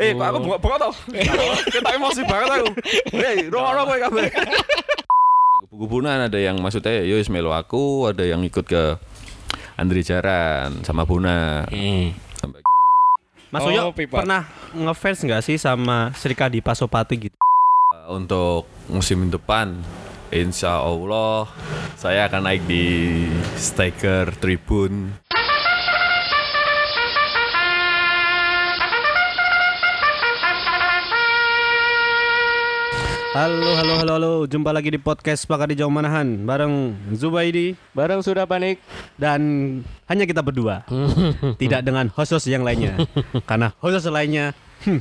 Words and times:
Eh, 0.00 0.16
kok 0.16 0.24
aku 0.24 0.38
bengok-bengok 0.40 0.78
tau. 0.80 0.92
Kita 1.74 1.88
emosi 1.92 2.22
banget 2.24 2.48
aku. 2.58 2.68
Hei, 3.12 3.48
rono 3.48 3.84
apa 3.84 3.94
kabeh? 4.00 4.26
Kubu-kubunan 5.62 6.28
ada 6.28 6.36
yang 6.36 6.60
maksudnya 6.60 7.00
yo 7.00 7.16
wis 7.16 7.28
melu 7.28 7.52
aku, 7.52 8.08
ada 8.08 8.24
yang 8.24 8.40
ikut 8.40 8.64
ke 8.64 8.96
Andri 9.76 10.00
Jaran 10.00 10.84
sama 10.84 11.04
Buna. 11.04 11.64
Sampai 12.36 12.60
Mas 13.52 13.60
Oh, 13.60 13.68
Uyo 13.68 13.92
pipa. 13.92 14.24
pernah 14.24 14.48
ngefans 14.72 15.24
nggak 15.24 15.44
sih 15.44 15.56
sama 15.56 16.08
Sri 16.16 16.32
Kandi 16.32 16.64
Pasopati 16.64 17.28
gitu? 17.28 17.36
Untuk 18.08 18.64
musim 18.88 19.28
depan 19.28 19.76
Insya 20.32 20.80
Allah 20.80 21.44
saya 21.94 22.24
akan 22.24 22.48
naik 22.48 22.64
di 22.64 23.28
Stiker 23.54 24.32
Tribun 24.40 25.12
Halo, 33.32 33.64
halo, 33.80 33.92
halo, 33.96 34.12
halo. 34.12 34.32
Jumpa 34.44 34.76
lagi 34.76 34.92
di 34.92 35.00
podcast 35.00 35.48
Pakar 35.48 35.64
di 35.64 35.80
Jauh 35.80 35.88
Manahan 35.88 36.44
bareng 36.44 36.92
Zubaidi 37.16 37.72
Barang 37.96 38.20
sudah 38.20 38.44
panik. 38.44 38.76
dan 39.16 39.40
hanya 40.04 40.28
kita 40.28 40.44
berdua. 40.44 40.84
Tidak 41.62 41.80
dengan 41.80 42.12
host-host 42.12 42.44
yang 42.52 42.60
lainnya. 42.60 43.00
Karena 43.48 43.72
host-host 43.80 44.12
lainnya 44.12 44.52
hmm. 44.84 45.00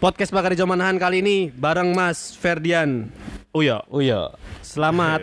Podcast 0.00 0.32
Pakar 0.32 0.56
di 0.56 0.64
Jauh 0.64 0.70
Manahan 0.72 0.96
kali 0.96 1.20
ini 1.20 1.52
bareng 1.52 1.92
Mas 1.92 2.32
Ferdian 2.40 3.12
Uyo. 3.52 3.84
Uyo. 3.92 4.32
Selamat. 4.64 5.20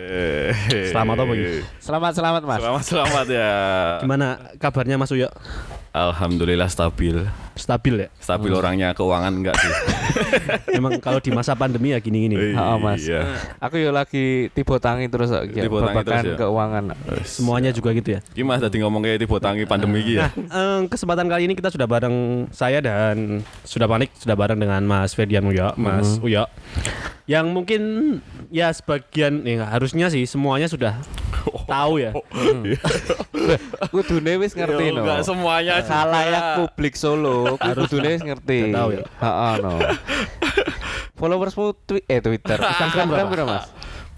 Selamat 0.70 1.18
apa 1.18 1.32
gitu? 1.34 1.66
Selamat 1.82 2.12
selamat 2.14 2.42
Mas. 2.46 2.60
Selamat 2.62 2.84
selamat 2.86 3.26
ya 3.26 3.50
Gimana 3.98 4.26
kabarnya 4.62 5.02
Mas 5.02 5.10
Uyo? 5.10 5.26
Alhamdulillah 5.90 6.66
stabil 6.66 7.26
Stabil 7.52 7.94
ya? 7.98 8.08
Stabil 8.16 8.48
orangnya 8.48 8.94
keuangan 8.94 9.32
enggak 9.34 9.58
sih 9.58 9.72
Memang 10.78 10.96
kalau 10.96 11.18
di 11.18 11.28
masa 11.28 11.52
pandemi 11.52 11.90
ya 11.90 11.98
gini-gini. 11.98 12.54
Oh, 12.54 12.78
Mas. 12.78 13.04
Iya. 13.04 13.26
Aku 13.58 13.76
yo 13.76 13.90
lagi 13.90 14.48
tipe 14.50 14.72
tangi 14.78 15.06
terus 15.06 15.28
ya, 15.28 15.44
Tipe 15.44 15.76
tangi 15.76 16.00
terus 16.00 16.24
ya? 16.24 16.36
keuangan. 16.40 16.84
Semuanya 17.20 17.70
juga 17.70 17.90
gitu 17.92 18.16
ya. 18.16 18.20
Gimana 18.32 18.64
tadi 18.64 18.80
ngomong 18.80 19.02
kayak 19.02 19.18
tipe 19.18 19.36
tangi 19.36 19.66
pandemi 19.66 20.00
iki 20.00 20.16
ya 20.16 20.30
Nah, 20.30 20.30
eh, 20.48 20.78
kesempatan 20.88 21.26
kali 21.26 21.46
ini 21.46 21.54
kita 21.54 21.68
sudah 21.68 21.84
bareng 21.84 22.16
saya 22.48 22.78
dan 22.80 23.42
sudah 23.62 23.84
panik 23.84 24.14
sudah 24.16 24.34
bareng 24.34 24.56
dengan 24.56 24.80
Mas 24.82 25.12
Ferdian 25.12 25.44
Uyo, 25.44 25.74
Mas 25.76 26.16
Uyo. 26.22 26.46
Yang 27.26 27.46
mungkin 27.50 27.82
ya 28.48 28.70
sebagian 28.70 29.42
ya, 29.44 29.68
harusnya 29.68 30.08
sih 30.08 30.24
semuanya 30.24 30.66
sudah 30.66 30.98
tahu 31.70 32.02
ya. 32.02 32.10
Kudune 33.92 34.32
wis 34.40 34.52
ngerti 34.52 34.90
Ya, 34.90 34.92
no. 34.92 35.02
enggak 35.04 35.20
semuanya 35.22 35.74
juga. 35.82 35.90
Khalayak 35.90 36.42
publik 36.60 36.94
Solo 36.96 37.56
kudune 37.56 38.12
ngerti. 38.20 38.58
Tahu 38.72 38.88
ya? 38.94 39.04
Heeh 39.08 39.52
no. 39.64 39.72
Followersmu 41.20 41.76
twi 41.84 42.00
eh 42.08 42.20
Twitter, 42.24 42.56
Instagram 42.56 43.06
berapa 43.12 43.44
Mas? 43.44 43.68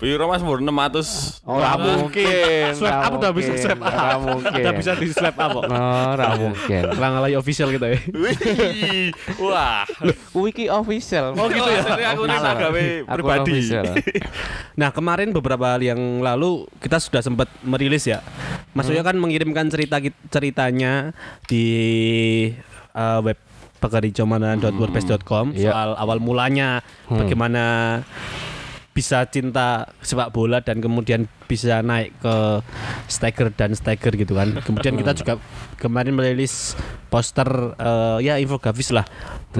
Piro 0.02 0.26
Mas 0.26 0.42
Mur 0.42 0.58
600 0.58 1.46
Ora 1.46 1.78
mungkin. 1.78 2.74
Ora 2.74 3.06
up 3.06 3.12
udah 3.14 3.30
bisa 3.30 3.50
mungkin, 3.50 3.62
swipe 3.62 3.82
ora 3.82 4.02
up. 4.02 4.20
mungkin. 4.20 4.58
Udah 4.58 4.72
bisa 4.74 4.90
di 4.98 5.06
swipe 5.08 5.38
up 5.38 5.50
kok. 5.54 5.64
Ora 5.70 6.26
mungkin. 6.34 6.82
Langalai 6.98 7.34
official 7.38 7.70
gitu 7.70 7.86
ya. 7.86 7.98
Wah 9.38 9.86
Wiki 10.34 10.66
official. 10.66 11.38
Oh 11.38 11.46
gitu 11.46 11.70
ya 11.70 11.86
aku 12.12 12.26
Official. 12.26 12.54
gawe 12.58 12.82
Aku 13.06 13.14
pribadi. 13.14 13.54
Nah 14.74 14.90
kemarin 14.90 15.30
beberapa 15.30 15.78
hari 15.78 15.88
yang 15.88 16.00
lalu 16.18 16.66
kita 16.82 16.98
sudah 16.98 17.22
sempat 17.22 17.46
merilis 17.62 18.02
ya. 18.02 18.26
Mas 18.74 18.90
Uyo 18.90 19.06
kan 19.06 19.14
mengirimkan 19.14 19.70
cerita 19.70 20.02
ceritanya 20.28 21.14
di 21.46 21.64
eh, 22.90 23.20
web 23.22 23.38
pekerjamanan.wordpress.com 23.78 25.54
Iya. 25.54 25.70
soal 25.70 25.90
awal 25.98 26.18
mulanya 26.18 26.86
bagaimana 27.06 27.98
bisa 28.92 29.24
cinta 29.28 29.88
sepak 30.04 30.28
bola 30.36 30.60
dan 30.60 30.84
kemudian 30.84 31.24
bisa 31.48 31.80
naik 31.80 32.12
ke 32.20 32.60
Stagger 33.08 33.48
dan 33.52 33.72
Stagger 33.72 34.12
gitu 34.16 34.36
kan. 34.36 34.52
Kemudian 34.64 35.00
kita 35.00 35.12
juga 35.16 35.40
kemarin 35.80 36.12
merilis 36.12 36.76
poster 37.12 37.76
eh, 37.76 38.18
ya 38.24 38.40
infografis 38.40 38.92
lah 38.92 39.04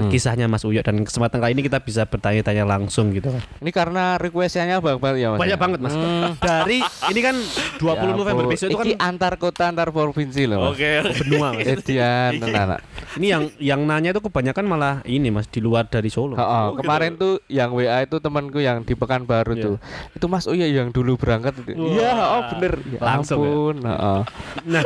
kisahnya 0.09 0.49
Mas 0.49 0.65
Uyo 0.65 0.81
dan 0.81 1.05
kesempatan 1.05 1.37
kali 1.37 1.53
ini 1.53 1.63
kita 1.69 1.77
bisa 1.85 2.09
bertanya-tanya 2.09 2.65
langsung 2.65 3.13
gitu 3.13 3.29
kan. 3.29 3.41
Ini 3.61 3.69
karena 3.69 4.17
requestannya 4.17 4.81
banyak 4.81 4.97
banget 4.97 5.17
ya 5.21 5.27
Mas. 5.37 5.39
Banyak 5.45 5.59
banget 5.61 5.79
Mas. 5.85 5.95
Dari 6.49 6.77
ini 7.13 7.19
kan 7.21 7.35
20 7.77 7.85
Ya 7.93 8.03
November 8.17 8.43
besok 8.49 8.67
itu 8.73 8.77
kan 8.79 8.89
antar 8.97 9.37
kota 9.37 9.69
antar 9.69 9.93
provinsi 9.93 10.49
loh. 10.49 10.73
Oke 10.73 11.05
benua 11.21 11.53
Mas. 11.53 11.69
Edian 11.69 12.41
tenan. 12.41 12.81
Ini 13.21 13.27
yang 13.29 13.43
yang 13.61 13.81
nanya 13.85 14.09
itu 14.17 14.21
kebanyakan 14.25 14.65
malah 14.65 14.95
ini 15.05 15.29
Mas 15.29 15.45
di 15.45 15.61
luar 15.61 15.85
dari 15.85 16.09
Solo. 16.09 16.33
Heeh, 16.33 16.65
gitu. 16.73 16.79
kemarin 16.81 17.11
tuh 17.21 17.37
yang 17.45 17.69
WA 17.69 18.01
itu 18.01 18.17
temanku 18.17 18.57
yang 18.57 18.81
di 18.81 18.97
Pekanbaru 19.23 19.51
Iya. 19.55 19.63
tuh. 19.63 19.75
Itu 20.13 20.25
Mas 20.27 20.45
Uya 20.45 20.67
yang 20.67 20.91
dulu 20.91 21.15
berangkat. 21.15 21.55
Iya, 21.65 22.11
oh 22.13 22.41
bener. 22.53 22.73
Ya 22.85 22.99
Langsung 22.99 23.39
ya? 23.39 23.49
ampun, 23.49 23.75
heeh. 23.81 24.21
Nah, 24.67 24.83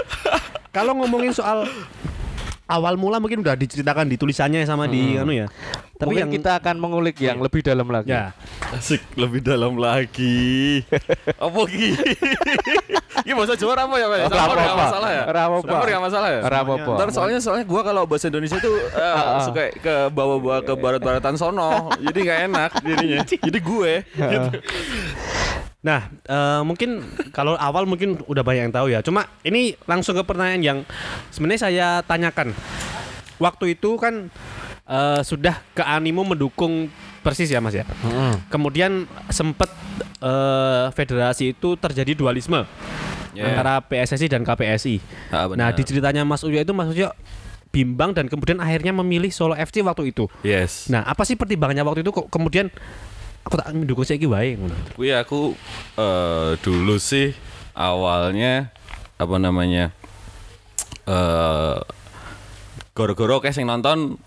kalau 0.69 0.93
ngomongin 0.95 1.33
soal 1.33 1.65
awal 2.67 2.93
mula 2.95 3.17
mungkin 3.17 3.39
udah 3.39 3.55
diceritakan 3.55 4.05
di 4.05 4.15
tulisannya 4.15 4.63
sama 4.63 4.85
di 4.85 5.15
anu 5.15 5.31
ya. 5.31 5.47
Tapi 5.97 6.13
Mungkin 6.13 6.21
yang 6.21 6.29
kita 6.29 6.61
akan 6.61 6.75
mengulik 6.77 7.17
yang 7.17 7.41
lebih 7.41 7.65
dalam 7.65 7.89
lagi. 7.89 8.13
ya 8.13 8.29
Asik 8.69 9.01
lebih 9.17 9.41
dalam 9.41 9.81
lagi 9.81 10.85
Apa 11.41 11.61
ki 11.65 11.89
Ini 13.25 13.33
bahasa 13.33 13.57
Jawa 13.57 13.73
apa 13.73 13.95
ya 13.97 14.05
Mas? 14.05 14.19
Ora 14.21 14.37
Sampur 14.37 14.55
nggak 14.55 14.69
apa-apa. 14.69 14.85
masalah 14.85 15.09
ya 15.09 15.23
Ora 15.25 15.41
apa-apa. 15.41 15.65
Sampur 15.65 15.87
nggak 15.89 16.03
masalah 16.05 16.29
ya 16.29 16.41
Ora 16.45 16.57
apa-apa. 16.61 16.91
Ntar 16.93 17.09
soalnya 17.09 17.39
soalnya 17.41 17.65
gua 17.65 17.81
kalau 17.81 18.03
bahasa 18.05 18.29
Indonesia 18.29 18.57
tuh 18.61 18.75
eh, 18.77 19.15
suka 19.49 19.63
ke 19.73 19.95
bawa-bawa 20.13 20.61
ke 20.61 20.73
barat-baratan 20.75 21.33
sono, 21.33 21.89
jadi 21.97 22.19
nggak 22.21 22.39
enak 22.45 22.71
jadinya. 22.85 23.19
Jadi 23.47 23.59
gue 23.59 23.93
gitu. 24.05 24.49
Nah, 25.87 26.11
eh, 26.11 26.61
mungkin 26.67 26.99
kalau 27.31 27.55
awal 27.55 27.87
mungkin 27.87 28.19
udah 28.27 28.43
banyak 28.43 28.67
yang 28.67 28.75
tahu 28.75 28.91
ya. 28.91 28.99
Cuma 28.99 29.23
ini 29.47 29.79
langsung 29.87 30.19
ke 30.19 30.23
pertanyaan 30.27 30.59
yang 30.59 30.79
sebenarnya 31.31 31.61
saya 31.63 31.87
tanyakan. 32.03 32.51
Waktu 33.39 33.79
itu 33.79 33.95
kan 33.95 34.27
eh, 34.83 35.21
sudah 35.23 35.55
ke 35.71 35.79
animo 35.79 36.27
mendukung 36.27 36.91
Persis 37.23 37.47
ya 37.47 37.63
Mas 37.63 37.75
ya. 37.75 37.87
Heeh. 37.87 38.35
Kemudian 38.51 39.07
sempat 39.31 39.71
eh, 40.19 40.85
federasi 40.91 41.55
itu 41.55 41.79
terjadi 41.79 42.11
dualisme 42.11 42.67
Ya. 43.37 43.53
antara 43.53 43.77
PSSI 43.85 44.33
dan 44.33 44.41
KPSI. 44.41 44.97
Ah, 45.29 45.45
benar. 45.45 45.57
nah, 45.61 45.69
di 45.69 45.85
ceritanya 45.85 46.25
Mas 46.25 46.41
Uyo 46.41 46.57
itu 46.57 46.73
Mas 46.73 46.89
Uyo 46.89 47.13
bimbang 47.69 48.09
dan 48.09 48.25
kemudian 48.25 48.57
akhirnya 48.57 48.89
memilih 48.89 49.29
Solo 49.29 49.53
FC 49.53 49.85
waktu 49.85 50.09
itu. 50.09 50.25
Yes. 50.41 50.89
Nah, 50.89 51.05
apa 51.05 51.21
sih 51.21 51.37
pertimbangannya 51.37 51.85
waktu 51.85 52.01
itu 52.01 52.09
kok 52.09 52.33
kemudian 52.33 52.73
aku 53.47 53.55
tak 53.55 53.71
mendukung 53.71 54.03
saya 54.03 54.19
wae 54.27 54.59
ngono. 54.59 54.75
Kui 54.93 55.15
aku 55.15 55.55
eh, 55.95 56.59
dulu 56.59 56.99
sih 56.99 57.31
awalnya 57.71 58.75
apa 59.17 59.35
namanya 59.39 59.95
eh 61.07 61.77
goro-goro 62.91 63.39
kayak 63.39 63.55
sing 63.55 63.63
nonton 63.69 64.19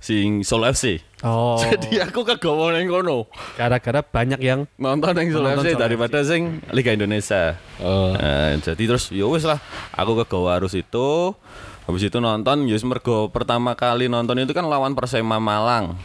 sing 0.00 0.42
Solo 0.44 0.68
FC. 0.68 1.00
Oh. 1.24 1.60
Jadi 1.64 2.00
aku 2.00 2.24
kegawa 2.24 2.76
ning 2.76 2.88
kono. 2.88 3.28
gara-gara 3.56 4.00
banyak 4.00 4.40
yang 4.40 4.64
Nonton 4.80 5.12
yang 5.16 5.28
Solo 5.30 5.52
Nonton 5.52 5.64
FC 5.68 5.76
daripada 5.76 6.18
sing 6.24 6.64
Liga 6.72 6.92
Indonesia. 6.96 7.60
Oh. 7.78 8.16
Eh, 8.16 8.56
jadi 8.60 8.82
terus 8.88 9.12
ya 9.12 9.28
wis 9.28 9.44
lah 9.44 9.60
aku 9.96 10.24
kegawa 10.24 10.56
harus 10.60 10.72
itu 10.76 11.36
habis 11.84 12.02
itu 12.06 12.18
nonton 12.20 12.68
ya 12.68 12.76
wis 12.76 12.84
mergo 12.86 13.28
pertama 13.28 13.76
kali 13.76 14.08
nonton 14.08 14.40
itu 14.40 14.52
kan 14.56 14.64
lawan 14.64 14.96
Persema 14.96 15.36
Malang. 15.36 15.96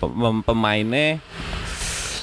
Pem- 0.00 0.42
pemainnya 0.46 1.20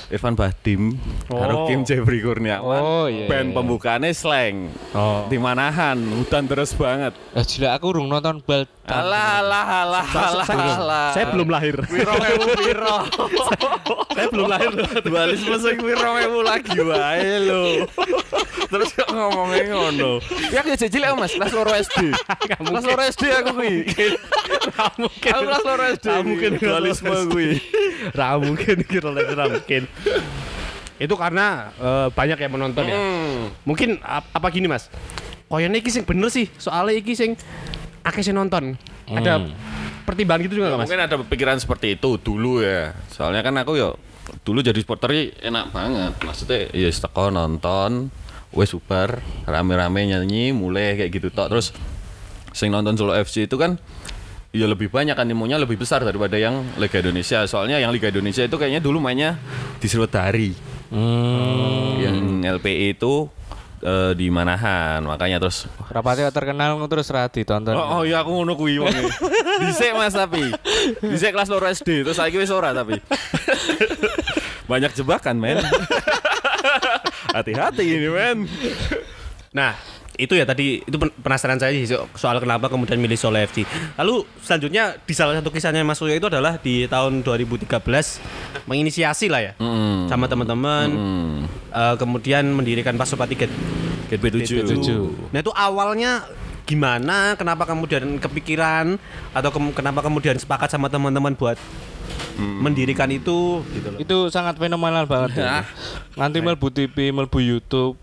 Irfan 0.07 0.37
Bahdim, 0.37 1.01
Oh. 1.27 1.41
karo 1.41 1.53
Kim 1.65 1.81
Jeffrey 1.81 2.21
Kurniawan. 2.21 2.77
Oh, 2.77 3.05
iya, 3.09 3.25
Band 3.25 3.49
iya. 3.51 3.55
pembukaannya 3.57 4.13
slang. 4.13 4.69
Oh. 4.93 5.25
Di 5.25 5.41
manahan, 5.41 5.97
hutan 6.13 6.45
terus 6.45 6.77
banget. 6.77 7.17
Eh, 7.33 7.41
gila 7.41 7.73
aku 7.73 7.89
urung 7.89 8.09
nonton 8.09 8.37
bal. 8.39 8.69
Alah, 8.85 9.41
alah, 9.41 9.65
alah, 9.81 10.05
alah, 10.05 10.45
alah. 10.45 11.09
Saya 11.09 11.33
belum 11.33 11.49
lahir. 11.49 11.73
Wiro 11.89 12.13
ewu 12.21 12.45
piro. 12.53 12.97
saya 14.15 14.27
belum 14.29 14.45
lahir. 14.45 14.71
Dualisme 15.01 15.57
sing 15.57 15.77
wiro 15.81 16.11
ewu 16.21 16.45
lagi 16.45 16.77
wae 16.77 17.49
lho. 17.49 17.89
Terus 18.69 18.89
kok 18.93 19.09
ngomongnya 19.09 19.73
ngono. 19.73 20.21
Ya 20.53 20.61
aku 20.61 20.77
jajil 20.77 21.01
ya 21.01 21.17
Mas, 21.17 21.33
kelas 21.33 21.53
loro 21.57 21.73
SD. 21.73 22.13
Kelas 22.61 22.83
loro 22.85 23.01
SD 23.09 23.23
aku 23.33 23.49
kuwi. 23.57 23.75
mungkin. 25.01 25.31
Aku 25.33 25.41
kelas 25.49 25.63
loro 25.65 25.83
SD. 25.89 26.05
Nggak 26.05 26.21
mungkin 26.29 26.51
dualisme 26.61 27.09
SD. 27.09 27.25
kuwi. 27.33 27.47
Ra 28.13 28.37
mungkin 28.37 28.75
kira 28.85 29.09
ra 29.09 29.45
mungkin. 29.49 29.89
Itu 31.01 31.17
karena 31.17 31.73
eh, 31.81 32.07
banyak 32.13 32.37
yang 32.37 32.53
menonton 32.53 32.85
ya. 32.85 32.97
Hmm. 33.01 33.49
Mungkin 33.65 33.97
ap- 34.05 34.29
apa 34.29 34.47
gini 34.53 34.69
Mas? 34.69 34.93
Koyone 35.49 35.77
iki 35.81 35.89
sing 35.93 36.05
bener 36.05 36.29
sih, 36.29 36.49
soalnya 36.57 36.99
iki 36.99 37.13
sing 37.13 37.33
akeh 38.05 38.21
sing 38.21 38.37
nonton. 38.37 38.77
Ada 39.09 39.41
pertimbangan 40.05 40.45
gitu 40.45 40.61
juga 40.61 40.71
nggak 40.71 40.79
Mas? 40.79 40.87
Mungkin 40.87 41.01
ada 41.01 41.15
pikiran 41.25 41.57
seperti 41.57 41.97
itu 41.97 42.21
dulu 42.21 42.61
ya. 42.61 42.93
Soalnya 43.09 43.41
kan 43.41 43.57
aku 43.57 43.73
ya 43.75 43.89
dulu 44.45 44.61
jadi 44.61 44.77
supporter 44.77 45.33
enak 45.41 45.73
banget. 45.73 46.13
Maksudnya 46.21 46.69
ya 46.69 46.89
teko 46.93 47.33
nonton, 47.33 48.13
wes 48.53 48.71
bubar, 48.77 49.19
rame-rame 49.49 50.13
nyanyi, 50.13 50.53
mulai 50.53 50.95
kayak 51.01 51.11
gitu 51.11 51.27
tok. 51.33 51.49
Terus 51.49 51.73
sing 52.53 52.69
nonton 52.69 52.95
Solo 52.95 53.17
FC 53.17 53.49
itu 53.49 53.57
kan 53.57 53.81
ya 54.55 54.71
lebih 54.71 54.87
banyak 54.87 55.19
animonya 55.19 55.59
lebih 55.59 55.75
besar 55.75 56.05
daripada 56.05 56.39
yang 56.39 56.63
Liga 56.77 57.01
Indonesia. 57.01 57.43
Soalnya 57.49 57.81
yang 57.81 57.91
Liga 57.91 58.07
Indonesia 58.07 58.45
itu 58.45 58.55
kayaknya 58.55 58.79
dulu 58.79 59.01
mainnya 59.01 59.35
di 59.81 59.87
Sriwedari. 59.89 60.55
Hmm. 60.93 61.97
Yang 61.99 62.17
LPI 62.61 62.95
itu 62.95 63.27
eh, 63.85 64.11
di 64.17 64.33
Manahan. 64.33 65.05
Makanya 65.05 65.37
terus 65.37 65.69
Rapatnya 65.93 66.33
terkenal 66.33 66.81
terus 66.89 67.07
ra 67.13 67.29
ditonton. 67.29 67.77
Oh, 67.77 68.01
oh 68.01 68.03
iya 68.03 68.25
aku 68.25 68.33
ngono 68.33 68.57
kuwi 68.57 68.81
wong. 68.81 68.89
Dhisik 69.61 69.93
Mas 69.93 70.17
tapi. 70.17 70.49
Dhisik 71.05 71.31
kelas 71.31 71.47
loro 71.53 71.69
SD 71.69 72.01
terus 72.01 72.17
saiki 72.17 72.41
wis 72.41 72.49
ora 72.49 72.73
tapi. 72.73 72.97
Banyak 74.69 74.97
jebakan, 74.97 75.37
men. 75.37 75.61
Hati-hati 77.35 77.85
ini, 77.85 78.09
men. 78.09 78.37
Nah, 79.53 79.77
itu 80.15 80.31
ya 80.31 80.43
tadi 80.43 80.79
itu 80.79 80.95
pen- 80.95 81.13
penasaran 81.17 81.55
saya 81.55 81.71
sih 81.71 81.85
so- 81.85 82.07
soal 82.13 82.37
kenapa 82.37 82.65
kemudian 82.65 82.95
milih 82.95 83.15
Solo 83.15 83.35
FC. 83.37 83.63
Lalu 83.95 84.23
selanjutnya 84.39 84.83
di 84.97 85.11
salah 85.11 85.33
satu 85.33 85.49
kisahnya 85.49 85.81
Mas 85.81 85.95
Suryo 85.95 86.13
itu 86.13 86.25
adalah 86.25 86.55
di 86.55 86.85
tahun 86.85 87.19
2013 87.21 88.19
menginisiasi 88.63 89.27
lah 89.27 89.41
ya 89.41 89.51
Hmm. 89.55 90.07
sama 90.07 90.25
teman-teman 90.25 90.87
Hmm. 90.87 91.37
eh, 91.69 91.95
kemudian 91.95 92.47
mendirikan 92.47 92.95
Pasopati 92.95 93.35
Gate 93.35 93.55
Gate 94.07 94.21
B7. 94.21 94.63
Nah 95.29 95.39
itu 95.39 95.51
awalnya 95.51 96.23
gimana? 96.63 97.35
Kenapa 97.35 97.63
kemudian 97.63 98.17
kepikiran 98.17 98.97
atau 99.31 99.49
kem- 99.49 99.71
kenapa 99.71 100.01
kemudian 100.01 100.33
sepakat 100.35 100.67
sama 100.67 100.87
teman-teman 100.87 101.33
buat 101.33 101.57
mendirikan 102.37 103.07
itu 103.09 103.63
gitu 103.71 103.87
loh. 103.87 103.97
Itu 103.97 104.17
sangat 104.27 104.55
fenomenal 104.55 105.05
banget. 105.05 105.39
ya. 105.39 105.63
Nanti 106.19 106.39
melbu 106.39 106.67
TV, 106.69 107.09
melbu 107.09 107.39
YouTube. 107.39 107.95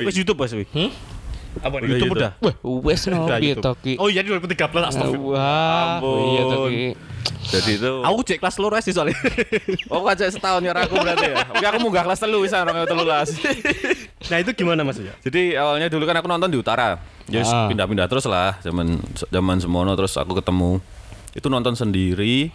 Wis 0.00 0.14
YouTube 0.14 0.38
Mas? 0.38 0.54
Hmm? 0.54 0.90
Apa 1.58 1.74
Udah 1.76 1.88
YouTube 1.88 2.14
YouTube. 2.14 2.16
udah? 2.16 2.30
Wah, 2.38 2.54
wes 2.80 3.00
no 3.06 3.26
Udah 3.26 3.38
piye 3.38 3.54
to 3.54 3.72
ki. 3.76 3.92
Oh 3.96 4.06
iya 4.06 4.20
di 4.20 4.30
2013 4.30 4.54
astagfirullah. 4.86 5.34
Wah, 5.34 5.98
Ampun. 5.98 6.18
iya 6.30 6.42
to 6.44 6.58
ki. 6.66 6.86
Jadi 7.40 7.72
itu 7.76 7.92
Aku 8.00 8.20
cek 8.22 8.38
kelas 8.38 8.56
loro 8.56 8.74
SD 8.76 8.92
soalnya. 8.92 9.18
Oh, 9.92 10.00
kok 10.00 10.14
aja 10.14 10.30
setahun 10.30 10.62
ya 10.62 10.70
aku 10.72 10.94
berarti 10.94 11.26
ya. 11.26 11.42
Tapi 11.42 11.64
aku 11.66 11.78
munggah 11.80 12.04
kelas 12.04 12.20
telu 12.20 12.38
wis 12.40 12.52
orang 12.52 12.84
telulas. 12.84 13.34
nah 14.26 14.38
itu 14.38 14.50
gimana 14.54 14.82
Mas 14.82 14.96
ya? 14.96 15.10
Jadi 15.20 15.54
awalnya 15.54 15.90
dulu 15.90 16.04
kan 16.04 16.14
aku 16.14 16.28
nonton 16.28 16.46
di 16.46 16.56
utara. 16.56 17.02
Ya 17.26 17.42
wis 17.42 17.50
Ah. 17.50 17.66
pindah-pindah 17.66 18.06
terus 18.06 18.24
lah 18.24 18.54
zaman 18.60 19.02
zaman 19.28 19.56
semono 19.58 19.92
terus 19.94 20.14
aku 20.14 20.32
ketemu. 20.34 20.78
Itu 21.32 21.46
nonton 21.46 21.74
sendiri 21.74 22.54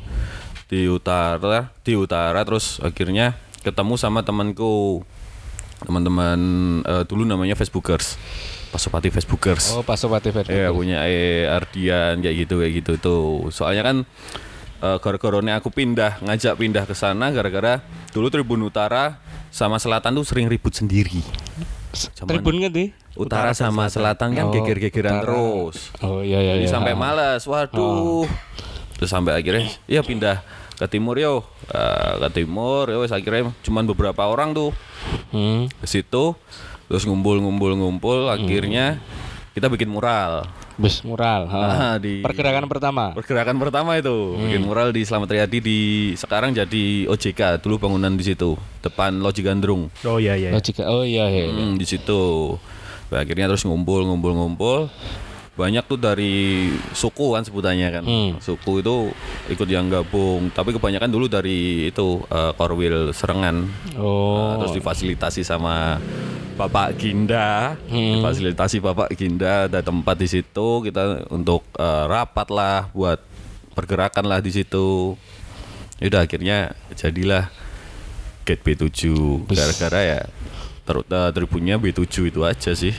di 0.65 0.81
utara, 0.85 1.71
di 1.81 1.93
utara 1.93 2.41
terus 2.41 2.79
akhirnya 2.79 3.35
ketemu 3.61 3.93
sama 3.95 4.23
temanku. 4.23 5.03
Teman-teman 5.77 6.39
eh, 6.81 7.03
dulu 7.03 7.27
namanya 7.27 7.53
Facebookers. 7.53 8.15
Pasopati 8.75 9.07
Facebookers. 9.07 9.71
Oh, 9.71 9.81
pas 9.81 9.95
sobat 9.95 10.19
TV. 10.19 10.43
Iya 10.45 10.67
punya 10.69 11.07
eh 11.07 11.47
Ardian 11.47 12.19
kayak 12.19 12.35
gitu 12.43 12.59
kayak 12.59 12.73
gitu 12.75 12.93
tuh. 12.99 13.25
Soalnya 13.47 13.81
kan 13.81 13.97
eh, 14.81 14.97
gara-gara 14.99 15.39
ini 15.39 15.51
aku 15.51 15.71
pindah 15.71 16.19
ngajak 16.19 16.59
pindah 16.59 16.83
ke 16.83 16.91
sana 16.91 17.31
gara-gara 17.31 17.79
dulu 18.11 18.27
Tribun 18.27 18.59
Utara 18.61 19.23
sama 19.47 19.79
Selatan 19.79 20.11
tuh 20.13 20.27
sering 20.27 20.51
ribut 20.51 20.75
sendiri. 20.75 21.23
Zaman 21.95 22.27
Tribun 22.27 22.59
ngerti? 22.59 22.91
Utara 23.15 23.55
sama 23.55 23.87
Selatan 23.87 24.35
kan 24.35 24.45
Oh, 24.45 24.53
geger-gegeran 24.53 25.15
utara. 25.15 25.23
terus. 25.23 25.77
Oh 26.03 26.19
iya 26.19 26.43
iya 26.43 26.59
Jadi 26.59 26.67
iya. 26.67 26.73
sampai 26.75 26.91
malas, 26.93 27.47
waduh. 27.47 28.27
Terus 28.93 29.07
sampai 29.07 29.39
akhirnya 29.39 29.71
ya 29.87 30.03
pindah 30.03 30.43
ke 30.75 30.85
timur 30.85 31.15
yo. 31.15 31.47
Eh, 31.65 32.13
ke 32.19 32.43
timur 32.43 32.91
wes 32.91 33.09
akhirnya 33.09 33.55
cuman 33.63 33.87
beberapa 33.87 34.27
orang 34.27 34.51
tuh 34.51 34.75
Hmm. 35.31 35.71
ke 35.71 35.87
situ 35.87 36.35
terus 36.85 37.03
ngumpul-ngumpul-ngumpul 37.05 38.29
akhirnya 38.29 39.01
kita 39.55 39.71
bikin 39.71 39.87
mural. 39.87 40.43
Bus 40.75 40.99
mural. 41.07 41.47
ha. 41.47 41.61
Ah, 41.63 41.95
di 41.95 42.19
Pergerakan 42.19 42.67
pertama. 42.67 43.15
Pergerakan 43.15 43.55
pertama 43.55 43.95
itu 43.95 44.35
bikin 44.35 44.67
mural 44.67 44.91
di 44.91 45.07
Slamet 45.07 45.31
Riyadi 45.31 45.63
di 45.63 45.79
sekarang 46.19 46.51
jadi 46.51 47.07
OJK 47.07 47.63
dulu 47.63 47.79
bangunan 47.79 48.11
di 48.11 48.27
situ 48.27 48.59
depan 48.83 49.15
Loji 49.23 49.39
Gandrung 49.39 49.87
Oh 50.03 50.19
iya 50.19 50.35
iya. 50.35 50.51
Oh, 50.51 50.59
jika 50.59 50.83
oh 50.91 51.07
iya 51.07 51.31
iya. 51.31 51.47
Hmm, 51.47 51.79
di 51.79 51.87
situ 51.87 52.55
Nah, 53.05 53.21
akhirnya 53.21 53.45
terus 53.47 53.63
ngumpul 53.63 54.01
ngumpul 54.03 54.33
ngumpul 54.33 54.79
banyak 55.55 55.83
tuh 55.83 55.95
dari 55.95 56.67
suku 56.91 57.31
kan 57.31 57.41
sebutannya 57.41 57.87
kan 57.89 58.03
Hmm. 58.03 58.31
suku 58.37 58.79
itu 58.79 58.95
ikut 59.47 59.65
yang 59.65 59.87
gabung 59.87 60.51
tapi 60.51 60.71
kebanyakan 60.71 61.07
dulu 61.07 61.25
dari 61.25 61.87
itu 61.87 62.19
eh, 62.25 62.51
Korwil 62.51 63.11
Serengan 63.11 63.63
Oh. 63.95 64.59
terus 64.59 64.75
difasilitasi 64.75 65.41
sama 65.41 65.97
Bapak 66.55 66.95
Ginda, 66.95 67.75
Hmm. 67.87 68.19
difasilitasi 68.19 68.79
Bapak 68.79 69.11
Ginda 69.11 69.67
ada 69.67 69.79
tempat 69.79 70.15
di 70.15 70.27
situ 70.27 70.67
kita 70.81 71.27
untuk 71.29 71.63
eh, 71.73 72.03
rapat 72.05 72.47
lah 72.47 72.87
buat 72.91 73.19
pergerakan 73.71 74.23
lah 74.23 74.39
di 74.39 74.51
situ. 74.51 75.19
Udah 75.97 76.23
akhirnya 76.23 76.71
jadilah 76.91 77.47
Gate 78.43 78.61
B7 78.61 78.91
gara-gara 79.45 79.99
ya 80.01 80.21
ter- 80.85 81.03
eh, 81.05 81.31
tribunnya 81.31 81.75
B7 81.75 82.03
itu 82.25 82.39
aja 82.41 82.71
sih. 82.71 82.95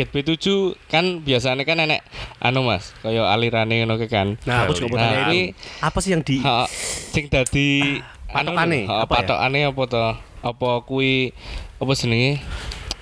Gate 0.00 0.12
B7 0.16 0.72
kan 0.88 1.20
biasanya 1.20 1.60
kan 1.68 1.76
enek 1.84 2.00
anu 2.40 2.64
Mas, 2.64 2.96
kaya 3.04 3.28
alirane 3.28 3.84
ngono 3.84 4.00
ke 4.00 4.08
kan. 4.08 4.40
Nah 4.48 4.64
aku 4.64 4.72
juga 4.72 4.96
mau 4.96 5.04
Nah, 5.04 5.28
ini. 5.28 5.52
Apa 5.84 6.00
sih 6.00 6.16
yang 6.16 6.24
di 6.24 6.40
ha, 6.40 6.64
sing 7.12 7.28
dadi 7.28 8.00
anu 8.32 8.56
patokane, 8.56 8.80
lho, 8.80 8.88
ha, 8.88 9.04
apa 9.04 9.12
ya? 9.12 9.20
patokane 9.20 9.60
apa 9.68 9.82
to? 9.84 10.00
Apa 10.40 10.68
kuwi 10.88 11.36
apa 11.76 11.92
jenenge? 11.92 12.40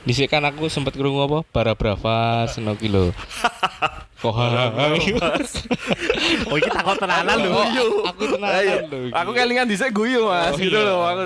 Dhisik 0.07 0.31
kan 0.31 0.45
aku 0.47 0.71
sempat 0.71 0.95
krungu 0.95 1.21
apa 1.25 1.39
Bara 1.51 1.75
Brava 1.75 2.47
seno 2.47 2.75
ki 2.75 2.89
lho. 2.89 3.11
Kohara. 4.23 4.75
Oh 6.51 6.57
iki 6.59 6.71
takut 6.71 6.99
tenanan 6.99 7.39
lho. 7.39 7.55
Aku 8.07 8.23
tenanan 8.27 8.87
lho. 8.91 8.99
iki. 9.09 9.15
Aku 9.15 9.31
kelingan 9.31 9.67
dhisik 9.71 9.95
guyu 9.95 10.27
Mas, 10.27 10.55
Oh, 10.55 10.59
gitu 10.59 10.75
iya. 10.75 10.87
loh 10.87 11.07
aku. 11.07 11.23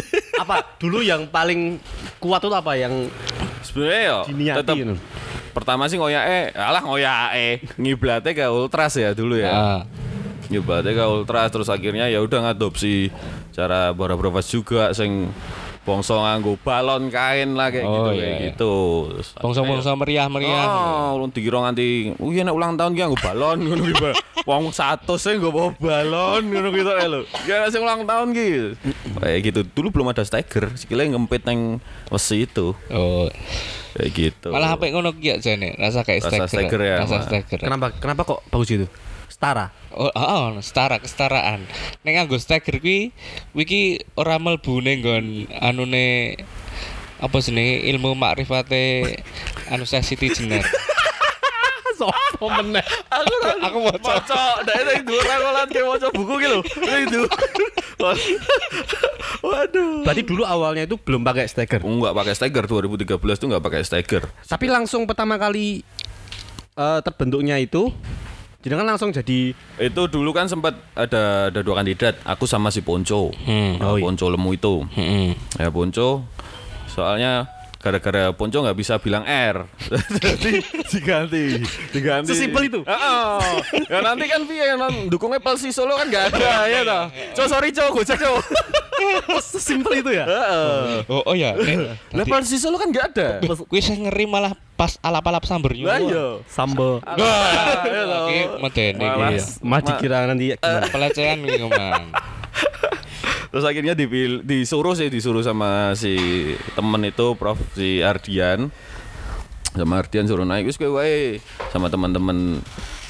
Apa 0.44 0.54
dulu 0.76 1.00
yang 1.00 1.24
paling 1.28 1.78
kuat 2.20 2.44
itu 2.44 2.52
apa 2.52 2.72
yang 2.76 3.08
Sebenarnya 3.64 4.00
ya 4.00 4.16
diniati 4.28 4.58
tetap 4.60 4.76
pertama 5.56 5.86
sih 5.88 5.96
ngoyake, 5.96 6.52
alah 6.52 6.82
ngoyake, 6.84 7.64
ngiblatnya 7.80 8.32
ke 8.34 8.44
Ultras 8.44 8.92
ya 8.98 9.14
dulu 9.16 9.38
ya. 9.38 9.52
Ah. 9.54 9.82
nyobatnya 10.52 10.92
ke 10.92 11.04
ultras 11.08 11.48
terus 11.48 11.72
akhirnya 11.72 12.04
ya 12.12 12.20
udah 12.20 12.44
ngadopsi 12.44 13.08
cara 13.56 13.96
Bora 13.96 14.12
Bravas 14.12 14.44
juga 14.44 14.92
sing 14.92 15.32
bongso 15.84 16.16
nganggo 16.16 16.56
balon 16.58 17.06
kain 17.08 17.52
lah 17.52 17.68
kayak 17.68 17.84
gitu 17.84 18.00
Oh, 18.00 18.08
kayak 18.08 18.16
iya, 18.16 18.26
iya. 18.26 18.38
gitu 18.50 18.74
Terus 19.12 19.28
Bongso-bongso 19.36 19.92
meriah-meriah. 19.94 20.64
Oh, 20.66 21.20
ulun 21.20 21.28
dikira 21.28 21.60
nganti, 21.60 22.16
oh 22.16 22.28
iya 22.28 22.42
nek 22.42 22.52
ulang 22.52 22.74
tahun 22.74 22.92
ki 22.92 23.00
nganggo 23.00 23.20
balon 23.20 23.58
ngono 23.64 23.82
ki. 23.82 23.94
Ba. 23.94 24.10
Wong 24.44 24.64
100 24.70 25.04
e 25.04 25.30
nggo 25.36 25.50
bawa 25.50 25.70
balon 25.74 26.42
ngono 26.42 26.68
gitu 26.70 26.88
lho. 26.88 27.20
Ya 27.44 27.60
nek 27.60 27.68
sing 27.68 27.80
ulang 27.80 28.02
tahun 28.02 28.32
ki. 28.32 28.48
Kayak 29.20 29.38
gitu. 29.44 29.60
Dulu 29.70 29.88
belum 29.90 30.08
ada 30.08 30.22
stagger, 30.22 30.72
sikile 30.74 31.04
ngempit 31.06 31.44
nang 31.44 31.78
wesi 32.08 32.44
itu. 32.44 32.72
Oh. 32.88 33.28
Kayak 33.94 34.10
gitu. 34.10 34.48
Malah 34.50 34.74
HP 34.74 34.90
ngono 34.90 35.12
ki 35.12 35.22
ya 35.22 35.36
jane, 35.38 35.76
rasa 35.76 36.00
kayak 36.00 36.24
Rasa 36.24 36.48
steker. 36.48 36.66
steker 36.66 36.80
ya, 36.80 36.96
Rasa 36.98 37.14
Mak. 37.14 37.24
steker. 37.28 37.58
kenapa 37.60 37.86
kenapa 37.94 38.20
kok 38.24 38.40
bagus 38.48 38.68
itu? 38.68 38.86
Setara. 39.34 39.74
Oh, 39.90 40.14
oh, 40.14 40.54
setara 40.62 41.02
kesetaraan. 41.02 41.66
Nek 42.06 42.12
nganggo 42.14 42.38
steger 42.38 42.78
kuwi 42.78 43.10
kuwi 43.50 43.64
ki 43.66 43.82
ora 44.14 44.38
mlebu 44.38 44.78
ning 44.78 45.02
nggon 45.02 45.50
anune 45.58 46.38
apa 47.18 47.36
jenenge 47.42 47.82
ilmu 47.90 48.14
makrifate 48.14 49.18
anu 49.74 49.82
Siti 49.82 50.30
Jenar. 50.30 50.62
Sopo 51.98 52.46
meneh? 52.46 52.82
aku 53.10 53.34
Aku 53.58 53.78
maca. 53.82 54.22
maca 54.22 54.42
nek 54.62 54.78
nek 54.86 54.98
dhuwur 55.02 55.22
rakolan 55.26 55.66
ke 55.66 55.80
maca 55.82 56.06
buku 56.14 56.34
ki 56.38 56.46
lho. 56.54 56.60
Itu. 56.86 57.22
Waduh. 59.50 60.06
Berarti 60.06 60.22
dulu 60.22 60.42
awalnya 60.46 60.86
itu 60.86 60.94
belum 60.94 61.26
pakai 61.26 61.50
steker. 61.50 61.82
Enggak 61.82 62.14
pakai 62.14 62.34
stagger 62.38 62.64
2013 62.70 63.18
tuh 63.18 63.46
enggak 63.50 63.64
pakai 63.66 63.82
stagger. 63.82 64.22
Tapi 64.46 64.66
langsung 64.70 65.10
pertama 65.10 65.38
kali 65.42 65.82
eh, 66.78 67.00
terbentuknya 67.02 67.58
itu 67.58 67.90
jadi 68.64 68.80
kan 68.80 68.88
langsung 68.88 69.12
jadi 69.12 69.52
Itu 69.76 70.08
dulu 70.08 70.32
kan 70.32 70.48
sempat 70.48 70.72
ada 70.96 71.52
ada 71.52 71.60
dua 71.60 71.84
kandidat, 71.84 72.16
aku 72.24 72.48
sama 72.48 72.72
si 72.72 72.80
Ponco. 72.80 73.28
Hmm. 73.44 73.76
Oh, 73.84 74.00
iya. 74.00 74.08
Ponco 74.08 74.26
lemu 74.32 74.50
itu. 74.56 74.74
Heeh. 74.96 75.36
Ya 75.60 75.68
Ponco 75.68 76.24
soalnya 76.88 77.44
gara-gara 77.84 78.32
Ponco 78.32 78.64
nggak 78.64 78.78
bisa 78.80 78.96
bilang 78.96 79.28
R. 79.28 79.68
Jadi 80.24 80.64
diganti, 80.88 81.60
diganti. 81.92 82.32
Sesimpel 82.32 82.72
itu? 82.72 82.80
Heeh. 82.80 83.36
Ya 83.92 84.00
nanti 84.00 84.24
kan 84.24 84.48
piye 84.48 84.72
non 84.80 85.12
dukungnya 85.12 85.36
Pelsi 85.36 85.68
Solo 85.68 86.00
kan 86.00 86.08
nggak 86.08 86.32
ada 86.32 86.64
ya 86.64 86.80
toh. 86.80 87.04
Co 87.36 87.42
sorry 87.44 87.76
Co, 87.76 87.92
gojek 87.92 88.16
Co. 88.16 88.40
sesimpel 89.52 90.00
itu 90.00 90.16
ya. 90.16 90.24
Heeh. 90.24 91.04
Oh, 91.12 91.28
oh 91.28 91.34
ya, 91.36 91.52
Lah 92.16 92.24
Pelsi 92.24 92.56
Solo 92.56 92.80
kan 92.80 92.88
nggak 92.88 93.06
ada. 93.12 93.28
kuwi 93.68 93.84
sing 93.84 94.08
ngeri 94.08 94.24
malah 94.24 94.56
pas 94.80 94.96
alap-alap 95.04 95.44
samber 95.44 95.76
yo. 95.76 95.84
Lah 95.92 96.00
iya. 96.00 96.26
Sambel. 96.48 97.04
Ya. 97.04 97.36
Oke, 98.64 98.96
Malah. 98.96 99.36
iki. 99.36 99.44
Iya. 99.44 99.44
Mah 99.60 99.80
dikira 99.84 100.18
nanti 100.24 100.56
gimana? 100.56 100.88
Pelecehan 100.94 101.38
iki 101.44 101.58
ngomong. 101.60 102.04
Terus 103.54 103.70
akhirnya 103.70 103.94
dipil- 103.94 104.42
disuruh 104.42 104.98
sih 104.98 105.06
disuruh 105.06 105.46
sama 105.46 105.94
si 105.94 106.18
temen 106.74 107.06
itu 107.06 107.38
Prof 107.38 107.54
si 107.78 108.02
Ardian 108.02 108.74
sama 109.78 110.02
Ardian 110.02 110.26
suruh 110.26 110.42
naik 110.42 110.66
wis 110.66 110.74
kowe 110.74 111.06
sama 111.70 111.86
teman-teman 111.86 112.58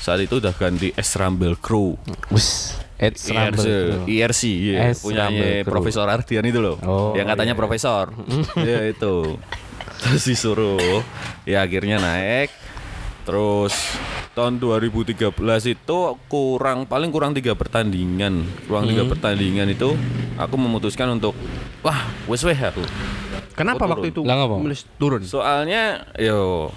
saat 0.04 0.20
itu 0.20 0.36
udah 0.36 0.52
ganti 0.52 0.92
S 1.00 1.16
Rumble 1.16 1.56
Crew. 1.56 1.96
Wis, 2.28 2.76
It's 3.00 3.24
IRC. 3.24 4.04
IRC 4.04 4.42
ya, 4.52 4.92
Rumble 4.92 5.64
Crew. 5.64 5.72
Profesor 5.72 6.04
Ardian 6.12 6.44
itu 6.44 6.60
loh. 6.60 6.76
Oh, 6.84 7.16
yang 7.16 7.24
katanya 7.24 7.56
iya. 7.56 7.60
profesor. 7.64 8.12
ya 8.68 8.84
itu. 8.84 9.40
Terus 10.04 10.22
disuruh 10.28 11.00
ya 11.48 11.64
akhirnya 11.64 12.04
naik. 12.04 12.52
Terus 13.24 13.72
tahun 14.36 14.60
2013 14.60 15.16
itu 15.64 15.98
kurang 16.28 16.84
paling 16.84 17.08
kurang 17.08 17.32
tiga 17.32 17.56
pertandingan, 17.56 18.44
kurang 18.68 18.84
tiga 18.84 19.08
pertandingan 19.08 19.72
itu 19.72 19.96
aku 20.36 20.54
memutuskan 20.60 21.08
untuk 21.08 21.32
wah 21.80 22.04
wes 22.28 22.44
weh 22.44 22.56
aku. 22.56 22.84
Kenapa 23.54 23.86
Oh, 23.86 23.90
waktu 23.96 24.10
itu 24.10 24.20
turun? 24.98 25.22
Soalnya 25.24 26.04
yo 26.18 26.68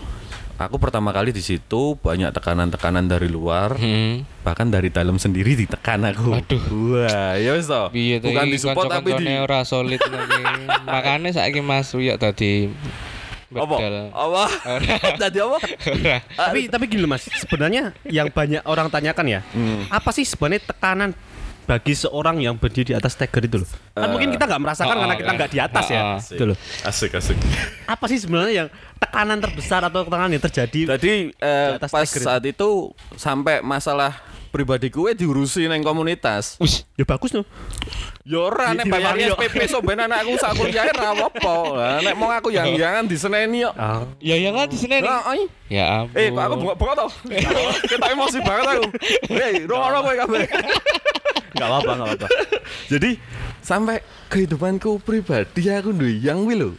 aku 0.57 0.77
pertama 0.81 1.13
kali 1.13 1.29
di 1.29 1.41
situ 1.41 1.97
banyak 1.97 2.33
tekanan-tekanan 2.33 3.05
dari 3.05 3.29
luar, 3.29 3.77
Hmm. 3.77 4.25
bahkan 4.41 4.69
dari 4.69 4.89
dalam 4.89 5.17
sendiri 5.17 5.53
ditekan 5.53 6.05
aku. 6.05 6.37
Aduh. 6.37 6.63
Wah, 6.93 7.37
ya 7.37 7.57
to 7.57 7.91
Bukan 8.23 8.45
disupport 8.49 8.89
tapi 8.89 9.17
di 9.17 9.35
ora 9.37 9.61
solid 9.65 10.01
lagi. 10.01 10.41
Makane 10.93 11.29
saiki 11.33 11.61
Mas 11.61 11.93
Uyak 11.93 12.21
tadi 12.21 12.69
apa? 13.49 13.75
Apa? 14.11 14.43
Tadi 15.23 15.37
apa? 15.39 15.57
Tapi 16.33 16.59
tapi 16.67 16.83
gini 16.85 16.99
loh 16.99 17.09
mas 17.09 17.27
sebenarnya 17.33 17.95
yang 18.05 18.27
banyak 18.27 18.63
orang 18.63 18.87
tanyakan 18.87 19.25
ya 19.29 19.39
Hmm. 19.47 19.87
apa 19.87 20.09
sih 20.11 20.23
sebenarnya 20.23 20.65
tekanan 20.65 21.11
bagi 21.63 21.91
seorang 21.91 22.39
yang 22.39 22.55
berdiri 22.55 22.91
di 22.91 22.95
atas 22.95 23.13
Tiger 23.13 23.43
itu 23.43 23.57
loh 23.59 23.69
kan 23.91 24.07
mungkin 24.07 24.31
kita 24.31 24.47
nggak 24.47 24.61
merasakan 24.61 24.95
oh, 24.95 25.01
karena 25.03 25.15
kita 25.15 25.27
kan. 25.27 25.35
nggak 25.35 25.51
di 25.51 25.59
atas 25.59 25.85
ya 25.87 26.01
Oh, 26.01 26.15
itu 26.15 26.43
loh 26.47 26.57
Asik 26.81 27.11
asik. 27.11 27.35
apa 27.83 28.05
sih 28.07 28.17
sebenarnya 28.17 28.53
yang 28.55 28.67
tekanan 28.95 29.37
terbesar 29.37 29.83
atau 29.83 30.01
tekanan 30.01 30.31
yang 30.31 30.39
terjadi 30.41 30.95
Jadi 30.95 31.11
eh, 31.33 31.67
Di 31.69 31.75
atas 31.75 31.91
pas 31.91 32.07
Tiger 32.07 32.21
saat 32.23 32.43
itu 32.43 32.69
sampai 33.13 33.59
masalah 33.59 34.15
pribadi 34.57 34.89
gue 34.89 35.13
diurusi 35.13 35.69
neng 35.69 35.85
komunitas. 35.85 36.57
Wis, 36.57 36.81
ya 36.97 37.05
bagus 37.05 37.29
loh 37.37 37.45
Ya 38.27 38.43
ora 38.43 38.75
Di- 38.75 38.83
nek 38.83 38.85
di 38.85 38.91
bayar 38.91 39.13
Mario. 39.15 39.33
SPP 39.39 39.55
so 39.71 39.79
ben 39.79 40.03
anakku 40.03 40.35
sak 40.35 40.51
kuliah 40.59 40.83
ra 40.91 41.15
apa-apa. 41.15 41.55
Lah 41.71 41.97
nek 42.03 42.15
mau 42.19 42.27
aku 42.27 42.51
yang 42.51 42.75
jangan 42.75 43.07
diseneni 43.07 43.63
kok. 43.63 43.73
ah 43.79 44.03
ya 44.19 44.35
ya 44.35 44.51
di 44.67 44.75
sini 44.75 44.99
nih. 44.99 45.07
Lah, 45.07 45.23
ai. 45.23 45.47
Ya 45.71 45.85
ampun. 46.03 46.19
Eh, 46.19 46.27
aku 46.33 46.53
bengok-bengok 46.59 46.95
tau. 46.97 47.09
Kita 47.95 48.05
emosi 48.11 48.39
banget 48.43 48.65
aku. 48.75 48.85
Hei, 49.31 49.63
rono 49.63 50.03
kowe 50.03 50.15
kabeh. 50.17 50.43
nggak 51.57 51.67
apa-apa 51.73 51.91
nggak 51.95 52.07
apa-apa 52.13 52.27
Jadi 52.91 53.11
sampai 53.63 54.03
kehidupanku 54.27 54.99
pribadi 55.01 55.71
aku 55.71 55.95
duwe 55.95 56.19
yang 56.19 56.43
kuwi 56.43 56.55
lho. 56.59 56.69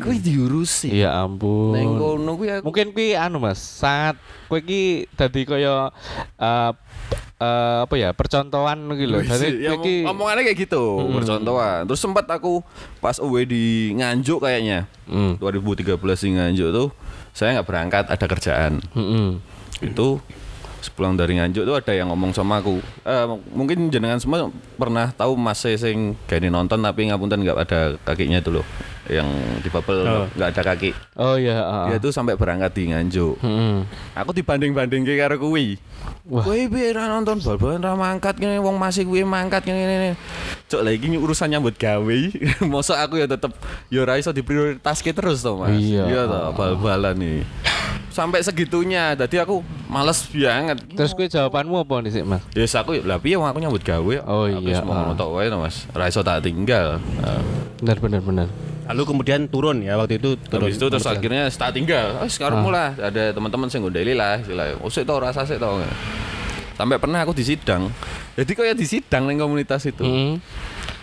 Kuwi 0.00 0.16
diurusi. 0.24 0.88
Ya 1.04 1.20
ampun. 1.20 1.76
Neng 1.76 2.00
kono 2.00 2.32
kuwi 2.40 2.48
aku 2.48 2.64
Mungkin 2.64 2.96
kuwi 2.96 3.12
anu 3.12 3.44
Mas, 3.44 3.60
saat 3.60 4.16
kowe 4.48 4.56
iki 4.56 5.04
dadi 5.20 5.44
kaya 5.44 5.92
eh 6.40 6.72
eh, 7.16 7.78
apa 7.86 7.94
ya, 7.96 8.10
percontohan 8.12 8.90
lho. 8.90 9.18
Wih, 9.22 9.28
Dadi 9.28 9.48
ya, 9.62 9.72
iki 9.78 10.04
omongannya 10.04 10.42
kayak 10.44 10.58
gitu, 10.68 10.84
percontohan. 11.14 11.86
Terus 11.88 12.00
sempat 12.00 12.26
aku 12.28 12.60
pas 12.98 13.16
away 13.22 13.48
di 13.48 13.94
Nganjuk 13.96 14.42
kayaknya. 14.42 14.90
Hmm. 15.08 15.36
2013 15.38 15.96
di 15.98 16.30
Nganjuk 16.36 16.68
tuh 16.74 16.88
saya 17.34 17.58
nggak 17.58 17.68
berangkat, 17.68 18.04
ada 18.08 18.26
kerjaan. 18.30 18.72
Heeh. 18.94 19.28
Itu 19.82 20.22
sepulang 20.84 21.16
dari 21.16 21.40
Nganjuk 21.40 21.64
tuh 21.64 21.74
ada 21.80 21.92
yang 21.96 22.12
ngomong 22.12 22.36
sama 22.36 22.60
aku. 22.60 22.78
Eh, 23.08 23.26
mungkin 23.56 23.88
jenengan 23.88 24.20
semua 24.20 24.52
pernah 24.76 25.10
tahu 25.16 25.34
Mas 25.34 25.64
sing 25.64 26.12
gini 26.28 26.52
nonton 26.52 26.78
tapi 26.84 27.08
ngapunten 27.08 27.40
nggak 27.40 27.58
ada 27.64 27.80
kakinya 28.04 28.38
itu 28.38 28.60
loh. 28.60 28.66
Yang 29.08 29.28
di 29.60 29.68
bubble 29.68 30.00
Oh. 30.04 30.24
nggak 30.32 30.48
ada 30.56 30.62
kaki. 30.74 30.90
Oh 31.20 31.36
iya, 31.36 31.60
heeh. 31.60 31.84
Dia 31.92 31.98
tuh 32.00 32.12
sampai 32.12 32.36
berangkat 32.40 32.72
di 32.72 32.88
Nganjuk. 32.88 33.36
Heeh. 33.40 33.76
Aku 34.16 34.32
dibanding-banding 34.32 35.04
karo 35.04 35.36
kuwi. 35.36 35.76
Wah. 36.24 36.40
Kowe 36.40 36.56
piye 36.56 36.96
ra 36.96 37.04
nonton 37.04 37.36
bal-balan 37.44 37.84
ra 37.84 37.92
mangkat 37.92 38.40
ngene 38.40 38.56
wong 38.56 38.80
masih 38.80 39.04
kuwi 39.04 39.28
mangkat 39.28 39.60
ngene 39.68 39.80
ngene. 39.84 40.10
Cok 40.72 40.80
lagi 40.80 41.04
ini 41.04 41.20
urusan 41.20 41.52
nyambut 41.52 41.76
gawe. 41.76 42.18
Mosok 42.72 42.96
aku 42.96 43.20
ya 43.20 43.28
tetep 43.28 43.52
ya 43.92 44.08
ora 44.08 44.16
iso 44.16 44.32
diprioritaske 44.32 45.12
terus 45.12 45.44
to, 45.44 45.60
Mas. 45.60 45.76
Iya. 45.76 46.24
toh, 46.24 46.56
bal-balan 46.56 47.12
nih. 47.20 47.44
Sampai 48.08 48.40
segitunya, 48.40 49.12
jadi 49.18 49.44
aku 49.44 49.60
males 49.84 50.24
banget. 50.32 50.80
Terus 50.96 51.12
kowe 51.12 51.28
jawabanmu 51.28 51.84
apa 51.84 51.94
nih 52.08 52.12
sih, 52.16 52.22
Mas? 52.24 52.40
Ya 52.56 52.64
yes, 52.64 52.72
aku 52.72 52.96
lah 53.04 53.20
piye 53.20 53.36
aku 53.36 53.58
nyambut 53.60 53.84
gawe. 53.84 54.14
Oh, 54.24 54.48
Aku 54.48 54.64
iya, 54.64 54.80
mau 54.80 54.96
ah. 54.96 54.96
ngono 55.04 55.12
tok 55.20 55.28
wae 55.36 55.52
to, 55.52 55.60
Mas. 55.60 55.84
Ra 55.92 56.08
iso 56.08 56.24
tak 56.24 56.40
tinggal. 56.40 57.04
Benar 57.84 58.00
benar 58.00 58.24
benar. 58.24 58.48
Lalu 58.84 59.02
kemudian 59.08 59.40
turun 59.48 59.80
ya 59.80 59.96
waktu 59.96 60.20
itu 60.20 60.36
turun 60.36 60.68
Terus 60.68 60.76
itu 60.76 60.86
terus 60.92 61.06
akhirnya 61.08 61.48
tak 61.48 61.72
tinggal. 61.72 62.20
Oh, 62.20 62.28
sekarang 62.28 62.60
mulai 62.60 62.92
ada 62.96 63.32
teman-teman 63.32 63.68
sing 63.72 63.80
ngondeli 63.80 64.12
lah, 64.12 64.40
istilah. 64.40 64.76
Oh, 64.84 64.92
sik 64.92 65.08
rasa 65.08 65.48
sik 65.48 65.56
to. 65.56 65.80
Sampai 66.74 66.98
pernah 66.98 67.22
aku 67.22 67.32
di 67.32 67.46
sidang. 67.46 67.88
Jadi 68.34 68.52
kayak 68.52 68.74
di 68.74 68.86
sidang 68.86 69.30
ning 69.30 69.38
komunitas 69.38 69.86
itu. 69.86 70.02
Heeh. 70.02 70.42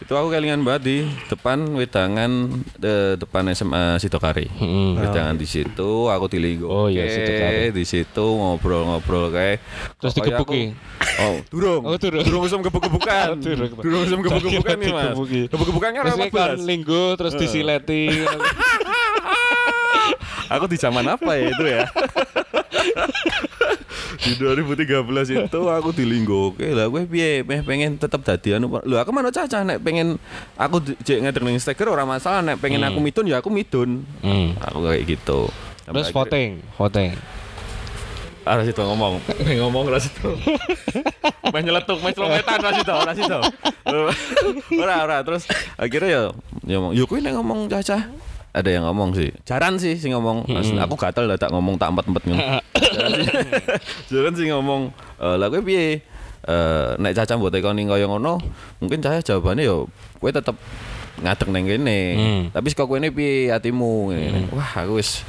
Itu 0.01 0.17
aku 0.17 0.33
kelingan 0.33 0.65
banget 0.65 0.81
di 0.81 0.97
depan 1.29 1.77
wedangan 1.77 2.49
de, 2.73 3.21
depan 3.21 3.45
SMA 3.53 4.01
Sidokari. 4.01 4.49
Heeh. 4.49 4.97
Wedangan 4.97 5.37
di 5.37 5.45
situ 5.45 6.09
aku 6.09 6.25
dilinggo. 6.25 6.65
Oh, 6.65 6.87
iya, 6.89 7.05
Sidokari. 7.05 7.69
Di 7.69 7.85
situ 7.85 8.25
ngobrol-ngobrol 8.25 9.29
kayak 9.29 9.61
Terus 10.01 10.17
aku- 10.17 10.73
Oh, 11.21 11.37
durung. 11.53 11.81
Oh, 11.85 11.97
durung. 12.01 12.23
Durung 12.25 12.41
usum 12.43 12.59
gebuk-gebukan. 12.65 13.27
Oh, 13.29 13.41
durung. 13.45 13.71
Durung 13.77 14.01
usum 14.01 14.19
gebuk-gebukan 14.25 14.77
nih, 14.81 14.89
Mas. 14.89 15.13
Kowe 15.13 15.79
kan 15.79 15.93
14. 16.57 16.65
linggo 16.65 17.13
terus 17.13 17.37
disileti. 17.37 18.09
Aku 20.51 20.67
di 20.67 20.75
zaman 20.75 21.07
apa 21.07 21.31
ya 21.39 21.47
itu 21.47 21.63
ya? 21.63 21.87
di 24.19 24.35
2013 24.35 25.47
itu 25.47 25.59
aku 25.71 25.89
di 25.95 26.03
Linggo. 26.03 26.51
Oke 26.51 26.67
lah 26.75 26.91
gue 26.91 27.07
piye 27.07 27.47
Meh 27.47 27.63
pengen 27.63 27.95
tetap 27.95 28.25
dadi 28.25 28.57
anu. 28.57 28.67
Lho 28.83 28.97
aku 28.99 29.15
mana 29.15 29.31
caca 29.31 29.63
nek 29.63 29.79
pengen 29.79 30.19
aku 30.59 30.83
jek 31.03 31.23
ngedeng 31.23 31.47
ning 31.47 31.57
stiker 31.61 31.87
ora 31.87 32.03
masalah 32.03 32.43
nek 32.43 32.59
pengen 32.59 32.83
aku 32.83 32.99
midun 32.99 33.29
ya 33.31 33.39
aku 33.39 33.47
midun. 33.47 34.03
Hmm. 34.19 34.57
Aku 34.59 34.83
kayak 34.83 35.07
gitu. 35.07 35.47
Terus 35.87 36.07
Sampai 36.07 36.15
voting, 36.15 36.49
voting. 36.75 37.11
Ah, 38.41 38.57
Ras 38.57 38.65
itu 38.65 38.81
ngomong. 38.81 39.21
ngomong 39.61 39.85
Ras 39.85 40.09
itu. 40.09 40.33
Main 41.53 41.61
nyeletuk, 41.61 42.01
main 42.01 42.13
celometan 42.15 42.57
Ras 42.57 42.77
itu, 42.81 42.89
Ras 42.89 43.17
itu. 43.21 43.39
ora, 44.81 44.95
ora. 45.05 45.17
Terus 45.21 45.45
akhirnya 45.77 46.09
ya 46.09 46.21
ya 46.65 46.75
ngomong, 46.81 46.93
"Yo 46.97 47.05
kuwi 47.05 47.21
nek 47.21 47.37
ngomong 47.37 47.69
caca." 47.69 48.09
Ada 48.51 48.69
yang 48.69 48.83
ngomong 48.83 49.15
sih. 49.15 49.31
Jaran 49.47 49.79
sih 49.79 49.95
sing 49.95 50.11
ngomong. 50.11 50.43
Mas, 50.45 50.67
Aku 50.75 50.99
gatel 50.99 51.23
lah 51.25 51.39
tak 51.39 51.55
ngomong 51.55 51.79
tak 51.79 51.95
empet-empet 51.95 52.23
ngono. 52.27 52.41
Jaran 52.75 53.11
sih- 53.17 53.31
Jaran 54.11 54.33
sih 54.35 54.45
ngomong, 54.51 54.81
"Eh, 55.17 55.35
"Lah 55.39 55.47
kowe 55.47 55.63
piye?" 55.63 56.03
Eh, 56.41 56.89
nek 56.97 57.13
caca 57.13 57.37
mbok 57.37 57.53
tekoni 57.53 57.85
kaya 57.85 58.09
ngono, 58.09 58.41
mungkin 58.81 58.97
cahaya 58.97 59.21
jawabannya 59.21 59.61
yo 59.61 59.85
kowe 60.17 60.27
tetep 60.27 60.57
ngadeg 61.21 61.47
neng 61.47 61.65
kene. 61.69 61.99
Hmm. 62.17 62.41
Tapi 62.49 62.67
saka 62.67 62.83
kowe 62.83 62.97
piye 62.97 63.53
atimu 63.53 64.09
ngene. 64.09 64.49
Wah, 64.51 64.83
aku 64.83 64.97
wis 64.97 65.21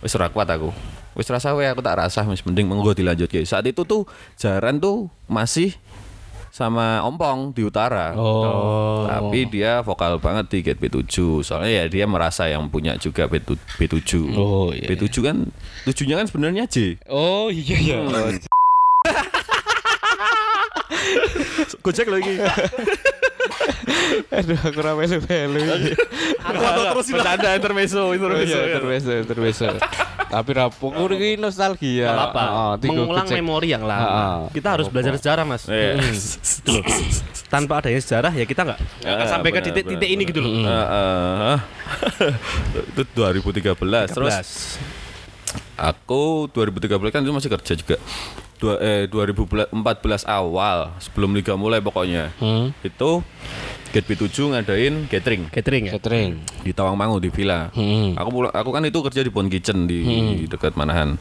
wis 0.00 0.14
ora 0.14 0.30
kuat 0.30 0.46
aku. 0.46 0.70
Wis 1.18 1.26
rasa 1.26 1.50
wae 1.52 1.66
aku 1.66 1.82
tak 1.82 1.98
rasa 1.98 2.22
wis 2.30 2.46
mending 2.46 2.70
menggo 2.70 2.94
dilanjut 2.94 3.26
Saat 3.42 3.66
itu 3.66 3.82
tuh 3.82 4.06
Jaran 4.38 4.78
tuh 4.78 5.10
masih 5.26 5.74
sama 6.50 7.04
Ompong 7.04 7.52
di 7.54 7.62
utara. 7.64 8.12
Oh. 8.16 9.04
Tapi 9.08 9.46
dia 9.48 9.80
vokal 9.84 10.18
banget 10.20 10.46
di 10.52 10.58
Get 10.64 10.78
B7. 10.80 11.42
Soalnya 11.44 11.84
ya 11.84 11.88
dia 11.88 12.04
merasa 12.08 12.48
yang 12.48 12.68
punya 12.68 12.96
juga 12.98 13.28
B7. 13.28 13.56
B7. 13.78 14.12
Oh, 14.34 14.72
iya, 14.74 14.88
B7 14.88 15.06
kan 15.24 15.36
tujuannya 15.86 16.16
kan 16.24 16.26
sebenarnya 16.26 16.64
J. 16.68 16.98
Oh 17.08 17.48
iya 17.52 17.76
iya. 17.78 17.96
Gojek 21.84 22.08
lagi. 22.10 22.36
Aduh, 24.30 24.58
aku 24.58 24.78
ra 24.78 24.92
melu-melu. 24.92 25.92
Aku 26.38 26.58
terus 26.92 27.08
bercanda 27.10 27.48
intermezzo, 27.52 28.00
Oh 28.02 28.12
intermezzo. 28.12 28.54
iya, 28.54 28.60
ya. 28.66 28.76
terbiasa, 28.78 29.10
terbiasa. 29.24 29.66
Tapi 30.28 30.50
rapuh 30.52 30.92
iki 31.10 31.36
nostalgia. 31.36 32.12
Nggak 32.12 32.26
apa 32.28 32.44
Heeh, 32.44 32.72
tiga 32.78 32.92
mengulang 32.94 33.24
gocek. 33.24 33.36
memori 33.38 33.68
yang 33.68 33.82
lama 33.82 34.52
kita 34.52 34.68
harus 34.76 34.86
belajar 34.86 35.16
sejarah 35.16 35.44
mas 35.44 35.64
Iya. 35.64 35.96
Gitu 35.96 36.68
loh. 36.70 36.84
tanpa 37.48 37.80
adanya 37.80 37.96
sejarah 37.96 38.32
ya 38.32 38.44
kita 38.44 38.60
nggak 38.62 38.78
sampai 39.24 39.48
ke 39.48 39.56
benar, 39.56 39.66
titik-titik 39.72 40.04
ini 40.06 40.22
gitu 40.24 40.40
loh 40.40 40.52
Heeh. 40.60 41.56
itu 42.92 43.02
2013 43.08 43.72
terus 44.12 44.34
13. 44.36 45.00
Aku 45.78 46.50
2013 46.50 46.90
kan 47.08 47.22
itu 47.22 47.30
masih 47.30 47.48
kerja 47.48 47.72
juga. 47.72 47.96
Dua, 48.58 48.74
eh, 48.82 49.06
2014 49.06 49.70
awal 50.26 50.90
sebelum 50.98 51.30
liga 51.30 51.54
mulai 51.54 51.78
pokoknya. 51.78 52.34
Hmm. 52.42 52.74
Itu 52.82 53.22
Get 53.88 54.04
B7 54.04 54.52
ngadain 54.52 55.08
catering 55.08 55.48
catering 55.48 55.88
ya 55.88 55.96
Catering. 55.96 56.44
di 56.60 56.76
Tawangmangu 56.76 57.22
di 57.22 57.32
villa. 57.32 57.72
Hmm. 57.72 58.12
Aku 58.18 58.28
pulang, 58.28 58.52
aku 58.52 58.68
kan 58.68 58.84
itu 58.84 58.98
kerja 59.00 59.24
di 59.24 59.30
Pon 59.32 59.48
Kitchen 59.48 59.86
di 59.86 60.04
dekat 60.44 60.76
Manahan. 60.76 61.16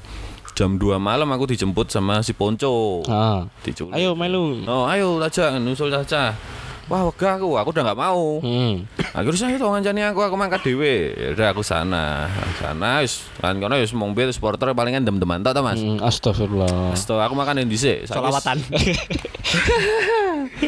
Jam 0.57 0.75
2 0.75 0.97
malam 0.97 1.29
aku 1.29 1.47
dijemput 1.47 1.87
sama 1.87 2.25
si 2.25 2.33
Ponco. 2.33 3.05
Ah. 3.05 3.45
Diculik. 3.61 3.93
Ayo 3.93 4.17
melu. 4.17 4.65
Oh, 4.65 4.89
ayo 4.89 5.21
Caca, 5.21 5.61
nusul 5.61 5.93
Caca. 5.93 6.33
Wah 6.87 7.03
wegah 7.03 7.35
aku 7.35 7.49
aku 7.53 7.69
udah 7.69 7.83
nggak 7.83 7.99
mau 7.99 8.39
Hmm. 8.39 8.87
akhirnya 9.11 9.51
itu 9.51 9.63
ngancani 9.63 10.01
aku 10.05 10.19
aku 10.21 10.35
mangkat 10.35 10.61
dhewe 10.61 10.95
ya 11.11 11.27
udah 11.31 11.47
aku 11.51 11.59
sana 11.59 12.31
sana 12.55 12.99
wis 12.99 13.27
kan 13.37 13.55
kono 13.55 13.75
wis 13.75 13.91
mong 13.91 14.11
bet 14.11 14.31
supporter 14.31 14.71
palingan 14.71 15.03
dem-deman 15.03 15.41
tok 15.41 15.51
to 15.51 15.61
Mas 15.61 15.77
Hmm, 15.77 15.99
Astagfirullah. 15.99 16.91
Setelah 16.93 17.27
aku 17.27 17.35
makan 17.35 17.59
yang 17.59 17.67
dhisik 17.67 18.03
wis- 18.03 18.09
Solawatan. 18.09 18.57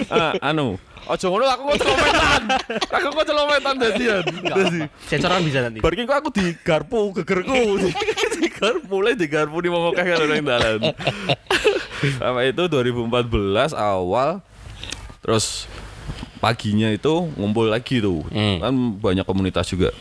Ah, 0.07 0.33
anu 0.43 0.77
Ojo 1.09 1.25
ngono 1.25 1.41
aku 1.43 1.73
kok 1.73 1.77
celometan. 1.81 2.41
Aku 3.01 3.07
kok 3.09 3.25
celometan 3.25 3.75
dadian. 3.75 4.21
Dadi 4.29 4.81
Sensoran 5.01 5.41
bisa 5.41 5.65
nanti. 5.65 5.81
bar 5.81 5.89
kok 5.89 6.13
aku 6.13 6.29
digarpu 6.29 6.99
gegerku. 7.17 7.81
digarpu 8.38 8.85
mulai 8.88 9.17
digarpu 9.17 9.57
di 9.57 9.73
mau 9.73 9.89
kakek 9.89 10.05
karo 10.05 10.29
nang 10.29 10.45
dalan. 10.45 10.93
Sama 12.13 12.45
itu 12.45 12.61
2014 12.61 13.09
awal 13.73 14.45
terus 15.19 15.65
paginya 16.39 16.89
itu 16.91 17.29
ngumpul 17.36 17.67
lagi 17.69 18.00
tuh. 18.03 18.24
Hmm. 18.31 18.58
Kan 18.63 18.74
banyak 19.00 19.24
komunitas 19.27 19.67
juga. 19.69 19.91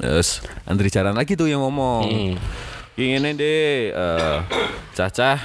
Terus 0.00 0.40
Andri 0.64 0.88
Jaran 0.88 1.14
lagi 1.14 1.36
tuh 1.36 1.50
yang 1.50 1.60
ngomong. 1.60 2.06
Hmm. 2.08 2.34
Ingin 2.98 3.36
deh 3.36 3.94
eh 3.94 4.38
Caca 4.94 5.38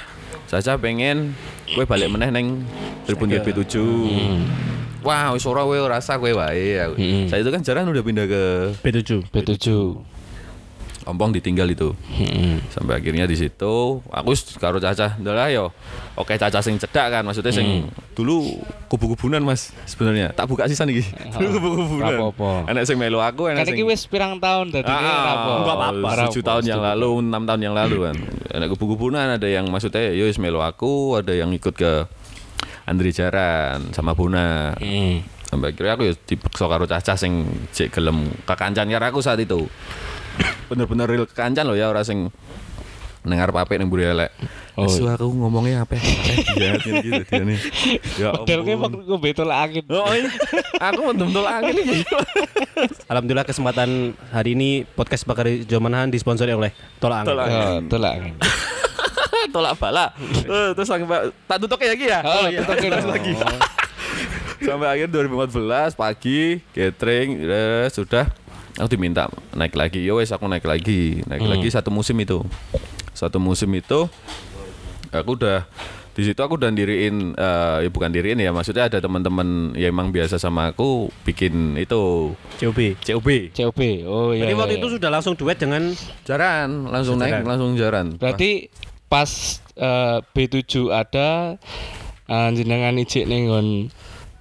Caca 0.46 0.72
pengen 0.78 1.34
gue 1.66 1.84
balik 1.84 2.10
meneh 2.10 2.30
neng 2.30 2.62
Tribun 3.06 3.30
GP7. 3.30 3.78
Wah, 5.06 5.30
wis 5.30 5.46
ora 5.46 5.62
kowe 5.62 5.78
rasa 5.86 6.18
kowe 6.18 6.34
wae. 6.34 6.74
aku. 6.82 6.98
Mm-mm. 6.98 7.30
Saya 7.30 7.46
itu 7.46 7.54
kan 7.54 7.62
jaran 7.62 7.86
udah 7.86 8.02
pindah 8.02 8.26
ke 8.26 8.42
B7. 8.82 9.22
B7. 9.30 9.66
Ompong 11.06 11.30
ditinggal 11.30 11.70
itu. 11.70 11.94
Hmm. 12.18 12.58
Sampai 12.74 12.98
akhirnya 12.98 13.30
di 13.30 13.38
situ 13.38 14.02
aku 14.10 14.30
karo 14.58 14.82
Caca, 14.82 15.14
"Ndalah 15.22 15.54
yo. 15.54 15.70
Oke 16.18 16.34
Caca 16.34 16.58
sing 16.58 16.82
cedak 16.82 17.14
kan, 17.14 17.22
maksudnya 17.22 17.54
sing 17.54 17.86
dulu 18.18 18.58
kubu-kubunan 18.90 19.38
Mas 19.38 19.70
sebenarnya. 19.86 20.34
Tak 20.34 20.50
buka 20.50 20.66
sisan 20.66 20.90
iki. 20.90 21.06
Dulu 21.38 21.48
kubu-kubunan. 21.62 22.66
Enak 22.66 22.82
sing 22.90 22.98
melu 22.98 23.22
aku, 23.22 23.54
enak 23.54 23.62
Kan 23.62 23.70
sing 23.70 23.86
wis 23.86 24.02
pirang 24.10 24.42
tahun 24.42 24.74
dadi 24.74 24.90
Ah. 24.90 25.62
Enggak 25.62 25.76
apa-apa. 25.78 26.10
Tujuh 26.26 26.42
tahun 26.42 26.64
yang 26.66 26.82
lalu, 26.82 27.22
enam 27.22 27.42
tahun 27.46 27.60
yang 27.62 27.74
lalu 27.78 27.96
kan. 28.10 28.16
Ada 28.50 28.66
kubu-kubunan, 28.66 29.26
ada 29.38 29.46
yang 29.46 29.70
maksudnya 29.70 30.10
yo 30.10 30.26
wis 30.26 30.42
melu 30.42 30.58
aku, 30.58 31.22
ada 31.22 31.30
yang 31.30 31.54
ikut 31.54 31.74
ke 31.78 31.92
Andri 32.86 33.14
Jaran 33.14 33.94
sama 33.94 34.14
Buna. 34.18 34.74
Hmm. 34.78 35.22
Sampai 35.46 35.70
akhirnya 35.70 35.94
aku 35.94 36.04
ya 36.10 36.14
dipaksa 36.26 36.66
karo 36.66 36.90
Caca 36.90 37.14
sing 37.14 37.46
cek 37.70 37.94
gelem 37.94 38.26
kekancan 38.42 38.90
karo 38.90 39.06
aku 39.14 39.20
saat 39.22 39.38
itu. 39.38 39.70
Bener-bener 40.66 41.06
real 41.06 41.26
kekancan 41.28 41.64
loh 41.66 41.78
ya 41.78 41.90
orang 41.90 42.04
sing 42.06 42.18
dengar 43.26 43.50
pape 43.50 43.74
ning 43.76 43.90
mburi 43.90 44.06
elek. 44.06 44.30
Oh. 44.78 44.86
Su 44.86 45.08
aku 45.10 45.26
ngomongnya 45.34 45.82
apa? 45.82 45.98
Iya, 46.56 46.80
gitu 46.80 47.20
dia 47.26 47.42
nih. 47.42 47.58
Ya 48.16 48.32
Padahal 48.32 48.62
kayak 48.64 48.78
waktu 48.80 48.98
gue 49.04 49.18
betul 49.20 49.48
angin. 49.52 49.84
Oh, 49.92 50.08
iya. 50.14 50.30
aku 50.80 51.00
betul-betul 51.12 51.44
angin. 51.44 51.76
Alhamdulillah 53.10 53.44
kesempatan 53.44 54.14
hari 54.32 54.56
ini 54.56 54.88
podcast 54.88 55.28
Bakari 55.28 55.66
Jomanahan 55.68 56.08
disponsori 56.08 56.54
oleh 56.54 56.72
Tolak 56.96 57.26
Angin. 57.26 57.28
Tolak 57.28 57.46
Oh, 57.50 57.76
betul 57.82 58.02
angin. 58.06 58.34
Tolak 59.54 59.74
bala. 59.76 60.06
Eh, 60.22 60.70
terus 60.72 60.88
sampai 60.88 61.28
tak 61.44 61.58
tutup 61.60 61.78
ya 61.82 61.90
lagi 61.92 62.06
ya. 62.08 62.20
Oh, 62.24 62.46
tutup 62.48 63.08
lagi. 63.10 63.32
Sampai 64.56 64.88
akhir 64.88 65.08
2014 65.12 65.92
pagi 65.92 66.64
catering 66.72 67.28
ya, 67.44 67.88
sudah 67.92 68.24
aku 68.76 68.88
diminta 68.96 69.28
naik 69.56 69.74
lagi. 69.76 70.04
Yo 70.04 70.20
wes 70.20 70.32
aku 70.32 70.46
naik 70.46 70.64
lagi, 70.64 71.24
naik 71.24 71.44
lagi 71.44 71.68
satu 71.72 71.88
musim 71.88 72.16
itu. 72.20 72.44
Satu 73.16 73.40
musim 73.40 73.72
itu 73.72 74.08
aku 75.08 75.30
udah 75.40 75.64
di 76.16 76.24
situ 76.24 76.40
aku 76.40 76.56
udah 76.56 76.72
diriin 76.72 77.36
eh, 77.36 77.76
ya 77.84 77.90
bukan 77.92 78.08
diriin 78.08 78.40
ya 78.40 78.48
maksudnya 78.48 78.88
ada 78.88 79.04
teman-teman 79.04 79.76
yang 79.76 79.92
emang 79.92 80.08
biasa 80.08 80.40
sama 80.40 80.72
aku 80.72 81.12
bikin 81.28 81.76
itu 81.76 82.32
COB. 82.56 82.96
COB 83.04 83.52
COB. 83.52 83.80
Oh 84.08 84.32
iya. 84.32 84.48
Jadi 84.48 84.52
iya, 84.56 84.60
waktu 84.60 84.74
iya. 84.76 84.80
itu 84.80 84.88
sudah 84.96 85.10
langsung 85.12 85.36
duet 85.36 85.60
dengan 85.60 85.92
jaran 86.24 86.88
langsung 86.88 87.20
naik 87.20 87.44
Jaran. 87.44 87.44
langsung 87.44 87.70
jaran 87.76 88.06
Berarti 88.16 88.72
pas 89.12 89.28
eh, 89.76 90.18
B7 90.32 90.88
ada 90.88 91.60
uh, 92.30 92.50
jenengan 92.52 92.94
ijik 92.96 93.24
ning 93.26 93.52
nggon 93.52 93.66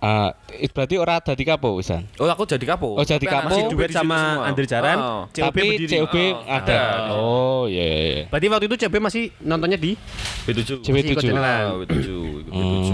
uh, 0.06 0.30
berarti 0.70 0.96
ora 0.96 1.18
dadi 1.18 1.42
kapo 1.42 1.74
wisan. 1.74 2.06
oh 2.16 2.28
aku 2.28 2.46
jadi 2.46 2.62
kapo 2.68 2.94
Oh, 2.94 3.02
jadi 3.02 3.22
kapo. 3.22 3.50
masih 3.50 3.64
COB 3.66 3.72
duet 3.74 3.90
sama. 3.90 4.46
Andri 4.46 4.66
Jaran. 4.66 4.98
Oh. 4.98 5.22
COB 5.28 5.42
Tapi 5.44 5.62
berdiri. 5.68 5.90
COB 5.98 6.16
Oh, 6.16 6.32
ada. 6.48 6.80
Oh 7.12 7.64
iya 7.66 7.82
iya. 7.84 7.98
iya. 8.06 8.24
Berarti 8.28 8.46
waktu 8.48 8.66
itu 8.68 8.76
COB 8.80 8.96
masih 9.00 9.24
nontonnya 9.42 9.76
di 9.76 9.98
B7 10.46 10.80
CB7. 10.80 11.10
ikut 11.12 11.24
jalan. 11.26 11.42
Ah, 11.42 11.74
B7 11.82 12.08
B7 12.46 12.92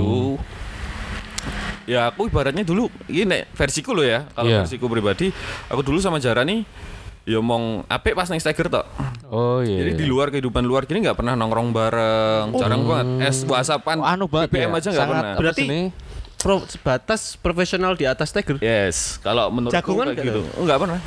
Ya 1.84 2.08
aku 2.08 2.30
ibaratnya 2.30 2.62
dulu 2.62 2.88
ini 3.06 3.26
nek 3.26 3.42
versiku 3.52 3.92
lo 3.92 4.02
ya 4.02 4.30
kalau 4.32 4.48
Iya. 4.48 4.62
versiku 4.64 4.86
pribadi 4.86 5.34
aku 5.66 5.82
dulu 5.82 5.98
sama 5.98 6.22
Jara 6.22 6.46
nih 6.46 6.62
ya 7.24 7.38
mong 7.38 7.86
apik 7.86 8.14
pas 8.14 8.26
neng 8.28 8.38
Stagger 8.38 8.66
tok. 8.68 8.86
Oh 9.28 9.60
iya. 9.60 9.82
Jadi 9.84 9.92
di 9.96 10.06
luar 10.06 10.30
kehidupan 10.30 10.62
luar 10.62 10.86
gini 10.86 11.02
nggak 11.02 11.16
pernah 11.16 11.34
nongkrong 11.34 11.70
bareng, 11.70 12.46
jarang 12.54 12.82
banget. 12.84 13.06
Es 13.24 13.38
whatsappan, 13.44 13.98
Oh, 13.98 14.06
anu 14.06 14.26
banget 14.26 14.50
BBM 14.52 14.68
ya. 14.68 14.78
aja 14.78 14.88
nggak 14.88 15.00
Sangat 15.00 15.16
pernah. 15.16 15.38
Berarti- 15.38 15.66
sini? 15.66 15.82
Pro, 16.42 16.66
sebatas 16.66 17.22
profesional 17.36 17.94
di 17.94 18.04
atas 18.04 18.30
Tiger. 18.30 18.58
Yes, 18.58 19.16
kalau 19.18 19.48
menurut 19.48 19.72
Jagungan 19.72 20.10
kayak 20.10 20.18
nggak 20.18 20.28
gitu. 20.28 20.42
Oh, 20.54 20.64
nggak 20.64 20.80
pernah. 20.80 21.00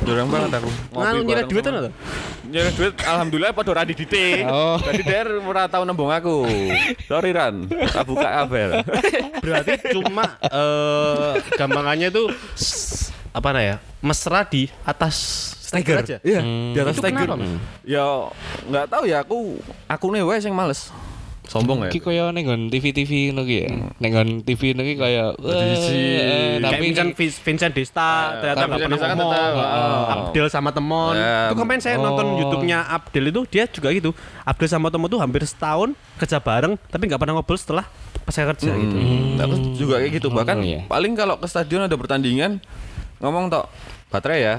Jarang 0.00 0.28
banget 0.28 0.50
aku. 0.52 0.70
Nganu 0.90 1.18
nyeret 1.20 1.24
bareng 1.38 1.48
duit 1.48 1.62
sama- 1.62 1.80
kan 1.80 1.92
Nyeret 2.42 2.74
duit 2.74 2.94
alhamdulillah 3.00 3.50
pada 3.52 3.68
ora 3.70 3.82
didite. 3.84 4.26
Oh. 4.44 4.76
Jadi 4.82 5.02
der 5.02 5.28
ora 5.38 5.62
tau 5.64 5.82
nembung 5.82 6.10
aku. 6.10 6.42
Sorry 7.06 7.30
Ran, 7.30 7.64
tak 7.68 8.04
buka 8.04 8.26
kabel. 8.26 8.82
Berarti 9.38 9.72
cuma 9.90 10.24
eh 10.42 11.30
gampangannya 11.54 12.10
itu 12.10 12.26
s- 12.52 13.14
apa 13.30 13.48
nah 13.50 13.62
ya? 13.62 13.76
Mesra 14.00 14.42
di 14.42 14.66
atas 14.82 15.16
Tiger 15.70 16.02
aja. 16.02 16.16
Iya, 16.20 16.42
Hmm. 16.42 16.74
di 16.74 16.78
atas 16.78 16.98
Tiger. 16.98 17.28
Mas? 17.30 17.46
Ya 17.86 18.02
nggak 18.66 18.86
tahu 18.90 19.04
ya 19.06 19.22
aku 19.22 19.38
aku 19.86 20.06
nih 20.10 20.26
wae 20.26 20.40
sing 20.40 20.50
males. 20.50 20.90
Sombong 21.50 21.82
ya. 21.82 21.90
Ki 21.90 21.98
koyo 21.98 22.30
ning 22.30 22.46
nggon 22.46 22.62
TV-TV 22.70 23.10
ngono 23.28 23.42
ki 23.42 23.56
ya. 23.58 23.68
Ning 23.98 24.10
nggon 24.14 24.28
TV 24.46 24.70
ngono 24.70 24.82
ki 24.86 24.94
koyo 24.94 25.24
Tradisi. 25.34 25.98
eh, 25.98 26.22
Kayak 26.56 26.62
tapi 26.62 26.84
Vincent, 26.86 27.10
Vincent 27.18 27.72
Desta 27.74 28.10
ternyata 28.38 28.58
tapi 28.60 28.70
nggak 28.70 28.86
pernah 28.86 28.98
ngomong. 29.10 29.32
oh. 29.58 30.04
Abdel 30.06 30.46
sama 30.46 30.70
Temon. 30.70 31.14
Ya, 31.14 31.50
itu 31.50 31.54
kemarin 31.58 31.82
saya 31.82 31.98
oh. 31.98 32.06
nonton 32.06 32.38
YouTube-nya 32.38 32.86
Abdel 32.86 33.24
itu 33.28 33.40
dia 33.44 33.66
juga 33.66 33.90
gitu. 33.90 34.14
Abdel 34.40 34.70
sama 34.70 34.88
Temon 34.88 35.10
tuh 35.10 35.18
hampir 35.18 35.42
setahun 35.42 35.90
kerja 36.16 36.38
bareng 36.38 36.78
tapi 36.86 37.02
nggak 37.04 37.18
pernah 37.18 37.34
ngobrol 37.34 37.58
setelah 37.58 37.82
pas 38.20 38.30
saya 38.30 38.46
kerja 38.48 38.70
gitu. 38.70 38.94
Hmm. 38.94 39.42
Aku 39.42 39.54
juga 39.74 39.98
kayak 39.98 40.12
gitu. 40.16 40.30
Bahkan 40.30 40.54
Oh, 40.54 40.62
iya. 40.62 40.80
paling 40.86 41.12
kalau 41.12 41.34
ke 41.34 41.50
stadion 41.50 41.82
ada 41.82 41.98
pertandingan 41.98 42.62
ngomong 43.18 43.50
tok 43.50 43.66
baterai 44.06 44.38
ya. 44.40 44.54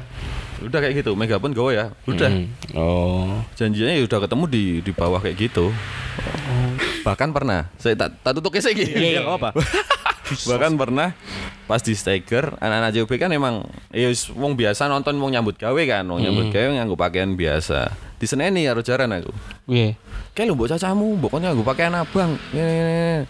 Udah 0.61 0.79
kayak 0.79 1.01
gitu, 1.01 1.17
megapun 1.17 1.51
gawe 1.51 1.71
ya. 1.73 1.85
Udah. 2.05 2.29
Hmm. 2.29 2.47
Oh. 2.77 3.41
Janjinya 3.57 3.93
ya 3.97 4.05
udah 4.05 4.19
ketemu 4.23 4.43
di 4.45 4.63
di 4.85 4.91
bawah 4.93 5.17
kayak 5.17 5.37
gitu. 5.49 5.73
Bahkan 7.01 7.29
pernah, 7.33 7.65
saya 7.81 7.97
tak 7.97 8.21
tak 8.21 8.31
tutup 8.37 8.53
kesek. 8.53 8.77
Iya, 8.77 9.25
nggak 9.25 9.37
apa. 9.41 9.49
Bahkan 10.49 10.79
pernah 10.79 11.11
pas 11.67 11.81
di 11.83 11.91
Staker, 11.97 12.55
anak-anak 12.59 12.91
JOB 12.95 13.11
kan 13.19 13.31
emang 13.31 13.67
ya 13.91 14.07
wong 14.35 14.55
biasa 14.55 14.87
nonton 14.87 15.19
wong 15.19 15.35
nyambut 15.35 15.59
gawe 15.59 15.81
kan, 15.87 16.07
wong 16.07 16.23
nyambut 16.23 16.47
gawe 16.53 16.71
nganggo 16.77 16.95
pakaian 16.95 17.35
biasa. 17.35 18.10
Di 18.21 18.29
Seneni 18.29 18.69
karo 18.69 18.85
jaran 18.85 19.09
aku. 19.09 19.33
Piye? 19.65 19.97
Kayak 20.37 20.53
lu 20.53 20.53
mbok 20.53 20.69
cacamu, 20.69 21.17
kon 21.25 21.41
nganggo 21.41 21.65
pakaian 21.65 21.89
abang. 21.97 22.37
Ngene, 22.53 22.69
ngene, 22.69 22.91
ngene. 22.93 23.21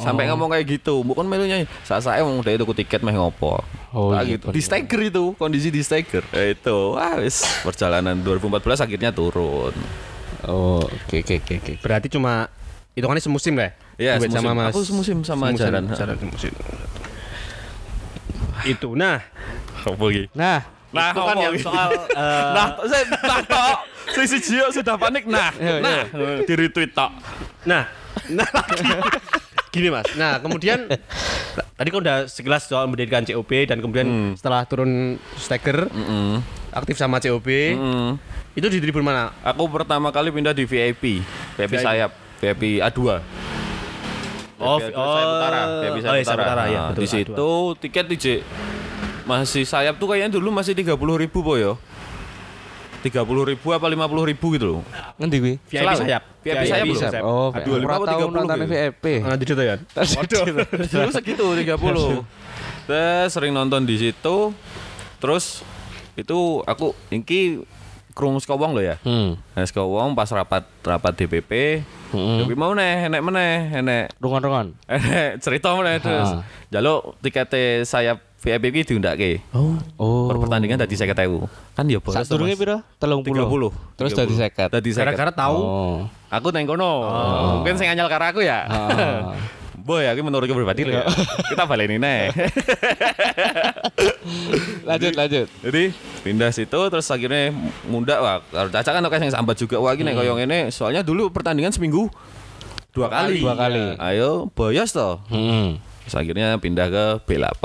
Sampai 0.00 0.24
ngomong 0.32 0.48
kayak 0.48 0.64
gitu, 0.80 1.04
kon 1.04 1.28
melunya 1.28 1.68
sak-sake 1.84 2.24
wong 2.24 2.40
udah 2.40 2.56
tuku 2.56 2.72
tiket 2.80 3.04
meh 3.04 3.12
ngopo. 3.12 3.60
Oh, 3.92 4.16
Nah, 4.16 4.24
iya, 4.24 4.40
gitu. 4.40 4.48
Di. 4.48 4.64
Staker 4.64 5.12
itu, 5.12 5.36
kondisi 5.36 5.68
di 5.68 5.84
Staker. 5.84 6.24
Ya 6.32 6.56
itu, 6.56 6.96
wah 6.96 7.20
wis 7.20 7.44
perjalanan 7.60 8.16
2014 8.24 8.88
akhirnya 8.88 9.12
turun. 9.12 9.76
Oh, 10.48 10.80
oke 10.80 11.16
oke 11.20 11.44
oke 11.44 11.54
oke. 11.60 11.72
Berarti 11.84 12.08
cuma 12.08 12.48
hitungannya 12.96 13.20
semusim 13.20 13.52
lah. 13.52 13.76
Iya, 14.00 14.16
Duet 14.16 14.32
semusim. 14.32 14.48
sama 14.48 14.50
Mas. 14.56 14.72
Aku 14.72 14.80
semusim 14.80 15.18
sama 15.28 15.52
Jaran. 15.52 15.92
Jaran 15.92 16.16
semusim. 16.16 16.56
Itu 18.64 18.96
nah? 18.96 19.20
Nah, 20.34 20.77
Nah, 20.88 21.12
itu 21.12 21.20
kan 21.20 21.36
yang 21.36 21.54
soal 21.60 21.90
eh, 22.16 22.44
Nah, 22.54 22.66
saya 22.82 23.04
nah 23.20 23.40
tok. 23.44 23.76
Si 24.08 24.22
si 24.24 24.38
Gio 24.40 24.72
sudah 24.72 24.96
panik. 24.96 25.28
Nah, 25.28 25.52
Iya, 25.60 25.74
nah, 25.80 26.02
di 26.40 26.52
retweet 26.54 26.90
tok. 26.90 27.12
Nah, 27.64 27.84
nah 28.30 28.48
gini 29.68 29.92
mas. 29.92 30.08
Nah 30.16 30.40
kemudian 30.40 30.88
tadi 31.76 31.88
kan 31.88 32.00
udah 32.00 32.16
sekilas 32.24 32.64
soal 32.64 32.88
mendirikan 32.88 33.20
COP 33.22 33.52
dan 33.62 33.78
kemudian 33.78 34.08
setelah 34.34 34.64
turun 34.64 35.20
staker 35.36 35.86
Mm. 35.86 36.40
aktif 36.70 36.96
sama 36.96 37.20
COP 37.20 37.46
Mm. 37.76 38.16
itu 38.54 38.66
di 38.66 38.80
tribun 38.80 39.04
mana? 39.04 39.30
Aku 39.44 39.68
pertama 39.68 40.08
kali 40.08 40.32
pindah 40.32 40.50
di 40.50 40.64
VIP, 40.64 41.20
VIP 41.54 41.72
sayap, 41.76 42.10
VIP 42.40 42.80
A2. 42.80 43.00
Oh, 44.58 44.80
VIP 44.80 44.90
A2 44.90 44.98
sayap 44.98 45.28
utara, 45.30 45.60
VIP 45.78 45.94
oh, 45.94 46.00
sayap 46.00 46.16
iya, 46.16 46.24
utara. 46.24 46.42
utara, 46.42 46.62
Nah, 46.64 46.88
betul, 46.90 46.98
di 46.98 47.06
situ 47.06 47.50
tiket 47.78 48.04
DJ 48.08 48.26
masih 49.28 49.68
sayap 49.68 50.00
tuh 50.00 50.08
kayaknya 50.08 50.40
dulu 50.40 50.48
masih 50.48 50.72
30 50.72 50.96
ribu 50.96 51.38
po 51.44 51.60
yo. 51.60 51.76
30 52.98 53.22
ribu 53.54 53.66
apa 53.70 53.86
50 53.86 54.30
ribu 54.34 54.46
gitu 54.58 54.64
loh. 54.66 54.80
ngendi 55.20 55.36
kuwi? 55.38 55.54
VIP 55.70 55.78
Selalu. 55.84 55.98
sayap. 56.02 56.22
VIP 56.42 56.62
sayap 56.66 56.86
sayap. 56.98 57.22
Oh, 57.22 57.54
Dua 57.54 57.76
lima 57.78 57.94
ora 57.94 57.96
apa 58.02 58.06
tau 58.10 58.18
30 58.26 58.34
nonton 58.34 58.56
gitu? 58.58 58.70
VIP. 58.74 59.04
Nanti 59.22 59.44
itu 59.46 59.54
ya. 59.62 59.74
Dulu 60.90 61.10
segitu 61.14 61.44
30. 61.46 61.78
Terus 62.88 63.28
sering 63.30 63.52
nonton 63.54 63.86
di 63.86 63.94
situ. 64.00 64.36
Terus 65.22 65.62
itu 66.18 66.38
aku 66.66 66.96
iki 67.14 67.62
krungu 68.18 68.42
saka 68.42 68.58
wong 68.58 68.74
lho 68.74 68.82
ya. 68.82 68.96
Hmm. 69.06 69.38
Nah, 69.54 69.62
saka 69.62 69.86
wong 69.86 70.18
pas 70.18 70.26
rapat 70.34 70.66
rapat 70.82 71.12
DPP. 71.14 71.86
Hmm. 72.10 72.42
Tapi 72.42 72.54
mau 72.58 72.74
neh, 72.74 73.06
enek 73.06 73.22
meneh, 73.22 73.54
enek 73.78 74.18
Rungon-rungon. 74.18 74.74
enek 74.90 75.38
cerita 75.38 75.70
meneh 75.78 76.02
terus. 76.02 76.42
Jaluk 76.74 77.14
tiketnya 77.22 77.86
saya 77.86 78.18
VIP 78.38 78.74
iki 78.74 78.94
diundake. 78.94 79.42
Oh. 79.54 79.78
Oh. 79.98 80.26
Per 80.26 80.42
pertandingan 80.42 80.82
dadi 80.82 80.94
50.000. 80.98 81.14
Kan 81.74 81.86
ya 81.86 82.02
boros. 82.02 82.18
Sak 82.18 82.26
durunge 82.26 82.58
piro? 82.58 82.82
30. 82.98 83.22
30. 83.22 83.98
Terus 83.98 84.10
dadi 84.14 84.34
50. 84.34 84.74
Dadi 84.74 84.88
50. 84.90 84.98
Gara-gara 84.98 85.32
tahu 85.34 85.56
Oh. 85.58 85.98
Aku 86.30 86.50
neng 86.50 86.66
kono. 86.66 87.06
Mungkin 87.62 87.78
sing 87.78 87.86
anyal 87.90 88.10
karo 88.10 88.26
aku 88.34 88.42
ya. 88.42 88.66
Ah. 88.66 89.34
Boy, 89.88 90.04
aku 90.04 90.20
menurutku 90.20 90.52
pribadi 90.52 90.84
ya. 90.84 91.00
Kita 91.50 91.64
baleni 91.64 91.96
neh. 91.96 92.28
Lanjut 94.88 95.12
lanjut. 95.12 95.46
Jadi 95.60 95.82
pindah 96.24 96.50
situ 96.50 96.80
terus 96.88 97.06
akhirnya 97.06 97.52
mundak 97.84 98.18
wah. 98.18 98.40
Kalau 98.42 98.72
Caca 98.72 98.90
kan 98.90 99.04
kayak 99.04 99.22
yang 99.22 99.34
sambat 99.34 99.54
juga 99.54 99.76
wah 99.76 99.92
gini 99.92 100.16
koyo 100.16 100.32
ngene. 100.34 100.72
Soalnya 100.72 101.04
dulu 101.04 101.28
pertandingan 101.28 101.70
seminggu 101.70 102.08
dua 102.90 103.12
kali. 103.12 103.38
Dua 103.38 103.54
kali. 103.54 103.94
Ayo 104.00 104.48
boyos 104.50 104.90
toh. 104.90 105.20
Hmm. 105.28 105.76
Terus 106.08 106.24
akhirnya 106.24 106.56
pindah 106.56 106.88
ke 106.88 107.04
B8. 107.28 107.64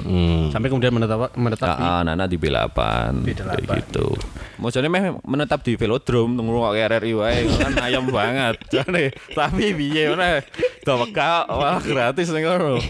Hmm. 0.00 0.48
Sampai 0.48 0.72
kemudian 0.72 0.96
menetap 0.96 1.36
menetap 1.36 1.76
di 1.76 1.84
Ah, 1.84 2.00
Nana 2.00 2.24
di 2.24 2.40
B8, 2.40 2.72
B8. 3.20 3.36
kayak 3.52 3.84
gitu. 3.84 4.16
Maksudnya 4.56 4.88
meh 4.88 5.12
menetap 5.28 5.60
di 5.60 5.76
velodrome 5.76 6.32
tunggu 6.32 6.56
kok 6.56 6.72
RRI 6.72 7.12
wae 7.12 7.44
kan 7.52 7.76
ayam 7.84 8.08
banget. 8.08 8.56
Jane, 8.72 9.12
tapi 9.36 9.76
piye 9.76 10.08
mana? 10.08 10.40
Gak 10.80 10.96
weka, 11.04 11.44
wah 11.52 11.76
gratis 11.84 12.32
ning 12.32 12.48
ngono. 12.48 12.80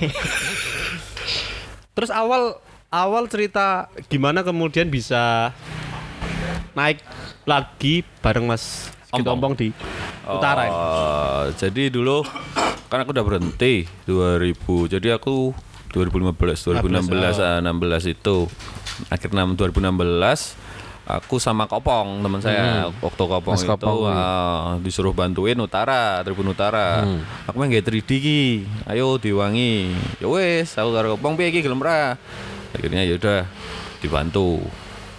Terus 1.93 2.11
awal 2.15 2.57
awal 2.93 3.25
cerita 3.25 3.89
gimana 4.13 4.45
kemudian 4.45 4.93
bisa 4.93 5.57
naik 6.77 7.01
lagi 7.49 8.05
bareng 8.21 8.45
Mas 8.45 8.93
Kitompong 9.13 9.53
di 9.57 9.69
utara 10.25 10.69
ini. 10.69 10.77
Oh, 10.77 11.43
jadi 11.57 11.93
dulu 11.93 12.25
kan 12.89 13.05
aku 13.05 13.13
udah 13.13 13.25
berhenti 13.25 13.85
2000. 14.09 14.89
Jadi 14.89 15.09
aku 15.13 15.53
2015, 15.93 16.33
2016, 16.81 17.37
ah, 17.37 17.61
16 17.61 18.09
itu. 18.09 18.49
Akhir 19.13 19.33
6 19.33 19.57
2016 19.57 20.57
aku 21.03 21.43
sama 21.43 21.67
Kopong 21.67 22.23
teman 22.23 22.39
saya 22.41 22.89
waktu 23.03 23.25
Kopong 23.27 23.53
Mas 23.53 23.67
itu 23.67 23.73
Kopong, 23.77 24.09
ah, 24.09 24.81
disuruh 24.81 25.13
bantuin 25.13 25.61
Utara 25.61 26.25
Tribun 26.25 26.57
Utara. 26.57 27.05
Aku 27.45 27.57
main 27.61 27.69
gak 27.69 27.93
3D 27.93 28.11
ki. 28.17 28.45
Ayo 28.89 29.21
diwangi. 29.21 29.93
Ya 30.25 30.29
wes 30.29 30.73
aku 30.73 30.89
karo 30.97 31.21
Kopong 31.21 31.37
piye 31.37 31.53
iki 31.53 31.61
gelem 31.61 31.85
ra 31.85 32.17
akhirnya 32.73 33.05
ya 33.05 33.15
udah 33.17 33.47
dibantu. 34.01 34.61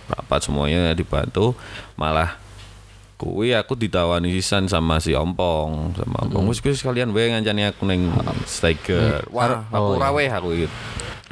Rapat 0.03 0.39
semuanya 0.43 0.91
dibantu. 0.91 1.55
Malah 1.95 2.35
kuwi 3.15 3.55
aku 3.55 3.79
ditawani 3.79 4.35
sisan 4.35 4.67
sama 4.67 4.99
si 4.99 5.15
Ompong 5.15 5.95
sama 5.95 6.27
Ompong. 6.27 6.43
Wis 6.51 6.59
wis 6.59 6.83
kalian 6.83 7.15
wae 7.15 7.31
ngancani 7.31 7.71
aku 7.71 7.87
ning 7.87 8.11
Stiker 8.43 9.23
wah 9.31 9.63
aku 9.71 9.95
Oh, 9.95 9.95
ra 9.95 10.11
weh 10.11 10.27
aku 10.27 10.51
gitu 10.59 10.75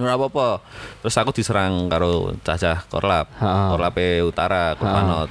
Ora 0.02 0.18
apa-apa. 0.18 0.66
Terus 1.06 1.14
aku 1.14 1.30
diserang 1.30 1.86
karo 1.86 2.34
cacah 2.42 2.82
korlap. 2.90 3.30
Ha. 3.38 3.70
Korlape 3.70 4.26
Utara, 4.26 4.74
Kurmanot. 4.74 5.30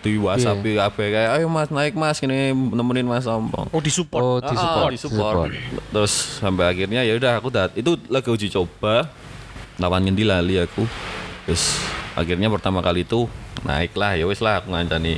Di 0.00 0.16
WhatsApp 0.16 0.64
kabeh 0.64 1.06
kayak 1.12 1.30
ayo 1.36 1.52
Mas 1.52 1.68
naik 1.68 1.92
Mas. 1.92 2.16
Gini 2.16 2.54
nemenin 2.56 3.04
Mas 3.04 3.28
Ompong. 3.28 3.68
Oh 3.68 3.82
disupport. 3.82 4.22
Oh, 4.24 4.36
Ah, 4.40 4.48
di 4.48 4.56
support, 4.56 4.90
di 4.94 4.98
support. 5.04 5.48
Terus 5.92 6.12
sampai 6.40 6.72
akhirnya 6.72 7.04
ya 7.04 7.12
udah 7.12 7.32
aku 7.36 7.52
dat 7.52 7.76
itu 7.76 7.92
lagi 8.08 8.32
uji 8.32 8.48
coba 8.48 9.12
lawan 9.80 10.04
ngendi 10.04 10.22
lali 10.22 10.60
aku. 10.60 10.84
Terus 11.48 11.80
akhirnya 12.14 12.52
pertama 12.52 12.84
kali 12.84 13.02
itu 13.02 13.26
naik 13.64 13.96
lah 13.96 14.14
ya 14.14 14.24
wis 14.28 14.40
lah 14.40 14.60
aku 14.60 14.72
ngancani 14.72 15.16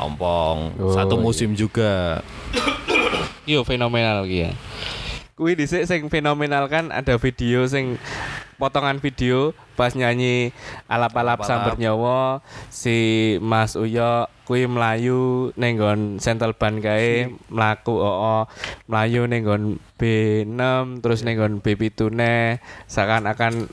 ompong 0.00 0.76
Oh, 0.80 0.92
satu 0.92 1.16
iya. 1.16 1.22
musim 1.24 1.50
juga. 1.52 2.20
Yo 3.44 3.64
fenomenal 3.64 4.24
iki 4.28 4.48
ya. 4.48 4.52
Kuwi 5.36 5.56
dhisik 5.56 5.88
sing 5.88 6.04
fenomenal 6.12 6.68
kan 6.68 6.92
ada 6.92 7.16
video 7.16 7.64
sing 7.64 7.96
potongan 8.60 9.00
video 9.00 9.56
pas 9.72 9.96
nyanyi 9.96 10.52
alap-alap 10.84 11.40
sambar 11.48 11.80
nyawa 11.80 12.44
si 12.68 13.40
Mas 13.40 13.72
Uyo 13.80 14.28
kuwi 14.44 14.68
melayu 14.68 15.48
ning 15.56 15.80
nggon 15.80 16.00
Central 16.20 16.52
Bank 16.52 16.84
kae 16.84 17.32
mlaku 17.48 17.96
oo 17.96 18.44
melayu 18.84 19.24
ning 19.24 19.48
nggon 19.48 19.64
B6 19.96 20.60
terus 21.00 21.24
ning 21.24 21.40
nggon 21.40 21.64
B7 21.64 22.12
ne 22.12 22.60
seakan-akan 22.84 23.72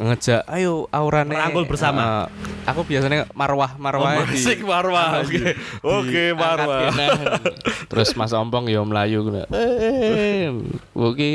ngejak 0.00 0.48
ayo 0.48 0.88
aurane 0.88 1.36
Merangkul 1.36 1.68
bersama. 1.68 2.26
Eh, 2.26 2.68
aku 2.68 2.80
biasanya 2.82 3.28
marwah 3.36 3.76
marwah 3.76 4.24
di- 4.24 4.34
Asik 4.40 4.64
marwah. 4.64 5.20
Oke. 5.20 5.52
Oke 5.84 6.24
marwah. 6.32 6.88
Angkat 6.88 6.96
kene. 6.96 7.06
Terus 7.92 8.16
Mas 8.16 8.32
Ompong 8.32 8.68
ya 8.68 8.80
melayu 8.82 9.20
ngono. 9.22 9.44
Eh, 9.52 10.48
Iki 10.92 11.30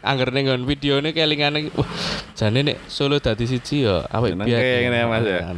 angger 0.00 0.30
ning 0.30 0.46
nggon 0.46 0.62
videone 0.62 1.10
kelingane 1.10 1.74
wah 1.74 1.88
jane 2.34 2.62
nek 2.62 2.78
Solo 2.86 3.18
dadi 3.18 3.44
siji 3.44 3.82
ya 3.82 4.06
awake 4.08 4.38
Jeneng 4.38 4.46
kayak 4.46 4.80
ngene 4.86 4.96
ya, 4.96 5.06
Mas, 5.10 5.24
ya? 5.26 5.38
Kan. 5.42 5.56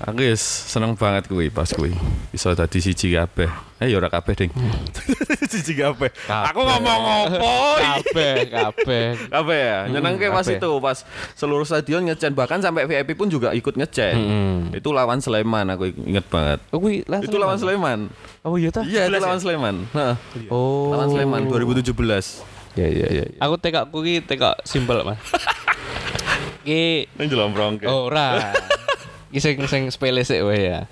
Aku 0.00 0.20
seneng 0.38 0.92
banget 0.96 1.26
kuwi 1.26 1.50
pas 1.50 1.68
kuwi. 1.74 1.92
Bisa 2.30 2.54
dadi 2.54 2.78
siji 2.78 3.12
kabeh. 3.12 3.69
Eh 3.80 3.88
ya 3.88 3.96
ora 3.96 4.12
kabeh, 4.12 4.36
Ding. 4.36 4.52
siji 5.50 5.72
kabeh. 5.72 6.12
Aku 6.28 6.60
ngomong 6.60 7.00
opo? 7.32 7.80
Kabeh, 7.80 8.52
kabeh. 8.52 9.06
Kabeh 9.32 9.60
ya. 9.64 9.78
Nyenengke 9.88 10.28
pas 10.28 10.44
itu, 10.44 10.70
pas 10.84 11.00
seluruh 11.32 11.64
stadion 11.64 12.04
ngecen 12.04 12.36
bahkan 12.36 12.60
sampai 12.60 12.84
VIP 12.84 13.16
pun 13.16 13.32
juga 13.32 13.56
ikut 13.56 13.80
ngecen. 13.80 14.14
Mm. 14.20 14.58
Itu 14.76 14.92
lawan 14.92 15.24
Sleman 15.24 15.72
aku 15.72 15.96
inget 15.96 16.28
banget. 16.28 16.60
Oh, 16.76 16.84
lah 17.08 17.24
Itu 17.24 17.40
lawan 17.40 17.56
Sleman. 17.56 18.12
Oh 18.44 18.60
iya 18.60 18.68
ta? 18.68 18.84
Iya, 18.84 19.08
itu 19.08 19.16
lawan 19.16 19.40
Sleman. 19.40 19.88
Heeh. 19.96 20.16
Oh. 20.52 20.92
Lawan 20.92 21.08
Sleman 21.16 21.48
2017. 21.48 22.76
Ya 22.76 22.84
ya 22.84 23.08
ya. 23.08 23.24
Aku 23.40 23.56
tekak 23.56 23.88
kuwi 23.88 24.20
tekak 24.20 24.60
simpel, 24.68 25.00
Mas. 25.08 25.16
Ki 26.68 27.08
Nang 27.16 27.32
Jelomprong. 27.32 27.80
oh, 27.88 28.12
ora. 28.12 28.52
Ki 29.32 29.40
sing 29.40 29.56
sing 29.64 29.88
sepele 29.88 30.20
sik 30.20 30.44
wae 30.44 30.68
ya. 30.68 30.84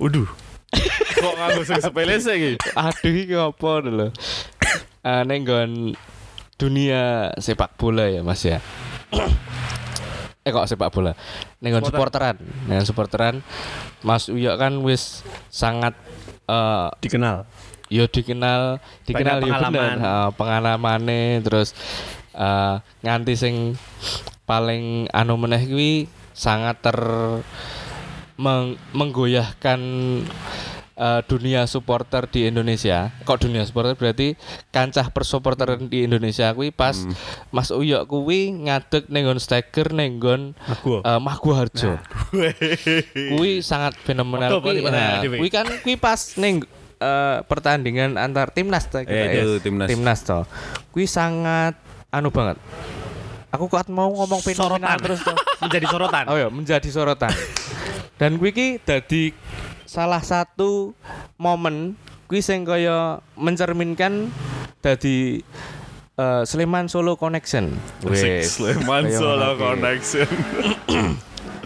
Waduh. 0.00 0.45
Kok 1.16 1.34
nganggo 1.38 1.62
sing 1.62 1.78
sepele 1.80 2.18
sih 2.18 2.34
iki? 2.34 2.52
Aduh 2.74 3.14
iki 3.14 3.34
apa 3.38 3.70
lho. 3.86 4.08
Eh 5.06 5.22
ning 5.24 5.46
nggon 5.46 5.70
dunia 6.58 7.30
sepak 7.38 7.76
bola 7.78 8.08
ya 8.10 8.20
Mas 8.26 8.42
ya. 8.42 8.58
eh 10.46 10.50
kok 10.54 10.66
sepak 10.66 10.90
bola. 10.94 11.14
Ning 11.62 11.74
nggon 11.74 11.86
supporteran, 11.90 12.36
nggon 12.66 12.86
supporteran 12.86 13.34
Mas 14.02 14.30
Uyo 14.30 14.54
kan 14.58 14.78
wis 14.82 15.22
sangat 15.50 15.94
eh 16.46 16.88
Dikenal. 17.02 17.46
yo 17.86 18.10
dikenal 18.10 18.82
dikenal 19.06 19.38
yo 19.46 19.46
bener 19.46 19.62
pengalaman. 19.62 19.96
Heeh, 20.02 20.28
pengalamane 20.34 21.22
terus 21.46 21.70
eh 22.34 22.76
nganti 23.06 23.34
sing 23.38 23.54
paling 24.42 25.06
anu 25.14 25.38
meneh 25.38 25.62
kuwi 25.66 26.10
sangat 26.34 26.82
ter 26.82 26.98
meng- 28.36 28.76
menggoyahkan 28.92 29.80
eh, 30.94 31.20
dunia 31.24 31.64
supporter 31.64 32.24
di 32.24 32.44
Indonesia. 32.44 33.12
Kok 33.22 33.38
dunia 33.42 33.62
supporter 33.62 33.92
berarti 33.92 34.32
kancah 34.70 35.08
persupporteran 35.08 35.86
di 35.86 36.02
Indonesia 36.02 36.50
kuwi 36.50 36.70
pas 36.70 36.96
Mas 37.50 37.68
Uyo 37.68 38.04
kuwi 38.04 38.48
ngadeg 38.62 39.04
ning 39.06 39.24
nggon 39.24 39.36
Steger 39.36 39.90
ning 39.90 40.16
nggon 40.16 40.56
eh, 41.02 41.18
Maguwarjo. 41.18 42.00
kuwi 43.30 43.60
sangat 43.60 43.96
fenomenal 43.98 44.58
kuwi. 44.58 44.80
Nah, 44.82 45.20
kuwi 45.20 45.48
kan 45.48 45.68
kuwi 45.80 45.96
pas 45.96 46.16
ning 46.36 46.64
eh, 46.96 47.38
pertandingan 47.42 48.16
antar 48.16 48.48
timnas 48.48 48.84
ta 48.86 49.00
kita 49.00 49.12
Eh, 49.12 49.28
ya. 49.30 49.42
itu 49.42 49.52
timnas. 49.60 49.88
Timnas 49.88 50.20
to. 50.22 50.48
Kuwi 50.88 51.04
sangat 51.04 51.76
anu 52.08 52.28
banget. 52.30 52.56
Aku 53.46 53.68
kuat 53.68 53.88
mau 53.88 54.08
ngomong 54.10 54.40
fenomenal 54.40 54.84
Sorotan. 54.90 54.98
terus 55.00 55.20
to. 55.28 55.32
Menjadi 55.58 55.86
sorotan. 55.86 56.24
Oh 56.26 56.36
ya, 56.36 56.48
menjadi 56.48 56.88
sorotan. 56.88 57.32
Dan 58.16 58.40
kuwi 58.40 58.50
iki 58.50 58.68
dadi 58.80 59.36
salah 59.84 60.20
satu 60.20 60.96
momen 61.36 61.92
kuwi 62.26 62.40
sing 62.40 62.64
kaya 62.64 63.20
mencerminkan 63.36 64.32
dadi 64.80 65.44
eh, 66.14 66.42
Sleman 66.42 66.88
Solo 66.88 67.14
Connection. 67.14 67.76
Wes. 68.02 68.56
Sleman 68.56 69.12
Solo 69.12 69.52
ngono. 69.52 69.60
Connection. 69.60 70.28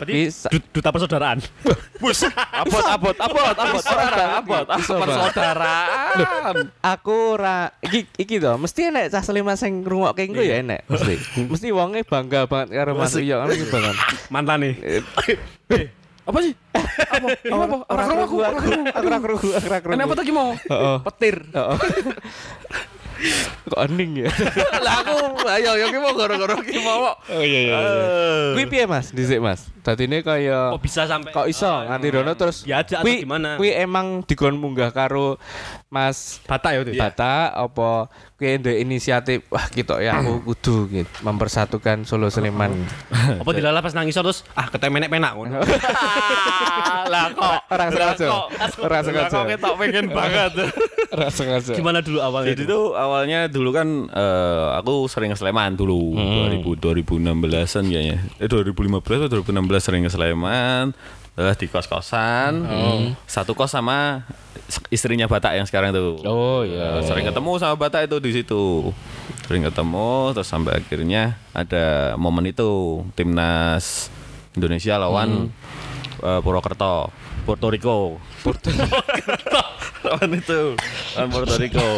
Berarti 0.00 0.32
du- 0.48 0.72
duta 0.72 0.88
persaudaraan. 0.90 1.38
Bus, 2.00 2.24
abot, 2.24 2.80
abot, 2.88 3.12
abot, 3.12 3.52
abot, 3.52 3.84
Bisa 3.84 4.96
abot, 4.96 5.04
persaudaraan. 5.04 6.72
aku 6.80 7.36
ora 7.36 7.68
iki 7.78 8.08
iki 8.16 8.40
to 8.40 8.56
mesti 8.56 8.88
enek 8.88 9.12
cah 9.12 9.20
Sleman 9.20 9.54
sing 9.54 9.84
ngrungokke 9.84 10.24
engko 10.24 10.40
ya 10.40 10.64
enek 10.64 10.88
mesti. 10.88 11.20
mesti 11.44 11.68
wonge 11.68 12.00
bangga 12.02 12.48
banget 12.48 12.72
karo 12.72 12.96
Mas. 12.96 13.12
Uyo 13.12 13.38
kan 13.38 13.52
iki 13.52 13.68
banget. 13.68 13.94
Mantan 14.32 14.58
nih. 14.64 14.74
Apa 16.26 16.38
sih? 16.40 16.52
Apa? 17.16 17.28
Apa? 17.32 17.64
Apa? 17.64 17.76
Ora 17.88 18.02
krungu, 18.04 18.22
aku 18.22 18.36
aku 18.90 19.06
ora 19.06 19.18
krungu, 19.18 19.50
aku 19.50 19.66
ora 19.66 19.78
krungu. 19.80 19.94
Kenapa 19.96 20.12
tadi 20.14 20.30
mau? 20.30 20.50
Petir. 21.06 21.36
Kok 23.68 23.80
ening 23.84 24.24
ya? 24.24 24.32
Lah 24.84 25.04
aku 25.04 25.44
ayo 25.44 25.76
yo 25.76 25.86
ki 25.92 25.98
mau 26.00 26.16
gara-gara 26.16 26.56
ki 26.64 26.80
mau. 26.80 27.12
Oh 27.12 27.42
iya 27.44 27.60
iya. 27.68 27.76
Eh. 27.76 28.44
Kuwi 28.56 28.64
piye 28.64 28.84
Mas? 28.88 29.12
Dhisik 29.12 29.44
Mas. 29.44 29.68
Dadi 29.84 30.08
ini 30.08 30.24
kaya 30.24 30.72
Kok 30.72 30.80
bisa 30.80 31.04
sampai 31.04 31.28
kok 31.28 31.44
iso 31.44 31.68
nganti 31.68 32.08
rono 32.12 32.32
terus 32.32 32.64
Diajak 32.64 33.00
atau 33.00 33.04
kuwi- 33.04 33.20
gimana? 33.24 33.60
Kuwi 33.60 33.70
emang 33.76 34.24
dikon 34.24 34.56
munggah 34.56 34.88
karo 34.88 35.36
Mas 35.92 36.40
Bata 36.48 36.72
ya. 36.72 36.80
Bata 36.96 37.52
apa 37.52 38.08
kuwi 38.40 38.56
ndek 38.56 38.80
inisiatif 38.80 39.44
wah 39.52 39.68
kita 39.68 40.00
ya 40.00 40.16
aku 40.16 40.40
kudu 40.48 40.88
gitu 40.88 41.12
mempersatukan 41.20 42.08
Solo 42.08 42.32
Sleman. 42.32 42.72
Apa 43.12 43.50
dilala 43.52 43.84
pas 43.84 43.92
nangis 43.92 44.16
terus 44.16 44.48
ah 44.56 44.72
ketemenek 44.72 45.12
penak 45.12 45.36
ngono. 45.36 45.60
Lah 47.12 47.28
kok 47.36 47.68
Orang 47.68 47.88
sengaja. 47.92 48.26
Orang 48.80 49.02
sengaja. 49.04 49.36
Kok 49.36 49.44
ketok 49.52 49.74
pengen 49.76 50.06
banget. 50.16 50.52
Ora 51.12 51.28
sengaja. 51.28 51.76
Gimana 51.76 52.00
dulu 52.00 52.24
awalnya? 52.24 52.56
Jadi 52.56 52.64
itu? 52.64 52.72
tuh 52.72 52.84
awalnya 52.96 53.40
dulu 53.52 53.70
kan 53.76 54.08
eh, 54.08 54.66
aku 54.80 55.04
sering 55.12 55.36
ke 55.36 55.38
Sleman 55.38 55.76
dulu 55.76 56.16
2000 56.16 56.80
2016-an 56.80 57.84
kayaknya. 57.92 58.16
Eh 58.40 58.48
2015 58.48 59.28
atau 59.28 59.44
2016 59.44 59.84
sering 59.84 60.02
ke 60.08 60.10
Sleman. 60.10 60.96
Terus 61.34 61.56
di 61.56 61.66
kos-kosan. 61.70 62.52
Satu 63.24 63.56
kos 63.56 63.72
sama 63.72 64.26
istrinya 64.90 65.26
Batak 65.26 65.58
yang 65.58 65.66
sekarang 65.66 65.90
tuh. 65.90 66.22
Oh 66.26 66.62
iya. 66.62 67.00
Eh, 67.00 67.06
sering 67.06 67.26
ketemu 67.26 67.58
sama 67.58 67.74
Batak 67.74 68.06
itu 68.06 68.16
di 68.22 68.30
situ. 68.30 68.94
Sering 69.46 69.66
ketemu 69.66 70.30
terus 70.36 70.46
sampai 70.46 70.78
akhirnya 70.78 71.38
ada 71.50 72.14
momen 72.14 72.46
itu 72.46 73.02
timnas 73.18 74.10
Indonesia 74.54 74.94
lawan 74.98 75.50
eh, 76.22 76.40
Purwokerto, 76.42 77.10
Puerto 77.46 77.66
Rico. 77.70 77.98
Puerto 78.40 78.68
Rico. 78.68 78.98
lawan 80.00 80.30
itu 80.32 80.60
lawan 81.14 81.28
Puerto 81.30 81.54
Rico. 81.56 81.88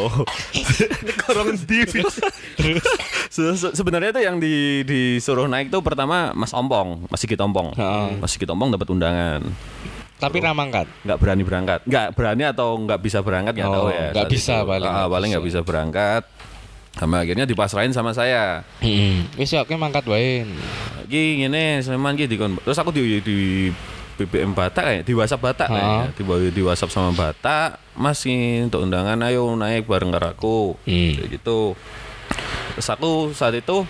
Korong 1.23 1.55
di. 1.61 1.81
Se- 3.29 3.57
se- 3.57 3.73
Sebenarnya 3.73 4.11
itu 4.11 4.21
yang 4.21 4.37
di 4.37 4.55
disuruh 4.83 5.47
naik 5.47 5.69
tuh 5.69 5.81
pertama 5.81 6.31
Mas 6.33 6.53
Ompong, 6.53 7.07
Mas 7.07 7.19
Sigit 7.19 7.39
Ompong. 7.39 7.73
Heeh. 7.73 8.09
Mas 8.19 8.31
Sigit 8.31 8.47
Ompong 8.47 8.71
dapat 8.71 8.89
undangan 8.89 9.41
Tapi 10.19 10.39
ramangkat. 10.39 10.87
nggak 11.03 11.19
berani 11.19 11.43
berangkat 11.43 11.81
nggak 11.83 12.07
berani 12.13 12.45
atau 12.45 12.75
nggak 12.77 13.01
bisa 13.01 13.19
berangkat 13.21 13.55
nggak 13.55 13.67
Oh, 13.67 13.75
tahu 13.77 13.89
ya 13.91 14.07
nggak 14.13 14.29
bisa 14.29 14.55
itu. 14.57 14.69
paling 14.69 14.87
Ah, 14.89 15.07
paling 15.07 15.29
nggak 15.35 15.43
bisa 15.45 15.61
berangkat 15.61 16.23
sama 16.93 17.17
akhirnya 17.19 17.43
dipasrahin 17.43 17.91
sama 17.91 18.13
saya 18.13 18.63
Heeh. 18.79 19.27
Wis 19.35 19.51
ya, 19.51 19.63
oke 19.63 19.75
mangkat 19.75 20.07
wae. 20.07 20.47
Ki 21.05 21.41
ngene 21.41 21.81
Sleman 21.81 22.15
ki 22.15 22.29
dikon 22.29 22.55
terus 22.57 22.77
aku 22.77 22.91
di 22.91 23.19
di 23.19 23.39
BBM 24.15 24.53
Batak 24.53 24.83
kayak 24.85 25.03
di 25.03 25.13
WhatsApp 25.13 25.43
Batak 25.43 25.69
Ha. 25.69 25.75
kayaknya 25.75 26.07
di, 26.15 26.23
di 26.53 26.63
WhatsApp 26.63 26.93
sama 26.93 27.11
Batak 27.11 27.81
Mas 27.95 28.21
ini 28.25 28.65
untuk 28.65 28.83
undangan 28.83 29.17
ayo 29.23 29.53
naik 29.55 29.85
bareng 29.85 30.11
karo 30.11 30.29
aku 30.31 30.59
Hmm. 30.85 31.13
kayak 31.17 31.29
gitu 31.41 31.75
terus 32.73 32.89
aku 32.89 33.31
saat 33.33 33.53
itu 33.53 33.85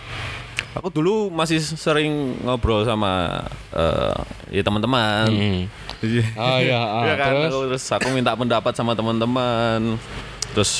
aku 0.72 0.88
dulu 0.88 1.28
masih 1.28 1.60
sering 1.60 2.34
ngobrol 2.42 2.82
sama 2.82 3.44
eh, 3.70 4.16
ya 4.50 4.62
teman-teman. 4.64 5.28
Iya. 6.02 6.24
Oh 6.34 6.58
iya, 6.58 6.80
ah, 6.98 7.02
Iya 7.06 7.14
kan? 7.14 7.30
terus? 7.30 7.52
Aku, 7.52 7.58
terus 7.70 7.84
aku 7.86 8.08
minta 8.10 8.32
pendapat 8.34 8.72
sama 8.74 8.96
teman-teman. 8.96 10.00
Terus 10.50 10.70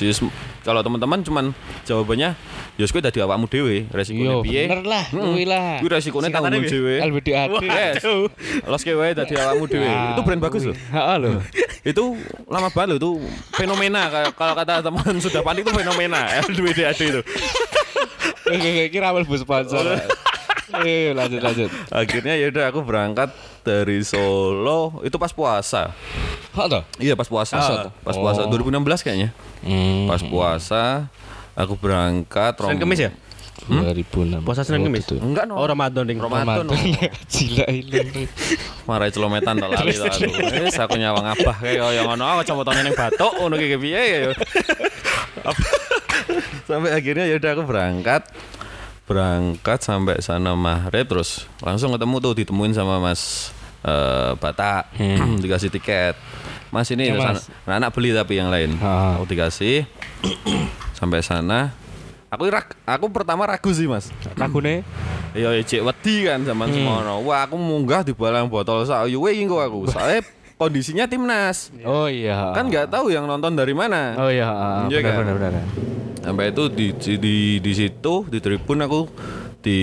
kalau 0.63 0.81
teman-teman 0.83 1.21
cuman 1.27 1.45
jawabannya 1.83 2.39
Yus 2.81 2.89
kuwi 2.89 3.05
dadi 3.05 3.21
awakmu 3.21 3.51
dhewe, 3.53 3.85
resikonya 3.93 4.33
Yo, 4.33 4.41
piye? 4.41 4.65
bener 4.65 4.81
lah, 4.89 5.05
kuwi 5.13 5.45
lah. 5.45 5.77
Kuwi 5.85 5.91
resikonya 5.93 6.33
Singkatannya 6.33 6.57
tanggung 6.57 6.73
dhewe. 6.73 6.95
LBDAD. 7.05 7.51
Yes. 7.69 8.03
Los 8.65 8.81
ke 8.81 8.97
wae 8.97 9.13
dadi 9.13 9.35
awakmu 9.37 9.69
dhewe. 9.69 9.91
Itu 9.93 10.21
brand 10.25 10.41
bagus 10.41 10.63
loh. 10.65 10.77
Heeh 10.77 11.17
lho. 11.21 11.31
itu 11.93 12.05
lama 12.49 12.73
banget 12.73 12.95
loh 12.95 12.99
itu 13.03 13.11
fenomena 13.59 14.07
kalau 14.33 14.55
kata 14.57 14.81
teman 14.87 15.15
sudah 15.25 15.43
panik 15.45 15.69
itu 15.69 15.73
fenomena 15.75 16.31
LBDAD 16.49 16.99
itu. 17.05 17.21
Oke, 18.49 18.89
kira 18.89 19.13
awal 19.13 19.29
bus 19.29 19.45
sponsor. 19.45 19.85
Eh, 20.73 21.13
lanjut 21.13 21.45
lanjut. 21.45 21.69
Akhirnya 21.93 22.33
ya 22.33 22.49
udah 22.49 22.73
aku 22.73 22.81
berangkat 22.81 23.29
dari 23.63 24.03
Solo 24.03 25.01
itu 25.07 25.17
pas 25.17 25.31
puasa. 25.31 25.95
Hah 26.53 26.67
toh? 26.69 26.83
Iya 26.99 27.15
pas 27.17 27.27
puasa. 27.31 27.57
Ah. 27.57 27.89
Pas 28.05 28.17
puasa 28.19 28.45
Oh. 28.45 28.51
2016 28.51 29.07
kayaknya. 29.07 29.31
Hmm. 29.65 30.11
Pas 30.11 30.21
puasa 30.21 31.09
aku 31.55 31.79
berangkat 31.79 32.59
Senin 32.59 32.83
Kemis 32.83 33.01
ya? 33.09 33.11
2006. 33.63 34.43
Puasa 34.43 34.67
Senin 34.67 34.83
Kemis? 34.83 35.07
Tuh. 35.07 35.23
Enggak 35.23 35.47
no. 35.47 35.55
Oh 35.55 35.65
Ramadan 35.65 36.03
ding. 36.05 36.19
Ramadan. 36.19 36.67
no. 36.67 36.75
Gila 37.33 37.67
ilang. 37.71 38.27
Marai 38.85 39.15
celometan 39.15 39.55
tak 39.57 39.71
lali 39.71 39.95
tak 39.95 40.19
aku. 40.19 40.29
Wis 40.67 40.77
aku 40.77 40.95
nyawang 40.99 41.27
abah 41.39 41.57
kayak 41.63 41.81
kaya 41.81 42.03
ngono 42.05 42.25
aku 42.27 42.43
coba 42.53 42.75
ning 42.83 42.95
batuk 42.99 43.33
ngono 43.39 43.55
kayak 43.55 43.79
piye 43.79 44.03
ya. 44.03 44.31
sampai 46.67 46.95
akhirnya 46.95 47.27
ya 47.27 47.37
udah 47.39 47.51
aku 47.59 47.63
berangkat 47.67 48.23
berangkat 49.13 49.79
sampai 49.79 50.17
sana 50.19 50.57
maghrib 50.57 51.05
terus 51.05 51.45
langsung 51.61 51.93
ketemu 51.93 52.17
tuh 52.19 52.33
ditemuin 52.35 52.73
sama 52.73 52.97
Mas 52.97 53.53
eh, 53.85 54.33
Batak 54.35 54.89
dikasih 55.45 55.69
tiket. 55.69 56.17
Mas 56.73 56.89
ini 56.89 57.13
Ya, 57.13 57.21
sana- 57.21 57.37
Mas. 57.37 57.69
anak 57.69 57.93
beli 57.93 58.17
tapi 58.17 58.41
yang 58.41 58.49
lain. 58.49 58.81
Ah. 58.81 59.21
aku 59.21 59.29
dikasih. 59.29 59.85
Sampai 60.99 61.21
sana. 61.21 61.77
Aku 62.33 62.49
rak- 62.49 62.81
aku 62.89 63.13
pertama 63.13 63.45
ragu 63.45 63.69
sih 63.71 63.85
Mas. 63.85 64.09
Lagune 64.41 64.81
Ya 65.37 65.53
cek 65.53 65.85
wedi 65.85 66.25
kan 66.25 66.41
zaman 66.45 66.73
semono. 66.73 67.21
Wah, 67.25 67.45
aku 67.45 67.61
munggah 67.61 68.01
di 68.01 68.17
balang 68.17 68.49
botol. 68.49 68.85
Sak 68.85 69.05
kok 69.45 69.61
aku. 69.61 69.85
Soalnya 69.87 70.25
kondisinya 70.63 71.05
timnas. 71.05 71.75
Oh 71.83 72.07
iya. 72.07 72.55
Kan 72.55 72.71
nggak 72.71 72.87
tahu 72.87 73.11
yang 73.11 73.27
nonton 73.27 73.53
dari 73.53 73.75
mana. 73.75 74.15
Oh 74.17 74.31
iya, 74.31 74.47
Iya 74.87 74.99
benar 74.99 75.11
kan? 75.11 75.19
benar 75.21 75.35
benar. 75.37 75.53
Sampai 76.23 76.45
itu 76.51 76.65
di 76.71 76.87
di 76.95 77.13
di, 77.19 77.35
di 77.59 77.73
situ 77.73 78.15
di 78.27 78.39
tribun 78.39 78.79
aku 78.79 79.01
di 79.59 79.79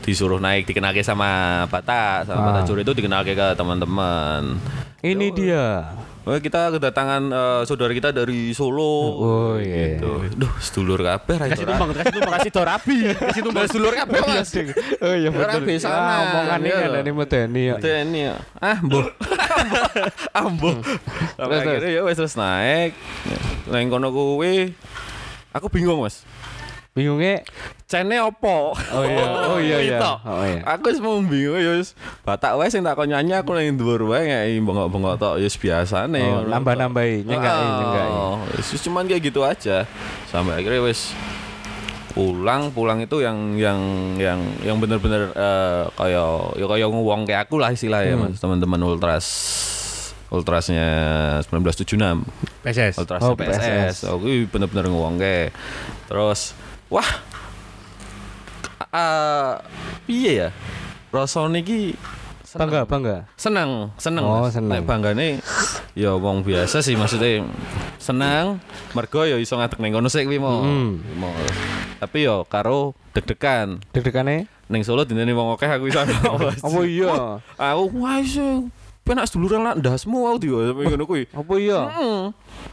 disuruh 0.00 0.36
naik 0.36 0.64
dikenalke 0.64 1.00
sama 1.00 1.28
Bata 1.66 2.24
sama 2.24 2.40
Bata 2.46 2.60
Ah. 2.60 2.64
Juri 2.64 2.80
itu 2.80 2.92
dikenalke 2.92 3.32
ke 3.32 3.46
teman-teman. 3.52 4.56
Ini 5.00 5.26
dia. 5.32 5.96
Oh, 6.20 6.36
kita 6.36 6.68
kedatangan 6.70 7.22
eh, 7.26 7.62
saudara 7.64 7.88
kita 7.90 8.12
dari 8.12 8.52
Solo. 8.52 9.16
Oh 9.16 9.54
iya. 9.56 9.96
Gitu. 9.96 10.36
Duh, 10.36 10.52
sedulur 10.58 11.00
kabeh 11.00 11.34
ra 11.34 11.46
Kasih 11.48 11.64
tumbang, 11.64 11.88
kasih 11.90 12.12
tumbang, 12.12 12.32
kasih 12.36 12.52
dorabi. 12.52 12.98
Kasih 13.10 13.42
tumbang. 13.42 13.64
sedulur 13.64 13.94
kabeh 13.94 14.20
Mas. 14.22 14.52
Oh 15.00 15.14
iya 15.14 15.28
Ora 15.28 15.56
betul. 15.56 15.64
bisa, 15.66 15.88
Ah, 15.88 15.96
Mas. 15.96 16.20
omongan 16.22 16.58
ini 16.58 16.68
Iya 16.68 16.76
kan 16.76 16.84
loh. 16.84 16.94
dari 16.94 17.10
medeni 17.10 17.62
ya. 17.64 17.74
Teni 17.78 18.20
ya. 18.22 18.34
Ah, 18.54 18.76
mbuh. 18.78 19.06
ah, 20.36 20.44
mbuh. 20.46 20.76
Sampai 21.34 21.56
Terus, 21.56 21.60
akhirnya 21.66 21.90
ya 21.90 22.00
wis 22.04 22.16
terus 22.16 22.34
naik. 22.36 22.90
Nang 23.66 23.88
kono 23.88 24.08
kuwi 24.10 24.76
aku 25.50 25.66
bingung, 25.68 26.04
Mas. 26.04 26.20
Bingungnya 27.00 27.40
Cene 27.84 28.20
opo? 28.20 28.76
Oh 28.76 29.02
iya, 29.02 29.24
oh 29.48 29.58
iya, 29.58 29.78
iya. 29.80 29.96
Itu. 29.96 30.12
Oh 30.22 30.44
iya. 30.44 30.60
Aku 30.68 30.84
wis 30.86 31.00
mau 31.00 31.16
bingung 31.18 31.56
ya 31.56 31.74
wis. 31.74 31.96
Batak 32.22 32.54
wae 32.54 32.68
sing 32.68 32.84
takon 32.84 33.08
nyanyi 33.08 33.34
aku 33.34 33.50
ning 33.52 33.74
dhuwur 33.74 34.04
wae 34.06 34.22
ngeki 34.22 34.60
bengok-bengok 34.62 35.14
tok 35.16 35.34
ya 35.36 35.48
biasane. 35.48 36.20
Oh, 36.22 36.44
nambah-nambahi, 36.44 37.24
tok. 37.24 37.26
nyenggaki, 37.26 37.64
Oh, 37.64 37.74
nyenggaki. 37.74 38.14
wis 38.68 38.82
cuman 38.84 39.04
kayak 39.04 39.22
gitu 39.24 39.40
aja. 39.42 39.88
Sampai 40.28 40.60
akhirnya 40.60 40.84
wis 40.84 41.16
pulang 42.10 42.70
pulang 42.70 42.98
itu 42.98 43.18
yang 43.18 43.54
yang 43.56 43.78
yang 44.16 44.38
yang 44.60 44.76
bener-bener 44.76 45.30
eh, 45.30 45.82
kayak 45.90 46.30
ya 46.54 46.66
kayak 46.66 46.88
ngewong 46.88 47.22
kayak 47.22 47.46
aku 47.46 47.56
lah 47.56 47.70
istilahnya 47.70 48.14
Hmm. 48.14 48.28
mas 48.28 48.38
teman-teman 48.38 48.82
ultras 48.84 49.26
ultrasnya 50.26 50.86
1976 51.42 52.22
PSS. 52.62 52.94
ultras 52.98 53.20
Oh, 53.20 53.34
PSS. 53.34 53.58
PSS. 53.58 53.96
Oh, 54.06 54.18
kuwi 54.18 54.46
bener-bener 54.46 54.86
ngewong 54.86 55.18
kayak 55.18 55.50
terus 56.06 56.54
wah 56.90 57.10
eh 58.90 59.50
piye 60.04 60.32
ya 60.36 60.48
rasane 61.10 61.60
iki 61.60 61.94
Bangga, 62.50 62.82
bangga. 62.82 63.30
seneng 63.38 63.94
seneng 63.94 64.26
Oh, 64.26 64.42
Mas. 64.42 64.58
seneng. 64.58 64.74
Nek 64.74 64.82
banggane 64.82 65.38
ya 65.94 66.18
wong 66.18 66.42
biasa 66.42 66.82
sih 66.82 66.98
maksudnya 66.98 67.46
seneng 67.94 68.58
mergo 68.90 69.22
ya 69.22 69.38
iso 69.38 69.54
ngadeg 69.54 69.78
ning 69.78 69.94
kono 69.94 70.10
sik 70.10 70.26
kuwi 70.26 70.42
mau 70.42 70.58
Mm. 70.58 70.98
Tapi 72.02 72.26
yo 72.26 72.42
karo 72.44 72.98
deg-degan 73.14 73.78
Deg-degane? 73.94 74.50
ning 74.66 74.82
Solo 74.82 75.06
dinteni 75.06 75.30
wong 75.30 75.54
akeh 75.54 75.70
aku 75.70 75.94
iso 75.94 76.02
Apa 76.66 76.82
iya? 76.82 77.38
aku 77.54 77.84
wah 77.94 78.18
penak 79.00 79.26
seduluran 79.26 79.64
lah 79.64 79.74
ndasmu 79.74 80.28
aku 80.28 80.38
diwa 80.38 80.58
sampe 80.70 80.82
ngono 80.86 81.04
kuwi 81.08 81.24
Apa 81.32 81.52
iya? 81.58 81.80
Hmm. 81.90 82.22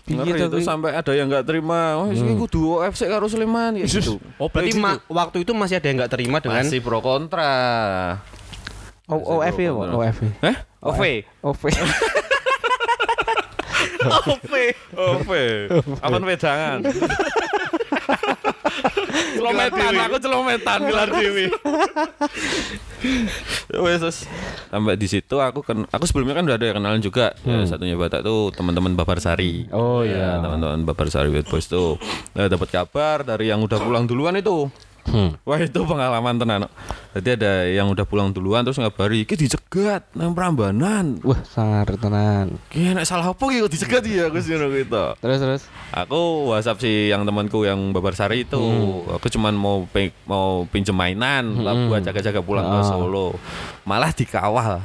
Piye 0.06 0.20
Ngeri 0.20 0.40
to 0.46 0.48
itu 0.54 0.60
sampai 0.64 0.92
ada 0.94 1.12
yang 1.16 1.28
nggak 1.32 1.46
terima. 1.48 1.98
Wah, 2.04 2.08
iki 2.12 2.34
kudu 2.36 2.84
OFC 2.84 3.08
karo 3.08 3.26
Sleman 3.26 3.80
ya 3.80 3.86
gitu. 3.88 4.20
Oh 4.38 4.52
berarti 4.52 4.76
ma- 4.78 5.02
waktu 5.08 5.44
itu 5.48 5.52
masih 5.56 5.80
ada 5.80 5.88
yang 5.88 5.98
nggak 6.04 6.14
terima 6.14 6.38
dengan 6.44 6.64
masih 6.64 6.80
pro 6.84 7.00
kontra. 7.00 7.52
Oh, 9.08 9.40
OF 9.40 9.56
ya? 9.56 9.72
OF. 9.72 10.18
Eh? 10.44 10.56
OV. 10.84 11.02
OV. 11.40 11.64
OV. 14.08 14.54
OV. 14.96 15.30
Apa 16.04 16.16
wedangan? 16.20 16.80
Celometan 19.38 19.94
aku 20.08 20.18
celometan. 20.22 20.80
Gelar 20.86 21.10
dewi. 21.12 21.46
Wes 23.78 24.00
terus 24.02 24.20
sampai 24.74 24.98
di 24.98 25.08
situ 25.08 25.36
aku 25.38 25.62
kan 25.62 25.86
aku 25.94 26.04
sebelumnya 26.10 26.34
kan 26.34 26.44
udah 26.50 26.58
ada 26.58 26.66
yang 26.66 26.78
kenalan 26.82 27.02
juga. 27.02 27.38
Ya, 27.46 27.64
satunya 27.70 27.94
batak 27.94 28.26
tuh 28.26 28.50
teman-teman 28.54 28.98
Babar 28.98 29.22
Sari. 29.22 29.70
Oh, 29.70 30.02
ya, 30.02 30.18
iya. 30.18 30.30
teman-teman 30.42 30.84
Babar 30.88 31.08
Sari 31.08 31.30
Bad 31.30 31.48
Boys 31.48 31.70
tuh. 31.70 32.02
Nah, 32.34 32.50
dapat 32.50 32.70
kabar 32.74 33.22
dari 33.22 33.54
yang 33.54 33.62
udah 33.62 33.78
pulang 33.78 34.10
duluan 34.10 34.38
itu 34.38 34.70
Hmm. 35.08 35.40
Wah 35.42 35.56
itu 35.58 35.80
pengalaman 35.82 36.36
tenan. 36.36 36.68
Jadi 37.14 37.30
ada 37.34 37.54
yang 37.64 37.88
udah 37.88 38.04
pulang 38.04 38.30
duluan 38.30 38.62
terus 38.62 38.76
ngabari, 38.76 39.24
"Iki 39.24 39.40
dicegat 39.40 40.04
nang 40.12 40.32
Prambanan." 40.32 41.18
Wah, 41.22 41.40
sangar 41.44 41.88
tenan. 41.90 42.60
Ki 42.68 42.92
nek 42.92 43.04
salah 43.04 43.28
apa 43.28 43.40
ki 43.42 43.58
kok 43.58 43.72
dicegat 43.72 44.04
ya 44.04 44.28
aku 44.28 44.38
sih 44.38 44.52
ngono 44.52 44.68
gitu. 44.70 45.04
Terus 45.18 45.40
terus. 45.40 45.62
Aku 45.90 46.20
WhatsApp 46.50 46.78
si 46.78 47.08
yang 47.08 47.24
temanku 47.24 47.64
yang 47.64 47.90
Babar 47.90 48.14
Sari 48.14 48.44
itu. 48.44 48.60
Aku 49.10 49.28
cuman 49.30 49.52
mau 49.52 49.84
pe- 49.86 50.14
mau 50.24 50.64
pinjem 50.66 50.92
mainan 50.92 51.56
lah 51.58 51.74
buat 51.88 52.04
jaga-jaga 52.04 52.40
pulang 52.40 52.66
ke 52.66 52.78
Ah. 52.78 52.86
Solo. 52.86 53.40
Malah 53.84 54.12
dikawal. 54.12 54.84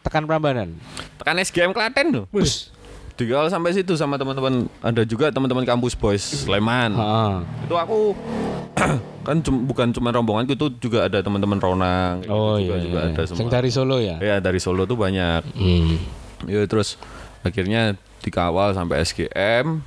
Tekan 0.00 0.24
Prambanan. 0.24 0.72
Tekan 1.16 1.36
SGM 1.38 1.70
Klaten 1.70 2.06
loh. 2.10 2.24
Wus. 2.30 2.72
Dikawal 3.20 3.52
sampai 3.52 3.76
situ 3.76 3.92
sama 3.94 4.16
teman-teman 4.16 4.64
ada 4.80 5.04
juga 5.04 5.28
teman-teman 5.28 5.60
kampus 5.62 5.92
boys 5.92 6.24
Sleman. 6.24 6.96
Heeh. 6.96 7.32
Itu 7.68 7.76
aku 7.76 8.16
kan 9.28 9.36
cum- 9.40 9.68
bukan 9.68 9.92
cuma 9.92 10.08
rombonganku 10.08 10.56
itu 10.56 10.72
juga 10.80 11.04
ada 11.04 11.20
teman-teman 11.20 11.60
Ronang 11.60 12.24
gitu 12.24 12.32
Oh 12.32 12.56
juga, 12.56 12.74
iya. 12.74 12.82
juga 12.82 12.98
iya. 12.98 13.12
ada 13.12 13.22
Sing 13.22 13.36
semua. 13.36 13.52
dari 13.52 13.68
Solo 13.68 14.00
ya? 14.00 14.16
Ya 14.18 14.40
dari 14.40 14.56
Solo 14.56 14.88
tuh 14.88 14.96
banyak. 14.96 15.44
Hmm. 15.52 16.00
Ya 16.48 16.64
terus 16.64 16.96
akhirnya 17.40 17.92
dikawal 18.20 18.72
sampai 18.72 19.04
SGM 19.04 19.84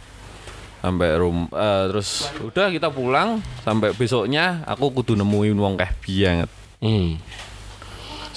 sampai 0.78 1.10
rum 1.16 1.50
eh, 1.50 1.84
terus 1.90 2.30
udah 2.40 2.68
kita 2.68 2.92
pulang 2.92 3.42
sampai 3.64 3.96
besoknya 3.96 4.62
aku 4.64 4.94
kudu 4.94 5.18
nemuin 5.18 5.58
wong 5.58 5.74
keh 5.74 5.90
banget. 5.90 6.50
Hmm. 6.78 7.18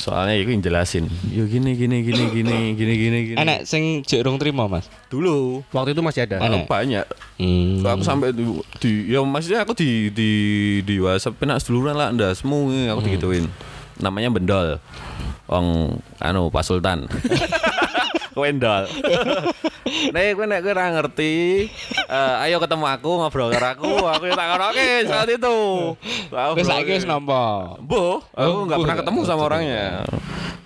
Soalnya 0.07 0.39
itu 0.39 0.55
yang 0.55 0.63
jelasin. 0.63 1.11
Yo 1.35 1.51
gini 1.51 1.75
gini 1.75 2.07
gini 2.07 2.31
gini 2.31 2.57
gini 2.79 2.95
gini 2.95 3.19
gini. 3.35 3.37
Enak 3.43 3.67
sing 3.67 4.07
jek 4.07 4.23
rung 4.23 4.39
trimo, 4.39 4.71
Mas. 4.71 4.87
Dulu 5.11 5.67
Waktu 5.75 5.99
itu 5.99 6.03
masih 6.07 6.31
ada. 6.31 6.39
Enak. 6.39 6.71
banyak. 6.71 7.03
Hmm. 7.43 7.83
Aku 7.83 8.07
sampai 8.07 8.31
di, 8.31 8.47
di 8.79 9.11
ya 9.11 9.19
maksudnya 9.27 9.67
aku 9.67 9.75
di 9.75 10.15
di 10.15 10.31
di 10.87 11.03
WhatsApp 11.03 11.43
penak 11.43 11.59
seduluran 11.59 11.99
lah 11.99 12.15
ndasmu 12.15 12.87
aku 12.95 13.01
digituin. 13.03 13.51
Namanya 13.99 14.31
Bendol. 14.31 14.79
Wong 15.51 15.99
anu 16.23 16.55
Pak 16.55 16.63
Sultan. 16.63 17.11
Wendol. 18.37 18.85
Nek 20.15 20.37
kowe 20.37 20.45
nek 20.45 20.61
kowe 20.61 20.71
ora 20.71 20.93
ngerti, 20.93 21.67
eh, 22.05 22.45
ayo 22.45 22.59
ketemu 22.59 22.85
aku 22.87 23.11
ngobrol 23.17 23.49
karo 23.49 23.69
aku, 23.73 23.91
aku 24.05 24.25
ya 24.27 24.35
tak 24.35 24.49
karaoke 24.53 24.89
saat 25.07 25.29
itu. 25.31 25.57
Terus 26.29 26.67
saiki 26.67 26.93
wis 26.93 27.07
nampa. 27.07 27.75
Boh, 27.81 28.21
aku 28.31 28.45
Oh, 28.45 28.63
nggak 28.67 28.77
boh. 28.77 28.85
pernah 28.85 28.99
ketemu 28.99 29.21
sama 29.25 29.43
orangnya. 29.47 30.05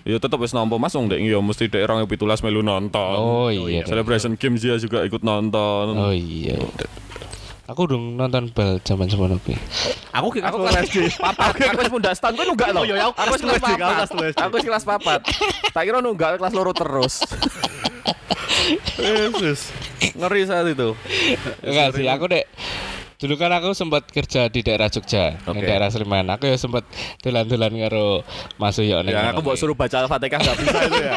Ya 0.01 0.17
tetep 0.17 0.35
wis 0.35 0.51
nampa 0.51 0.75
Mas 0.75 0.91
wong 0.91 1.07
dek 1.07 1.21
ya 1.21 1.37
mesti 1.37 1.69
dek 1.69 1.85
2017 1.85 2.17
melu 2.43 2.59
nonton. 2.59 3.15
Oh 3.15 3.47
iya. 3.47 3.85
Celebration 3.85 4.33
Games 4.33 4.59
dia 4.59 4.75
juga 4.75 5.05
ikut 5.05 5.21
nonton. 5.21 5.93
Oh 5.93 6.09
iya. 6.11 6.57
Aku 7.69 7.85
dong 7.85 8.17
nonton 8.17 8.49
bal 8.51 8.81
zaman 8.81 9.05
semono 9.05 9.37
kuwi. 9.45 9.53
Aku 10.11 10.27
ke 10.33 10.41
Aku 10.41 10.65
kelas. 10.65 10.89
Papat. 11.21 11.53
Aku 11.61 11.79
wis 11.85 11.91
mundak 11.93 12.13
setahun 12.17 12.33
kowe 12.33 12.45
nunggak 12.49 12.69
lho. 12.73 12.81
Oh, 12.81 12.85
iya, 12.89 13.05
aku 13.05 13.13
Aku 13.21 13.31
wis 13.37 13.41
kelas 13.45 13.61
papat. 13.61 14.07
Aku 14.41 14.53
wis 14.57 14.65
kelas 14.65 14.83
papat. 14.83 15.19
Tak 15.71 15.83
kira 15.85 15.97
nunggak 16.01 16.41
kelas 16.41 16.53
loro 16.57 16.73
terus. 16.73 17.21
Yesus. 19.01 19.69
Ngeri 20.17 20.41
saat 20.49 20.65
itu. 20.67 20.97
Enggak 21.61 21.87
sih, 21.93 22.05
aku 22.09 22.25
dek 22.29 22.45
Dulu 23.21 23.37
kan 23.37 23.53
aku 23.53 23.77
sempat 23.77 24.09
kerja 24.09 24.49
di 24.49 24.65
daerah 24.65 24.89
Jogja, 24.89 25.37
Oke. 25.45 25.61
di 25.61 25.69
daerah 25.69 25.93
Sleman. 25.93 26.25
Aku 26.33 26.49
ya 26.49 26.57
sempat 26.57 26.89
dolan-dolan 27.21 27.69
karo 27.85 28.25
Mas 28.57 28.81
Uyo 28.81 29.05
ning 29.05 29.13
Ya 29.13 29.29
kono 29.29 29.37
aku 29.37 29.41
mau 29.45 29.53
suruh 29.53 29.77
baca 29.77 30.01
Al-Fatihah 30.01 30.41
nggak 30.41 30.57
bisa 30.57 30.77
itu 30.89 30.99
ya. 31.05 31.13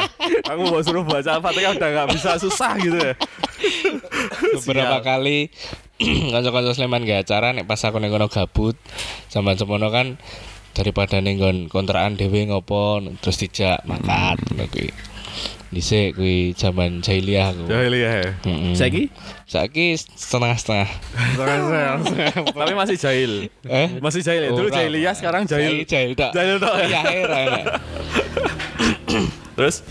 Aku 0.53 0.61
mau 0.69 0.81
suruh 0.85 1.01
baca 1.01 1.29
Al-Fatihah 1.41 1.73
udah 1.73 1.89
nggak 1.89 2.09
bisa 2.13 2.37
susah 2.37 2.77
gitu 2.77 2.93
ya. 2.93 3.17
beberapa 4.61 5.01
Sial. 5.01 5.07
kali 5.07 5.39
kanca-kanca 6.33 6.71
Sleman 6.77 7.09
gak 7.09 7.25
acara 7.25 7.57
nek 7.57 7.65
pas 7.65 7.81
aku 7.81 7.97
ning 7.97 8.13
kono 8.13 8.29
gabut. 8.29 8.77
Zaman 9.33 9.57
semono 9.57 9.89
kan 9.89 10.21
daripada 10.77 11.17
ning 11.25 11.41
nggon 11.41 11.73
kontrakan 11.73 12.21
dhewe 12.21 12.45
ngopo 12.45 13.01
terus 13.17 13.41
dijak 13.41 13.81
makan 13.89 14.37
ngono 14.53 14.69
kuwi. 14.69 14.93
Dhisik 15.73 16.15
kuwi 16.15 16.53
zaman 16.53 17.01
jahiliyah 17.01 17.51
aku. 17.51 17.63
Jahiliyah 17.65 18.13
ya. 18.21 18.31
Heeh. 18.45 18.73
Saiki 18.77 19.03
Saiki 19.49 19.97
setengah-setengah. 19.97 20.89
Tapi 22.53 22.73
masih 22.77 22.95
jahil. 22.95 23.31
Eh? 23.65 23.87
Masih 23.97 24.21
jahil 24.21 24.41
ya. 24.45 24.51
Dulu 24.53 24.69
jahiliyah 24.69 25.13
sekarang 25.17 25.49
jahil. 25.49 25.81
Jahil 25.83 26.13
tak. 26.13 26.31
Jahil 26.37 26.61
tok 26.61 26.75
ya. 26.85 27.01
Ya. 27.01 27.63
Terus 29.55 29.81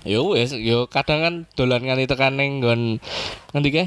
Yo 0.00 0.32
wis, 0.32 0.56
yo 0.56 0.88
kadang 0.88 1.20
kan 1.20 1.34
dolan 1.60 1.84
nganti 1.84 2.08
tekan 2.08 2.40
ning 2.40 2.64
nggon 2.64 2.96
ngendi 3.52 3.68
ke? 3.68 3.84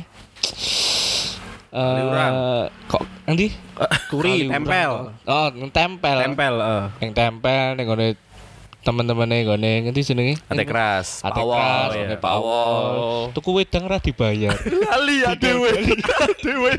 Eh, 1.73 2.63
kok 2.85 3.01
ngendi? 3.25 3.49
Kuri, 4.13 4.45
tempel. 4.45 5.09
Oh, 5.25 5.49
tempel. 5.73 6.17
Tempel, 6.21 6.53
eh. 6.61 6.85
Yang 7.01 7.13
tempel 7.17 7.65
ning 7.73 7.85
ngone 8.83 9.07
teman-temane 9.07 9.47
ngone 9.47 9.71
ngendi 9.87 10.01
jenenge? 10.03 10.35
Ate 10.51 10.67
keras, 10.67 11.23
Ate 11.23 11.39
keras, 11.39 11.95
ya. 11.95 12.03
ngene 12.03 12.17
Pawol. 12.19 13.31
Tuku 13.31 13.55
wedang 13.55 13.87
ora 13.87 13.95
dibayar. 14.03 14.51
Lali 14.91 15.23
ya 15.23 15.31
dewe. 15.39 15.71
Dewe. 16.43 16.71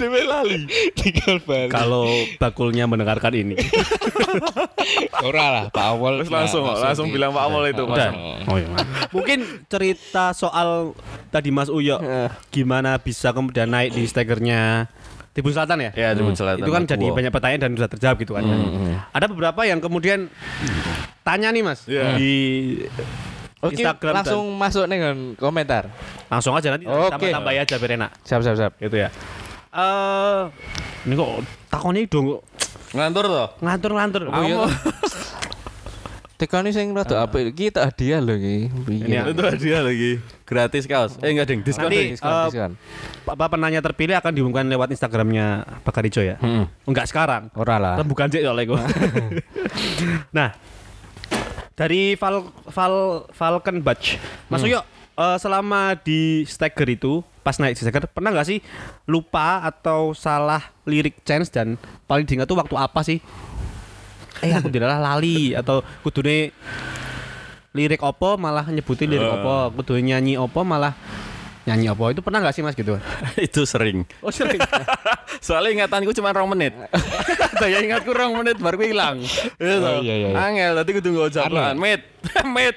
Dewe 0.00 0.20
lali. 0.24 0.64
Tinggal 0.96 1.36
balik. 1.44 1.76
Kalau 1.76 2.08
bakulnya 2.40 2.88
mendengarkan 2.88 3.36
ini. 3.36 3.56
Ora 5.26 5.46
lah, 5.52 5.64
Pak 5.68 5.86
Awol. 5.96 6.24
Terus 6.24 6.32
langsung 6.32 6.64
Nah, 6.66 6.80
langsung 6.80 7.08
bilang 7.12 7.36
Pak 7.36 7.44
Awol 7.44 7.64
itu, 7.72 7.84
Mas. 7.84 7.96
Udah. 8.00 8.10
Oh 8.48 8.56
iya. 8.56 8.68
Mungkin 9.12 9.38
cerita 9.68 10.32
soal 10.32 10.96
tadi 11.28 11.52
Mas 11.52 11.68
Uyo 11.68 12.00
gimana 12.48 12.96
bisa 12.96 13.36
kemudian 13.36 13.68
naik 13.68 13.92
di 13.92 14.08
stegernya 14.08 14.88
Tribun 15.36 15.52
Selatan 15.52 15.76
ya? 15.78 15.90
Ya, 15.92 16.08
Tribun 16.10 16.32
Selatan. 16.32 16.64
Itu 16.64 16.72
kan 16.72 16.82
Aku. 16.82 16.90
jadi 16.90 17.06
banyak 17.12 17.28
pertanyaan 17.28 17.60
dan 17.60 17.72
sudah 17.76 17.90
terjawab 17.92 18.16
gitu 18.16 18.32
kan. 18.32 18.42
ya. 18.42 18.56
Ada 19.12 19.26
beberapa 19.28 19.60
yang 19.62 19.78
kemudian 19.78 20.32
tanya 21.20 21.52
nih 21.52 21.60
Mas 21.60 21.84
Iya. 21.84 22.16
di 22.16 22.32
Oke, 23.58 23.76
Instagram 23.76 24.12
dan- 24.12 24.18
langsung 24.24 24.44
masuk 24.52 24.84
nih 24.86 24.96
nggon 24.98 25.18
komentar. 25.36 25.92
langsung 26.26 26.52
aja 26.52 26.72
nanti 26.72 26.88
Oke. 26.88 27.12
tambah-tambah 27.12 27.52
ya 27.52 27.62
aja 27.62 27.76
biar 27.76 27.92
enak. 27.94 28.10
Siap, 28.22 28.40
siap, 28.40 28.56
siap. 28.56 28.72
Gitu 28.78 28.96
ya. 28.96 29.08
Eh 29.70 30.40
ini 31.04 31.12
kok 31.12 31.28
takonnya 31.68 32.00
dong 32.06 32.40
Ngantur 32.90 33.24
toh? 33.26 33.48
ngantur-ngantur. 33.60 34.22
Oh 34.26 34.40
iya. 34.40 34.64
Tekani 36.36 36.68
sing 36.68 36.92
rada 36.92 37.24
apik 37.24 37.48
iki 37.50 37.68
tak 37.68 37.92
hadiah 37.92 38.20
lho 38.20 38.36
iki. 38.36 38.56
Ini 38.88 39.08
ya. 39.10 39.22
Itu 39.24 39.40
hadiah 39.40 39.80
lagi. 39.80 40.20
Gratis 40.46 40.86
kaos. 40.86 41.18
Eh 41.26 41.34
enggak 41.34 41.50
ding, 41.50 41.60
diskon 41.66 41.90
Nanti. 41.90 42.14
Diskon, 42.14 42.30
eh, 42.30 42.46
diskon. 42.46 42.72
Bapak 43.26 43.58
penanya 43.58 43.82
terpilih 43.82 44.14
akan 44.14 44.30
diumumkan 44.30 44.62
lewat 44.70 44.94
Instagramnya 44.94 45.66
Pak 45.82 45.90
Karijo 45.90 46.22
ya. 46.22 46.38
Heeh. 46.38 46.70
Enggak 46.86 47.10
sekarang. 47.10 47.50
Ora 47.58 47.82
lah. 47.82 47.98
Bukan 48.06 48.30
cek 48.30 48.46
soalnya 48.46 48.64
gua. 48.70 48.86
nah, 50.36 50.54
dari 51.74 52.14
Val, 52.14 52.46
Val, 52.70 53.26
Falcon 53.34 53.82
Batch, 53.82 54.22
Mas 54.46 54.62
Uyo, 54.62 54.86
eh, 55.18 55.36
selama 55.42 55.98
di 55.98 56.46
Stagger 56.46 56.86
itu, 56.94 57.26
pas 57.42 57.58
naik 57.58 57.74
di 57.74 57.82
Stagger, 57.82 58.06
pernah 58.06 58.30
nggak 58.30 58.46
sih 58.46 58.62
lupa 59.10 59.66
atau 59.66 60.14
salah 60.14 60.62
lirik 60.86 61.26
chance 61.26 61.50
dan 61.50 61.74
paling 62.06 62.22
diingat 62.22 62.46
tuh 62.46 62.54
waktu 62.54 62.78
apa 62.78 63.02
sih? 63.02 63.18
Eh 64.46 64.54
aku 64.54 64.70
tidak 64.74 64.94
lali 64.94 65.58
atau 65.58 65.82
kudune 66.06 66.54
lirik 67.76 68.00
opo 68.00 68.40
malah 68.40 68.64
nyebutin 68.66 69.12
lirik 69.12 69.28
opo, 69.28 69.76
kudu 69.76 70.00
nyanyi 70.00 70.40
opo 70.40 70.64
malah 70.64 70.96
nyanyi 71.66 71.90
opo 71.90 72.14
itu 72.14 72.22
pernah 72.22 72.38
nggak 72.40 72.54
sih 72.54 72.62
mas 72.62 72.72
gitu? 72.72 72.94
itu 73.46 73.60
sering. 73.66 74.06
Oh 74.22 74.30
sering. 74.30 74.62
Soalnya 75.44 75.84
ingatanku 75.84 76.14
cuma 76.14 76.30
rong 76.30 76.48
menit. 76.48 76.72
Daya 77.60 77.82
ingatku 77.82 78.14
rong 78.14 78.38
menit 78.38 78.56
baru 78.56 78.78
hilang. 78.80 79.18
Gitu. 79.20 79.82
Oh, 79.82 79.98
iya, 80.00 80.14
iya, 80.14 80.28
iya. 80.30 80.38
Angel 80.38 80.72
tadi 80.78 80.90
kudu 80.94 81.08
nggo 81.10 81.26
jablan. 81.28 81.74
Anu. 81.74 81.82
Mit. 81.82 82.02
Mit. 82.46 82.76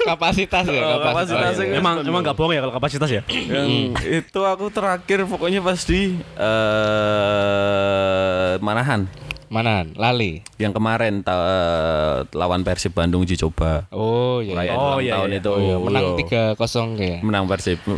kapasitas 0.00 0.64
ya, 0.66 0.82
Oh, 0.82 0.98
kapasitas. 1.02 1.58
iya, 1.58 1.74
iya. 1.74 1.78
emang 1.78 2.02
emang 2.02 2.22
nggak 2.22 2.34
bohong 2.34 2.54
ya 2.54 2.62
kalau 2.62 2.74
kapasitas 2.74 3.10
ya? 3.10 3.22
Yang 3.28 3.98
itu 4.02 4.40
aku 4.40 4.70
terakhir 4.70 5.26
pokoknya 5.26 5.58
pas 5.60 5.82
di 5.82 6.14
eh 6.38 7.02
Manahan. 8.58 9.06
Mana? 9.54 9.86
Lali. 9.94 10.42
Yang 10.58 10.72
kemarin 10.74 11.22
ta- 11.22 11.38
eh, 11.38 12.16
lawan 12.34 12.66
Persib 12.66 12.90
Bandung 12.90 13.22
uji 13.22 13.38
coba. 13.38 13.86
Oh 13.94 14.42
iya. 14.42 14.50
Perayaan 14.50 14.74
Oh, 14.76 14.98
iya, 14.98 15.12
tahun 15.14 15.30
iya. 15.30 15.38
itu. 15.38 15.50
Oh, 15.54 15.60
iya. 15.62 15.76
Menang 15.78 16.04
Iya. 16.18 16.56
3-0 16.58 16.98
kayak. 16.98 17.18
menang 17.22 17.44
Persib. 17.46 17.78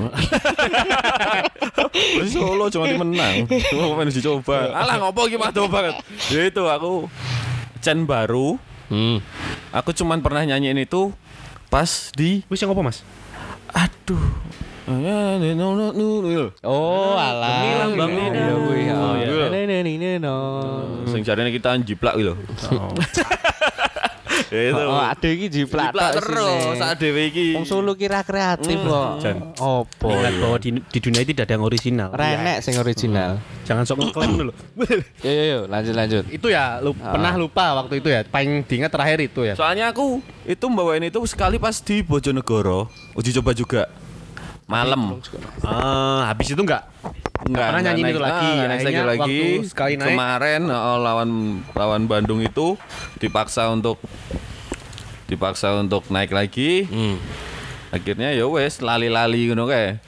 Solo 2.28 2.68
cuma 2.68 2.84
menang. 2.92 3.48
Cuma 3.48 3.96
main 3.96 4.08
uji 4.08 4.20
coba. 4.20 4.68
Alah 4.74 5.00
ngopo 5.00 5.24
iki 5.24 5.36
mah 5.36 5.48
banget. 5.48 5.96
Ya 6.28 6.44
itu 6.44 6.62
aku 6.62 7.08
Chen 7.80 8.04
baru. 8.04 8.60
Hmm. 8.86 9.18
Aku 9.72 9.90
cuman 9.90 10.20
pernah 10.20 10.44
nyanyiin 10.44 10.78
itu 10.78 11.10
pas 11.66 12.12
di 12.12 12.46
Wis 12.46 12.60
yang 12.60 12.70
apa 12.70 12.82
mas? 12.84 13.02
aduh 13.68 14.22
Oh, 14.86 14.94
alah. 17.18 17.58
Demi 17.58 17.74
lambang 17.74 18.10
Iya, 18.14 18.54
kuwi. 18.54 18.86
Oh, 18.94 19.18
iya. 19.18 19.50
Nino. 19.82 20.38
Sing 21.10 21.26
jarene 21.26 21.50
kita 21.50 21.74
jiplak. 21.82 22.14
Ya 24.46 24.70
itu. 24.70 24.78
Oh, 24.78 25.02
ada 25.02 25.26
iki 25.26 25.50
jiplak 25.50 25.90
terus 25.90 26.78
saat 26.78 27.02
dhewe 27.02 27.34
iki. 27.34 27.58
Wong 27.58 27.66
Solo 27.66 27.98
kira 27.98 28.22
kreatif 28.22 28.78
kok. 28.78 29.18
Jan. 29.18 29.42
Opo? 29.58 30.06
Ingat 30.12 30.38
bahwa 30.38 30.56
di, 30.62 30.70
di 30.78 30.98
dunia 31.02 31.26
itu 31.26 31.34
tidak 31.34 31.50
ada 31.50 31.58
yang 31.58 31.66
original. 31.66 32.14
Renek 32.14 32.62
sing 32.62 32.78
original. 32.78 33.42
Jangan 33.66 33.82
sok 33.88 34.06
ngeklaim 34.06 34.38
dulu. 34.38 34.52
Yo 35.26 35.32
yo 35.32 35.44
yo, 35.50 35.58
lanjut 35.66 35.94
lanjut. 35.96 36.24
itu 36.30 36.46
ya 36.52 36.78
lu 36.78 36.94
pernah 36.94 37.34
lupa 37.34 37.74
waktu 37.82 37.98
itu 37.98 38.06
ya. 38.12 38.22
Paling 38.22 38.62
diingat 38.68 38.94
terakhir 38.94 39.18
itu 39.24 39.42
ya. 39.42 39.58
Soalnya 39.58 39.90
aku 39.90 40.22
itu 40.46 40.64
bawain 40.70 41.02
itu 41.02 41.18
sekali 41.26 41.58
pas 41.58 41.74
di 41.82 42.06
Bojonegoro 42.06 42.86
uji 43.18 43.34
coba 43.34 43.50
juga 43.50 43.90
malam. 44.66 45.22
Ah, 45.62 46.30
habis 46.30 46.50
itu 46.50 46.58
enggak 46.58 46.86
Enggak 47.46 47.66
pernah 47.70 47.82
nyanyiin 47.86 48.06
itu 48.10 48.20
lagi. 48.20 48.50
Ah, 48.50 48.66
naik 48.66 48.82
lagi 48.82 49.18
waktu 49.22 49.68
sekali 49.70 49.94
naik. 49.94 50.14
Kemarin 50.18 50.62
oh, 50.66 50.98
lawan 50.98 51.30
lawan 51.78 52.02
Bandung 52.10 52.42
itu 52.42 52.74
dipaksa 53.22 53.70
untuk 53.70 54.02
dipaksa 55.30 55.78
untuk 55.78 56.10
naik 56.10 56.34
lagi. 56.34 56.90
Hmm. 56.90 57.16
Akhirnya 57.94 58.34
ya 58.34 58.50
wes 58.50 58.82
lali-lali 58.82 59.46
ngono 59.46 59.70
kae. 59.70 60.02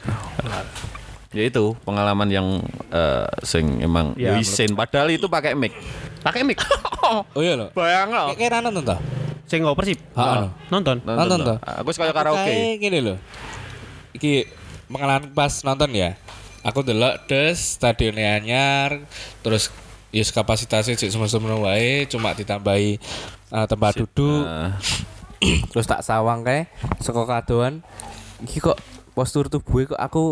Ya 1.30 1.42
itu 1.46 1.76
pengalaman 1.86 2.26
yang 2.26 2.46
eh, 2.90 3.28
sing 3.46 3.78
emang 3.84 4.16
Ya, 4.18 4.34
isin 4.40 4.74
padahal 4.74 5.12
itu 5.12 5.30
pakai 5.30 5.54
mic. 5.54 5.72
pakai 6.26 6.42
mic. 6.42 6.58
Oh 7.08 7.40
iya 7.40 7.56
lho. 7.56 7.72
Bayang 7.72 8.12
lo. 8.12 8.36
Kayak 8.36 8.36
kira 8.36 8.56
nonton 8.60 8.84
toh? 8.84 9.00
Sing 9.48 9.64
ngoper 9.64 9.80
sih. 9.88 9.96
Ha, 10.12 10.44
Nonton. 10.68 11.00
Nonton 11.08 11.40
toh? 11.40 11.56
Aku 11.80 11.88
suka 11.88 12.12
karaoke. 12.12 12.44
Kayak 12.44 12.84
gini 12.84 12.98
loh. 13.00 13.16
Iki 14.16 14.48
pengalaman 14.88 15.32
pas 15.32 15.52
nonton 15.64 15.90
ya. 15.92 16.16
Aku 16.66 16.82
delok 16.82 17.24
des 17.30 17.56
stadionnya 17.56 18.40
anyar 18.40 19.04
terus 19.40 19.70
yes 20.10 20.32
kapasitasnya 20.34 20.96
cek 20.96 21.12
semua-semua 21.12 21.56
wae 21.60 22.04
cuma 22.10 22.34
ditambahi 22.34 22.98
eh, 23.52 23.66
tempat 23.68 23.92
duduk. 24.04 24.44
Nah, 24.44 24.76
terus 25.70 25.86
tak 25.86 26.02
sawang 26.02 26.42
kayak 26.42 26.72
saka 26.98 27.22
kadoan 27.24 27.80
iki 28.42 28.58
kok 28.58 28.78
postur 29.14 29.50
tubuhnya 29.50 29.94
kok 29.94 30.00
aku 30.02 30.22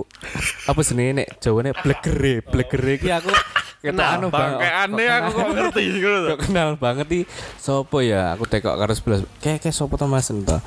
apa 0.71 0.81
senenge 0.83 1.23
nek 1.23 1.29
jawane 1.43 1.75
blegere 1.75 2.43
blegere 2.43 2.93
iki 3.03 3.11
aku 3.11 3.31
Kenal, 3.77 4.19
anu 4.19 4.35
Bang, 4.35 4.59
kayak 4.59 4.77
aneh 4.89 5.07
aku 5.07 5.29
kok 5.31 5.49
ngerti. 5.53 5.85
Kok 6.03 6.41
kenal 6.49 6.75
banget 6.75 7.07
nih 7.07 7.23
Sopo 7.55 8.03
ya 8.03 8.35
Aku 8.35 8.43
tekok 8.43 8.75
karo 8.75 8.91
sebelah 8.99 9.23
Kayak 9.39 9.63
kayak 9.63 9.77
sopo 9.79 9.95
to 9.95 10.11
mas? 10.11 10.27
Ento 10.27 10.59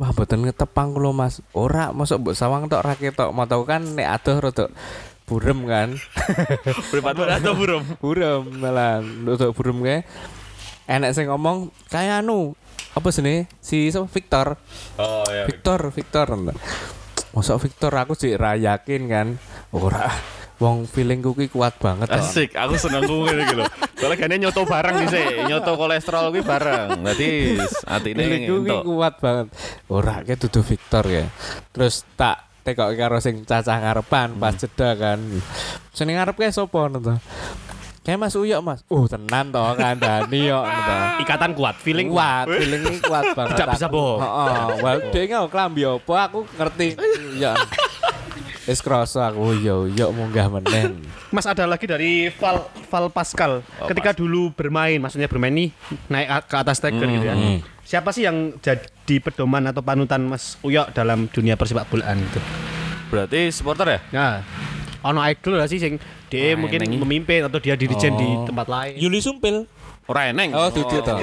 Wah 0.00 0.16
boten 0.16 0.40
ngetepang 0.48 0.96
kulo 0.96 1.12
mas. 1.12 1.44
Ora 1.52 1.92
Masuk 1.92 2.24
mbok 2.24 2.32
sawang 2.32 2.72
tok 2.72 2.80
rakyat 2.80 3.20
tok 3.20 3.36
Mau 3.36 3.44
tau 3.44 3.68
kan 3.68 3.84
Nek 3.84 4.08
adoh 4.08 4.40
rodok 4.40 4.72
Burem 5.28 5.68
kan? 5.68 5.92
Privat 6.90 7.14
atau 7.20 7.52
burung? 7.52 7.84
Burem. 8.00 8.48
Malah 8.64 9.04
Rodok 9.04 9.52
burem 9.52 9.84
kayak 9.84 10.08
Enak 10.88 11.12
sing 11.12 11.28
ngomong 11.28 11.68
Kayak 11.92 12.24
anu 12.24 12.56
Apa 12.96 13.12
sini 13.12 13.44
Si 13.60 13.92
siapa? 13.92 14.08
Victor. 14.08 14.56
Oh 14.96 15.28
ya. 15.28 15.44
Victor. 15.44 15.92
Victor 15.92 16.26
Masuk 17.36 17.60
Victor 17.62 17.92
aku 17.94 18.16
sih 18.16 18.34
rayakin 18.34 19.02
kan? 19.06 19.28
Ora 19.70 20.10
Wong 20.60 20.84
feelingku 20.84 21.32
ki 21.32 21.48
kuat 21.48 21.80
banget. 21.80 22.12
Asik, 22.12 22.52
aku 22.52 22.76
seneng 22.76 23.08
kuwi 23.08 23.32
iki 23.32 23.56
lho. 23.56 23.64
Soale 23.96 24.12
gane 24.20 24.36
nyoto 24.36 24.68
bareng 24.68 25.08
sih, 25.08 25.48
nyoto 25.48 25.72
kolesterol 25.72 26.28
kuwi 26.28 26.44
bareng. 26.44 27.00
Berarti 27.00 27.56
atine 27.88 28.44
entuk. 28.44 28.84
kuat 28.84 29.16
banget. 29.24 29.48
Ora 29.88 30.20
ke 30.20 30.36
dudu 30.36 30.60
Victor 30.60 31.08
ya. 31.08 31.24
Terus 31.72 32.04
tak 32.12 32.44
tekok 32.60 32.92
karo 32.92 33.24
sing 33.24 33.48
cacah 33.48 33.80
ngarepan 33.80 34.36
pas 34.36 34.52
jeda 34.52 34.92
kan. 35.00 35.16
Sing 35.96 36.12
ngarep 36.12 36.36
ke 36.36 36.52
sapa 36.52 36.76
ngono 36.76 36.98
to? 37.00 37.16
Kayak 38.04 38.20
Mas 38.20 38.36
Uyok 38.36 38.60
Mas. 38.60 38.80
Oh 38.92 39.04
tenan 39.08 39.48
to 39.48 39.64
kandhani 39.80 40.40
yo 40.52 40.60
to. 40.60 40.96
Ikatan 41.24 41.56
kuat, 41.56 41.80
feeling 41.80 42.12
Kuat, 42.12 42.48
feeling 42.48 43.00
kuat 43.00 43.32
banget. 43.32 43.56
Tidak 43.56 43.68
bisa 43.76 43.86
bohong. 43.88 44.20
Heeh. 44.20 44.64
Wah, 44.84 44.94
dia 45.08 45.22
nggak 45.24 45.48
klambi 45.48 45.88
apa 45.88 46.14
aku 46.28 46.44
ngerti. 46.56 47.00
Ya. 47.40 47.56
Wis 48.70 48.78
krasa 48.78 49.34
aku 49.34 49.58
yo 49.58 49.90
yo 49.90 50.14
munggah 50.14 50.46
meneh. 50.46 50.94
Mas 51.34 51.42
ada 51.42 51.66
lagi 51.66 51.90
dari 51.90 52.30
Val 52.30 52.62
Val 52.86 53.10
Pascal. 53.10 53.66
Ketika 53.82 54.14
dulu 54.14 54.54
bermain, 54.54 55.02
maksudnya 55.02 55.26
bermain 55.26 55.50
nih 55.50 55.74
naik 56.06 56.46
ke 56.46 56.54
atas 56.54 56.78
taker 56.78 57.02
gitu 57.02 57.26
ya. 57.26 57.34
Siapa 57.82 58.14
sih 58.14 58.22
yang 58.22 58.54
jadi 58.62 59.18
pedoman 59.18 59.66
atau 59.66 59.82
panutan 59.82 60.22
Mas 60.22 60.54
Uyok 60.62 60.94
dalam 60.94 61.26
dunia 61.26 61.58
persepak 61.58 61.90
bolaan 61.90 62.22
itu? 62.22 62.38
Berarti 63.10 63.50
supporter 63.50 63.90
ya? 63.90 64.00
Nah, 64.14 64.32
ono 65.02 65.18
idol 65.26 65.58
lah 65.58 65.66
sih 65.66 65.82
sing 65.82 65.98
dia 66.30 66.54
Wah, 66.54 66.62
mungkin 66.62 66.86
memimpin 67.02 67.42
atau 67.42 67.58
dia 67.58 67.74
dirijen 67.74 68.14
di 68.14 68.22
Oh. 68.22 68.46
tempat 68.46 68.70
lain. 68.70 68.94
Yuli 68.94 69.18
Sumpil. 69.18 69.66
Ora 70.08 70.32
eneng. 70.32 70.50
Oh, 70.56 70.66
Dudu 70.72 71.04
to. 71.04 71.14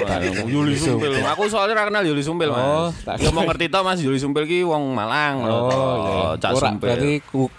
Yuli 0.48 0.78
Sumpil. 0.80 1.20
Aku 1.26 1.52
soalnya 1.52 1.84
ra 1.84 1.92
kenal 1.92 2.08
Yuli 2.08 2.24
Sumpil, 2.24 2.54
Mas. 2.54 2.64
Oh, 2.64 2.88
tak 3.04 3.20
mau 3.36 3.44
ngerti 3.44 3.68
to 3.68 3.80
Mas 3.84 4.00
Yuli 4.00 4.16
Sumpil 4.16 4.48
ki 4.48 4.64
wong 4.64 4.96
Malang. 4.96 5.44
Oh, 5.44 5.68
iya. 6.08 6.40
Cak 6.40 6.52
Ora, 6.56 6.72
Sumpil. 6.72 6.88
berarti 6.88 7.12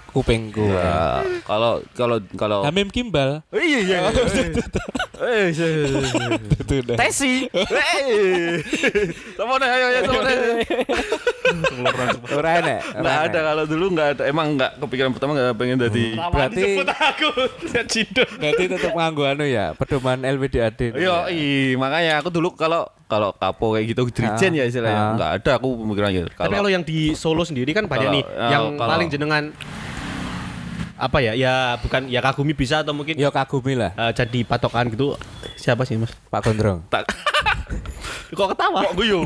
ku, 0.08 0.20
kupingku. 0.20 0.64
Ya, 0.64 1.20
kalau 1.44 1.84
kalau 1.92 2.16
kalau 2.34 2.58
Hamim 2.64 2.88
Kimbal. 2.88 3.44
Oh, 3.48 3.60
iya 3.60 3.78
iya. 3.80 3.98
Eh, 5.18 5.50
iya, 5.50 5.66
iya, 5.66 5.86
iya. 5.90 6.94
Tesi. 6.96 7.50
Eh. 7.50 8.62
Sama 9.34 9.58
deh, 9.58 9.66
ayo 9.66 9.86
ayo 9.90 10.00
sama 10.02 10.20
deh. 10.24 10.38
Ora 12.30 12.50
enek. 12.54 12.80
ora 12.86 13.00
Nggak 13.02 13.14
enek. 13.14 13.26
ada 13.26 13.38
kalau 13.44 13.64
dulu 13.64 13.84
nggak 13.92 14.08
ada. 14.14 14.22
Emang 14.24 14.46
nggak 14.54 14.72
kepikiran 14.78 15.10
pertama 15.10 15.30
nggak 15.34 15.56
pengen 15.56 15.78
jadi. 15.80 16.06
Berarti 16.16 16.62
aku 16.86 17.28
Cido. 17.88 18.24
berarti 18.30 18.64
tetap 18.68 18.92
nganggo 18.92 19.24
anu 19.24 19.42
ya, 19.42 19.74
pedoman 19.74 20.22
LWDAD. 20.22 20.94
Yo, 20.94 21.26
i, 21.28 21.74
makanya 21.74 22.22
aku 22.22 22.30
dulu 22.30 22.54
kalau 22.54 22.86
kalau 23.08 23.32
kapo 23.32 23.72
kayak 23.72 23.86
gitu 23.90 24.02
dirijen 24.12 24.52
ya 24.52 24.64
istilahnya 24.68 25.00
Ah. 25.00 25.12
nggak 25.16 25.30
ada 25.40 25.50
aku 25.56 25.68
pemikiran 25.82 26.08
gitu. 26.12 26.28
Tapi 26.30 26.54
kalau 26.54 26.70
yang 26.70 26.84
di 26.84 27.16
Solo 27.16 27.42
sendiri 27.42 27.72
kan 27.72 27.88
banyak 27.88 28.08
nih 28.12 28.24
ya, 28.24 28.48
yang 28.54 28.76
paling 28.76 29.08
jenengan 29.08 29.50
apa 30.98 31.18
ya? 31.22 31.32
Ya 31.38 31.78
bukan 31.78 32.10
ya 32.10 32.18
kagumi 32.18 32.52
bisa 32.52 32.82
atau 32.82 32.92
mungkin 32.92 33.14
Yo 33.14 33.30
kagumi 33.30 33.78
lah, 33.78 33.94
eh, 33.94 34.12
jadi 34.12 34.42
patokan 34.42 34.90
gitu. 34.90 35.14
Siapa 35.54 35.86
sih, 35.86 35.94
Mas? 35.94 36.10
Pak 36.28 36.42
Gondrong. 36.44 36.82
tak 36.90 37.06
Kok 38.28 38.52
ketawa? 38.52 38.84
kok 38.84 38.96
guyu. 38.96 39.24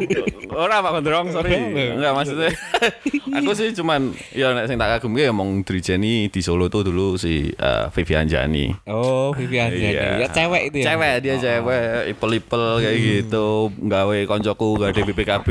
Ora 0.55 0.79
Pak 0.79 0.93
Gondrong, 0.99 1.27
sorry. 1.35 1.59
Enggak 1.59 2.13
maksudnya. 2.15 2.51
aku 3.39 3.51
sih 3.55 3.75
cuman 3.75 4.15
ya 4.31 4.55
nek 4.55 4.71
sing 4.71 4.79
tak 4.79 4.99
kagum 4.99 5.19
ki 5.19 5.31
emang 5.31 5.67
dirijeni 5.67 6.31
di 6.31 6.41
Solo 6.43 6.71
tuh 6.71 6.87
dulu 6.87 7.19
si 7.19 7.51
eh, 7.51 7.87
Vivian 7.91 8.31
Jani. 8.31 8.71
Oh, 8.87 9.35
Vivian 9.35 9.75
Iya. 9.75 10.23
Ya 10.23 10.29
cewek 10.31 10.71
itu 10.71 10.77
ya. 10.83 10.95
Cewek 10.95 11.15
dia 11.23 11.35
cewek, 11.39 12.15
ipel-ipel 12.15 12.65
kayak 12.83 12.99
gitu, 12.99 13.75
nggawe 13.75 14.19
koncoku 14.31 14.69
gak 14.79 14.95
ada 14.95 15.03
BPKB. 15.03 15.49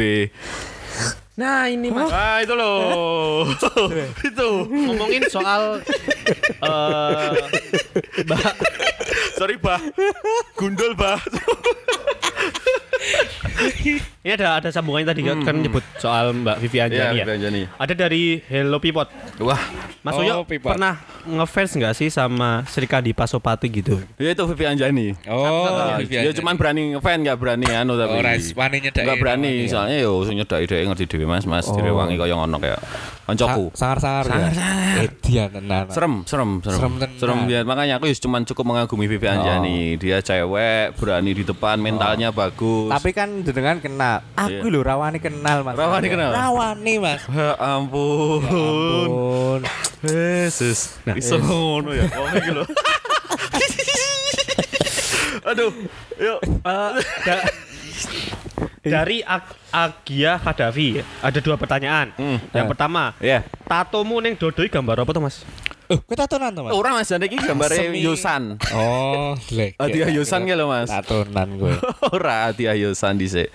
Nah, 1.39 1.66
ini 1.72 1.88
Mas. 1.89 2.12
Ah 2.12 2.44
itu 2.44 2.54
loh. 2.54 3.48
itu. 4.30 4.50
ngomongin 4.68 5.24
soal 5.32 5.80
eh 6.62 7.30
Mbak 8.28 8.54
Sorry, 9.39 9.56
Bah. 9.58 9.82
Gundul, 10.54 10.94
Bah. 10.94 11.18
ini 14.22 14.32
ada 14.32 14.53
ada 14.55 14.69
sambungannya 14.69 15.07
tadi 15.07 15.22
kan 15.24 15.41
kan 15.41 15.57
nyebut 15.57 15.82
soal 15.97 16.30
Mbak 16.32 16.61
Vivian 16.61 16.88
Iya, 16.88 16.97
Jani 17.03 17.09
ya. 17.11 17.24
Vivian 17.24 17.39
Jani. 17.41 17.61
Ada 17.76 17.93
dari 17.95 18.22
Hello 18.39 18.78
Pipot. 18.78 19.09
Wah, 19.39 19.57
Mas 19.99 20.13
Oh, 20.13 20.22
Uyo 20.22 20.45
Pipot. 20.45 20.72
pernah 20.72 20.93
ngefans 21.24 21.74
nggak 21.74 21.93
sih 21.95 22.07
sama 22.07 22.61
Srikadi 22.63 23.11
Pasopati 23.11 23.65
gitu? 23.67 23.97
ya 24.15 24.30
itu 24.30 24.43
Vivian 24.45 24.78
Jani. 24.78 25.17
Oh, 25.26 25.65
Ah, 25.65 25.97
Vivian. 25.97 26.22
dia 26.22 26.34
cuman 26.34 26.53
berani 26.53 26.93
ngefan 26.93 27.17
gak 27.19 27.34
berani 27.36 27.65
anu 27.67 27.97
tapi. 27.97 28.13
Oh, 28.13 28.22
res- 28.22 28.53
wani 28.53 28.78
berani, 29.17 29.65
ya. 29.65 29.69
soalnya 29.72 29.97
yo 29.99 30.22
sing 30.22 30.38
nyedaki 30.38 30.65
dhek 30.65 30.86
ngerti 30.86 31.05
dhewe 31.07 31.26
Mas, 31.26 31.43
Mas 31.43 31.65
Oh. 31.65 31.74
direwangi 31.74 32.13
kaya 32.13 32.34
ngono 32.36 32.57
kayak 32.57 32.78
koncoku. 33.24 33.74
sangar-sangar 33.74 34.26
ya. 34.30 34.45
Edian 35.01 35.49
tenan. 35.49 35.86
Serem, 35.89 36.13
serem, 36.26 36.51
serem. 36.59 36.78
Serem 36.78 36.93
tenan. 36.99 37.17
Serem 37.17 37.39
dia. 37.47 37.63
Makanya 37.63 37.97
aku 37.97 38.05
cuman 38.11 38.45
cukup 38.45 38.65
mengagumi 38.67 39.05
Vivian 39.07 39.39
Oh. 39.39 39.45
Jani. 39.47 39.97
Dia 39.97 40.22
cewek, 40.22 40.93
berani 40.93 41.32
di 41.32 41.41
depan, 41.41 41.80
mentalnya 41.80 42.30
bagus. 42.30 42.91
Tapi 42.91 43.09
kan 43.11 43.41
jenengan 43.41 43.82
kenal. 43.82 44.11
Aku 44.36 44.68
lho 44.68 44.84
rawani 44.84 45.18
kenal 45.18 45.64
Mas. 45.64 45.80
Rawani 45.80 46.07
kenal? 46.12 46.32
Rawani 46.34 46.93
Mas. 46.99 47.22
ya 47.32 47.55
ampun. 47.59 48.41
Ampun. 48.43 49.59
Yesus. 50.03 50.97
Nah, 51.05 51.16
iso 51.16 51.38
ngono 51.38 51.93
ya. 51.93 52.09
Wong 52.12 52.34
iki 52.36 52.51
lho. 52.51 52.64
Aduh, 55.51 55.74
yuk. 56.22 56.39
Da- 57.26 57.49
dari 58.82 59.22
Ag- 59.22 59.56
Agia 59.70 60.36
Kadafi 60.36 61.00
ada 61.20 61.39
dua 61.39 61.56
pertanyaan. 61.56 62.12
Hmm. 62.14 62.38
Yang 62.50 62.68
pertama, 62.68 63.14
Ya. 63.18 63.46
tatomu 63.64 64.20
neng 64.20 64.34
dodoi 64.34 64.68
gambar 64.68 65.02
apa 65.02 65.12
tuh 65.12 65.22
Mas? 65.22 65.46
Oh, 65.86 66.00
kita 66.02 66.24
tatonan 66.24 66.52
to 66.52 66.64
Mas. 66.64 66.72
Orang 66.72 66.94
Mas 66.96 67.06
Jani 67.06 67.28
iki 67.28 67.36
gambare. 67.38 67.76
Yosan. 67.94 68.56
Oh, 68.72 69.36
lek. 69.52 69.76
Hadiah 69.76 70.08
Yosan 70.10 70.44
ki 70.44 70.56
lho 70.56 70.66
Mas. 70.66 70.88
Tatonan 70.88 71.56
gue. 71.56 71.76
Ora 72.16 72.48
hadiah 72.48 72.74
Yosan 72.74 73.16
dhisik. 73.16 73.52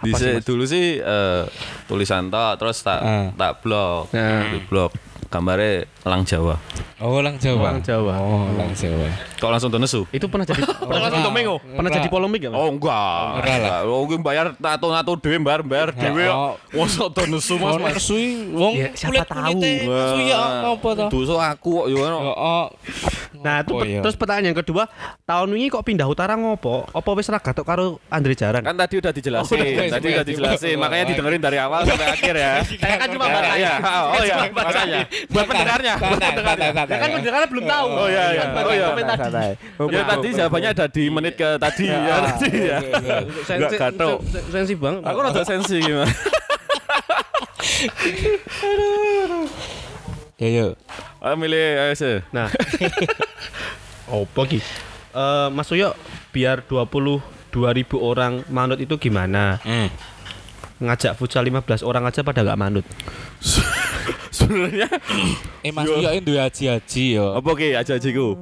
Dhisik 0.00 0.40
dulu 0.42 0.64
sih 0.64 0.96
eh, 0.96 1.42
tulisan 1.84 2.28
tok 2.28 2.56
terus 2.56 2.80
tak 2.80 3.00
Ah. 3.00 3.28
tak 3.32 3.60
blok. 3.60 4.08
Nah. 4.10 4.48
Di 4.48 4.58
blok 4.62 4.96
gambarnya 5.28 5.84
Elang 6.02 6.24
Jawa. 6.24 6.56
Oh, 6.98 7.20
lang 7.20 7.36
Jawa. 7.36 7.72
Lang 7.72 7.80
Jawa. 7.80 8.14
Oh, 8.16 8.48
lang 8.54 8.72
Jawa. 8.72 9.08
Kok 9.34 9.48
langsung 9.48 9.68
tuh 9.68 9.78
nesu? 9.78 10.02
Itu 10.08 10.26
pernah 10.26 10.44
jadi 10.44 10.62
pernah, 10.80 11.08
enggak. 11.08 11.32
pernah 11.34 11.80
Enggak. 11.80 11.96
jadi 11.96 12.08
polemik 12.08 12.40
ya? 12.40 12.50
Mas? 12.50 12.56
Oh 12.56 12.68
enggak. 12.68 13.26
Enggak 13.36 13.56
lah. 13.60 13.78
Oh, 13.84 14.02
gue 14.04 14.18
bayar 14.18 14.46
tato-tato 14.54 15.12
dhewe 15.16 15.36
bayar-bayar 15.38 15.88
dhewe. 15.90 16.24
Oh. 16.26 16.54
Mosok 16.72 17.08
tuh 17.10 17.26
nesu 17.26 17.54
Mas. 17.56 17.70
Oh, 17.70 17.78
Mas. 17.78 17.94
sui 17.98 18.26
wong 18.50 18.72
Ya, 18.74 18.88
siapa 18.92 19.24
tahu. 19.24 19.60
Su 19.84 20.18
ya 20.20 20.38
apa 20.66 20.88
to? 20.94 21.04
Dosa 21.08 21.34
aku 21.48 21.70
kok 21.76 21.86
yo 21.86 21.96
ngono. 21.98 22.18
Oh, 22.30 22.66
Nah, 23.36 23.60
itu 23.60 23.76
Apa 23.76 23.84
pe- 23.84 23.90
ya? 23.90 24.00
terus 24.00 24.16
pertanyaan 24.16 24.46
yang 24.46 24.58
kedua, 24.58 24.88
tahun 25.22 25.52
ini 25.52 25.68
kok 25.68 25.84
pindah 25.84 26.08
utara 26.08 26.32
ngopo? 26.32 26.88
Apa 26.88 27.12
wis 27.12 27.28
ra 27.28 27.36
gatok 27.36 27.60
karo 27.62 28.00
Andre 28.08 28.32
Jaran? 28.32 28.64
Kan 28.64 28.72
tadi 28.72 28.96
udah 28.96 29.12
dijelasin, 29.12 29.52
Oh, 29.52 29.60
udah, 29.60 29.84
tadi 29.92 30.06
udah, 30.08 30.24
dijelasin, 30.24 30.76
makanya 30.80 31.04
didengerin 31.06 31.42
dari 31.42 31.58
awal 31.58 31.84
sampai 31.84 32.08
akhir 32.08 32.34
ya. 32.34 32.52
Saya 32.80 32.96
kan 32.96 33.08
cuma 33.10 33.26
Ya, 33.26 33.34
bertanya. 33.36 33.58
ya, 33.60 33.74
oh 34.08 34.24
ya, 34.24 34.36
bertanya. 34.48 34.48
makanya. 34.48 35.00
Buat 35.28 35.44
pendengarnya, 35.44 35.92
buat 35.98 36.20
pendengarnya. 36.24 36.68
Ya 36.72 36.96
kan 36.96 37.08
pendengarnya 37.12 37.48
belum 37.50 37.64
tahu. 37.68 37.86
Oh 37.90 38.08
iya, 38.08 38.24
iya. 38.32 38.44
Oh 38.54 38.72
iya. 38.72 38.86
Tadi. 39.34 39.52
Ya 39.90 40.02
tadi 40.06 40.28
jawabannya 40.30 40.70
ada 40.70 40.86
di 40.86 41.04
menit 41.10 41.34
ke 41.34 41.48
tadi 41.58 41.84
ya 41.84 41.98
tadi 42.24 42.50
ya. 42.62 42.78
Enggak 43.50 43.70
sen- 43.74 44.22
Sensi 44.48 44.74
banget. 44.78 45.02
Aku 45.02 45.18
rada 45.18 45.42
sensi 45.42 45.76
gimana? 45.78 46.06
Ya 50.34 50.48
yo. 50.50 50.66
Ah, 51.22 51.38
milih 51.38 51.56
ayo 51.56 51.94
sih. 51.94 52.18
Nah. 52.34 52.50
Opo 54.10 54.42
ki? 54.44 54.58
Eh, 55.14 55.48
Mas 55.54 55.70
Suyo 55.70 55.94
biar 56.34 56.66
22 56.66 57.22
ribu 57.70 58.02
orang 58.02 58.42
manut 58.50 58.82
itu 58.82 58.98
gimana? 58.98 59.62
Hmm. 59.62 59.88
Ngajak 60.82 61.14
futsal 61.14 61.46
15 61.46 61.86
orang 61.86 62.02
aja 62.04 62.26
pada 62.26 62.42
nggak 62.42 62.58
manut. 62.60 62.84
Sebenarnya 64.30 64.88
Eh 65.62 65.70
Mas 65.70 65.86
yo 65.86 65.96
duwe 66.20 66.36
haji-haji 66.38 67.04
yo. 67.14 67.26
apa 67.32 67.50
ki 67.54 67.72
aja-ajiku? 67.72 68.34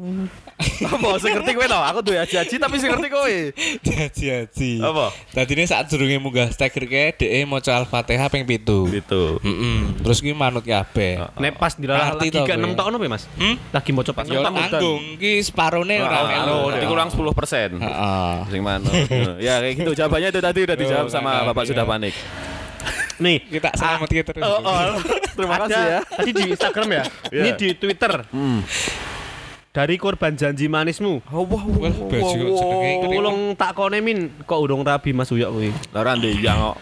Apa 0.63 1.19
sing 1.19 1.35
ngerti 1.35 1.53
kowe 1.53 1.67
tau? 1.67 1.83
Aku 1.85 2.01
duwe 2.01 2.19
aji-aji 2.19 2.55
tapi 2.57 2.79
sing 2.79 2.89
ngerti 2.89 3.09
kowe. 3.09 3.37
Haji-haji. 3.85 4.73
Apa? 4.79 5.07
Tadi 5.33 5.53
ini 5.53 5.65
saat 5.65 5.87
durunge 5.87 6.17
munggah 6.17 6.49
stiker 6.49 6.87
ke 6.87 7.15
DE 7.15 7.45
maca 7.45 7.77
Al-Fatihah 7.77 8.27
ping 8.27 8.43
7. 8.43 8.63
Gitu. 8.91 9.23
Heeh. 9.39 9.79
Terus 10.01 10.19
ki 10.19 10.33
manut 10.33 10.63
kabeh. 10.63 11.23
Nek 11.37 11.55
pas 11.57 11.75
dilalah 11.75 12.15
Ngerti 12.15 12.27
lagi 12.33 12.39
kowe. 12.41 12.67
6 12.67 12.79
tahun 12.79 12.91
apa 12.93 13.05
ya, 13.05 13.11
Mas? 13.11 13.25
Hmm? 13.37 13.55
Lagi 13.69 13.91
mau 13.91 14.03
coba 14.03 14.21
Yo 14.25 14.41
tanggung 14.41 15.03
ki 15.19 15.33
separone 15.43 15.97
ora 15.99 16.19
Oh, 16.19 16.27
melu. 16.27 16.59
jadi 16.73 16.87
kurang 16.87 17.09
10 17.11 17.35
persen. 17.35 17.69
Heeh. 17.77 18.35
Sing 18.49 18.63
mana? 18.63 18.89
ya 19.39 19.59
kayak 19.61 19.75
gitu 19.77 19.91
jawabannya 19.95 20.29
itu 20.31 20.41
tadi 20.41 20.61
udah 20.63 20.77
dijawab 20.79 21.07
sama 21.07 21.47
Bapak 21.47 21.69
sudah 21.69 21.85
panik. 21.85 22.15
Nih, 23.23 23.39
Kita 23.47 23.71
selamat 23.79 24.09
kita 24.11 24.31
terus. 24.35 24.43
Terima 25.33 25.55
ada 25.57 25.65
kasih 25.71 25.83
ya. 25.87 26.01
tadi 26.03 26.31
di 26.35 26.45
Instagram 26.51 26.89
ya. 26.91 27.05
Iya. 27.31 27.43
Ini 27.47 27.51
di 27.55 27.69
Twitter. 27.79 28.13
Hmm. 28.35 28.61
Dari 29.73 29.97
korban 29.97 30.37
janji 30.37 30.69
manismu. 30.69 31.25
Oh, 31.33 31.49
wah, 31.49 31.65
Wah, 31.65 31.89
kok 31.89 32.13
jenenge 32.29 33.09
Tolong 33.09 33.57
tak 33.57 33.73
kone 33.73 34.05
min 34.05 34.29
kok 34.45 34.61
urung 34.61 34.85
rabi 34.85 35.17
Mas 35.17 35.33
Uyok 35.33 35.49
kuwi. 35.49 35.73
Lara 35.91 36.13
ndek 36.13 36.45
yang 36.45 36.61
kok. 36.61 36.77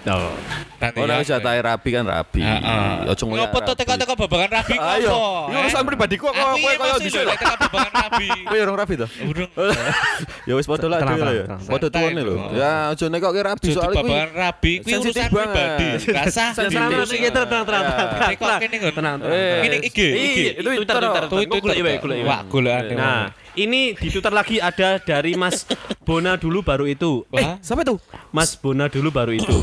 Oh, 0.99 1.07
nek 1.07 1.23
ya. 1.23 1.39
jatahe 1.39 1.63
rabi 1.63 1.89
kan 1.93 2.03
rabi. 2.03 2.43
Heeh. 2.43 3.07
Ojo 3.07 3.23
ngoyak. 3.31 3.47
Ngopo 3.47 3.59
to 3.63 3.73
teka-teka 3.79 4.19
babagan 4.19 4.51
rabi 4.51 4.75
kok? 4.75 4.91
Ayo. 4.91 5.15
Ini 5.47 5.57
urusan 5.61 5.79
Eh? 5.79 5.87
pribadi 5.87 6.15
kok 6.19 6.33
kowe 6.33 6.57
iya 6.57 6.71
koyo 6.75 6.97
dhisik. 6.99 7.21
lho, 7.21 7.31
teka 7.31 7.55
babagan 7.61 7.93
rabi. 7.95 8.27
Kowe 8.43 8.59
urung 8.59 8.75
rabi 8.75 8.95
to? 8.97 9.07
Urung. 9.23 9.51
Ya 10.49 10.53
wis 10.59 10.67
padha 10.67 10.87
lah 10.89 10.99
Tenang, 10.99 11.15
dhewe 11.15 11.23
lah 11.23 11.33
ya. 11.33 11.45
tenang, 11.47 11.61
Padha 11.63 11.89
tuane 11.89 12.21
lho. 12.21 12.35
Ya 12.59 12.71
aja 12.91 13.05
nek 13.07 13.19
kok 13.21 13.33
rabi 13.39 13.67
soalnya 13.71 14.03
kuwi. 14.03 14.11
babagan 14.11 14.31
rabi 14.35 14.73
kuwi 14.83 14.93
urusan 14.99 15.29
pribadi. 15.31 15.89
Rasa 16.19 16.45
Sensitif. 16.51 16.75
Tenang, 16.75 16.91
Sensitif. 17.07 17.31
tenang, 17.31 17.47
tenang, 17.47 17.63
tenang, 17.63 17.85
tenang, 17.87 18.01
Ya. 18.01 18.11
tenang, 18.11 18.35
Kok 18.35 18.59
kene 18.59 18.75
nggon? 18.75 18.93
tenang, 18.99 19.15
tenang. 19.21 19.39
Eh, 19.39 19.63
Ini 19.63 19.77
IG, 19.87 19.99
Iya, 20.01 20.17
IG. 20.19 20.39
itu 20.59 20.61
Twitter, 20.67 20.97
Twitter. 20.99 21.25
Twitter. 21.29 21.61
Twitter. 21.61 22.49
Golek 22.51 22.80
golek 22.83 22.97
Nah, 22.97 23.21
ini 23.55 23.81
di 23.93 24.09
Twitter 24.09 24.31
lagi 24.31 24.57
ada 24.57 24.97
dari 24.97 25.33
Mas 25.35 25.67
Bona 26.07 26.35
dulu 26.35 26.61
baru 26.61 26.85
itu. 26.85 27.23
Wah. 27.29 27.61
Sampai 27.61 27.85
tuh. 27.85 27.99
Mas 28.31 28.55
Bona 28.55 28.87
dulu 28.87 29.09
baru 29.09 29.33
itu. 29.33 29.57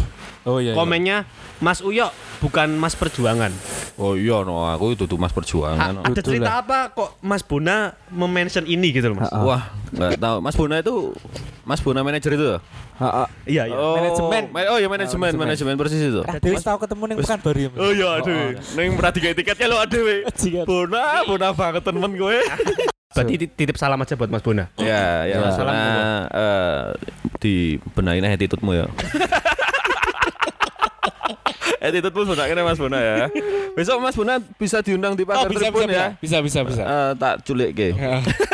Oh 0.44 0.58
iya. 0.58 0.72
Komennya 0.72 1.28
Mas 1.58 1.80
Uyok 1.80 2.12
bukan 2.40 2.72
Mas 2.74 2.94
Perjuangan. 2.94 3.52
Oh 3.98 4.14
iya 4.14 4.46
no, 4.46 4.62
aku 4.64 4.94
itu 4.94 5.04
tuh 5.04 5.18
Mas 5.18 5.34
Perjuangan. 5.34 5.92
no. 5.92 6.02
Ada 6.02 6.22
cerita 6.22 6.62
apa 6.62 6.90
kok 6.90 7.18
Mas 7.20 7.42
Bona 7.42 7.92
memention 8.08 8.64
ini 8.64 8.92
gitu 8.92 9.12
loh 9.12 9.18
Mas? 9.18 9.28
Wah, 9.34 9.74
enggak 9.92 10.16
tahu. 10.18 10.38
Mas 10.40 10.56
Bona 10.56 10.76
itu 10.78 11.12
Mas 11.64 11.82
Bona 11.82 12.00
manajer 12.00 12.32
itu. 12.32 12.48
ya? 12.48 12.60
Iya, 13.46 13.70
iya. 13.70 13.78
Oh, 13.78 13.94
Manajemen. 13.94 14.44
ma- 14.50 14.70
Oh, 14.74 14.78
iya 14.80 14.90
manajemen, 14.90 15.30
manajemen 15.36 15.78
persis 15.78 16.02
itu. 16.02 16.26
Ah, 16.26 16.42
Dewi 16.42 16.58
tahu 16.58 16.82
ketemu 16.82 17.04
ning 17.06 17.18
bukan 17.22 17.40
baru 17.40 17.60
ya. 17.60 17.70
Oh 17.76 17.92
iya, 17.92 18.10
aduh. 18.18 18.40
Neng 18.74 18.98
berarti 18.98 19.20
kayak 19.22 19.36
tiketnya 19.36 19.68
lo 19.68 19.78
aduh. 19.78 20.26
Bona, 20.66 21.22
bona 21.22 21.54
banget 21.54 21.84
temen 21.84 22.10
gue. 22.10 22.38
Berarti 23.08 23.34
tit- 23.40 23.56
titip 23.56 23.78
salam 23.80 23.96
aja 23.98 24.14
buat 24.14 24.28
Mas 24.28 24.44
Bona. 24.44 24.68
Ya, 24.76 25.24
ya, 25.24 25.40
Ya. 25.40 25.40
Mas 25.40 25.56
Bona 25.56 25.80
eh 26.28 26.80
di 27.40 27.56
benahin 27.96 28.28
attitude-mu 28.28 28.76
ya. 28.76 28.86
attitude-mu 31.80 32.28
benahin 32.28 32.60
Mas 32.60 32.76
Bona 32.76 33.00
ya. 33.00 33.16
Besok 33.74 34.04
Mas 34.04 34.12
Bona 34.12 34.44
bisa 34.54 34.84
diundang 34.84 35.16
di 35.16 35.24
Oh, 35.24 35.30
pagar 35.30 35.48
bisa 35.48 35.72
tribun 35.72 35.88
bisa 35.88 35.96
ya. 35.96 36.08
bisa 36.20 36.38
bisa 36.44 36.60
bisa. 36.62 36.84
Eh, 36.84 37.12
tak 37.16 37.34
culik 37.44 37.72
ke. 37.74 37.88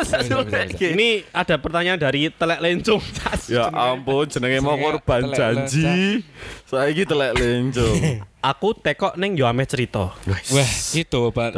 Bisa, 0.04 0.20
bisa, 0.20 0.36
bisa, 0.46 0.60
bisa. 0.68 0.88
Ini 0.94 1.10
ada 1.32 1.56
pertanyaan 1.58 1.98
dari 1.98 2.30
Telek 2.30 2.60
Lencung. 2.62 3.02
Ya 3.44 3.68
ampun, 3.68 4.24
jenenge 4.24 4.62
mau 4.62 4.78
korban 4.78 5.28
janji. 5.30 6.24
Saiki 6.64 7.04
telek 7.04 7.36
lencung. 7.36 8.24
Aku 8.40 8.72
tekok 8.72 9.18
neng 9.18 9.36
yo 9.36 9.44
ame 9.44 9.66
cerita. 9.66 10.16
Wah, 10.24 10.70
itu 10.94 11.22
Pak. 11.28 11.52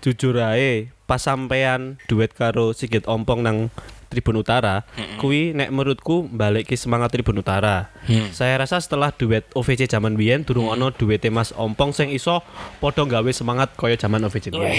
Jujur 0.00 0.40
ae, 0.40 0.88
pas 1.08 1.16
sampean 1.16 1.96
duet 2.04 2.28
karo 2.36 2.76
Sigit 2.76 3.08
Ompong 3.08 3.40
nang 3.40 3.72
Tribun 4.08 4.40
Utara, 4.40 4.88
kui 5.20 5.52
nek 5.52 5.68
menurutku 5.68 6.32
balik 6.32 6.72
ke 6.72 6.76
semangat 6.80 7.12
Tribun 7.12 7.44
Utara. 7.44 7.92
Hmm. 8.08 8.32
Saya 8.32 8.56
rasa 8.56 8.80
setelah 8.80 9.12
duet 9.12 9.44
OVC 9.52 9.84
zaman 9.84 10.16
biyen 10.16 10.48
durung 10.48 10.72
ono 10.72 10.88
duet 10.88 11.20
Mas 11.28 11.52
Ompong 11.52 11.92
sing 11.92 12.08
iso 12.08 12.40
podo 12.80 13.04
gawe 13.04 13.28
semangat 13.36 13.76
kaya 13.76 14.00
zaman 14.00 14.24
OVC 14.24 14.48
biyen. 14.48 14.72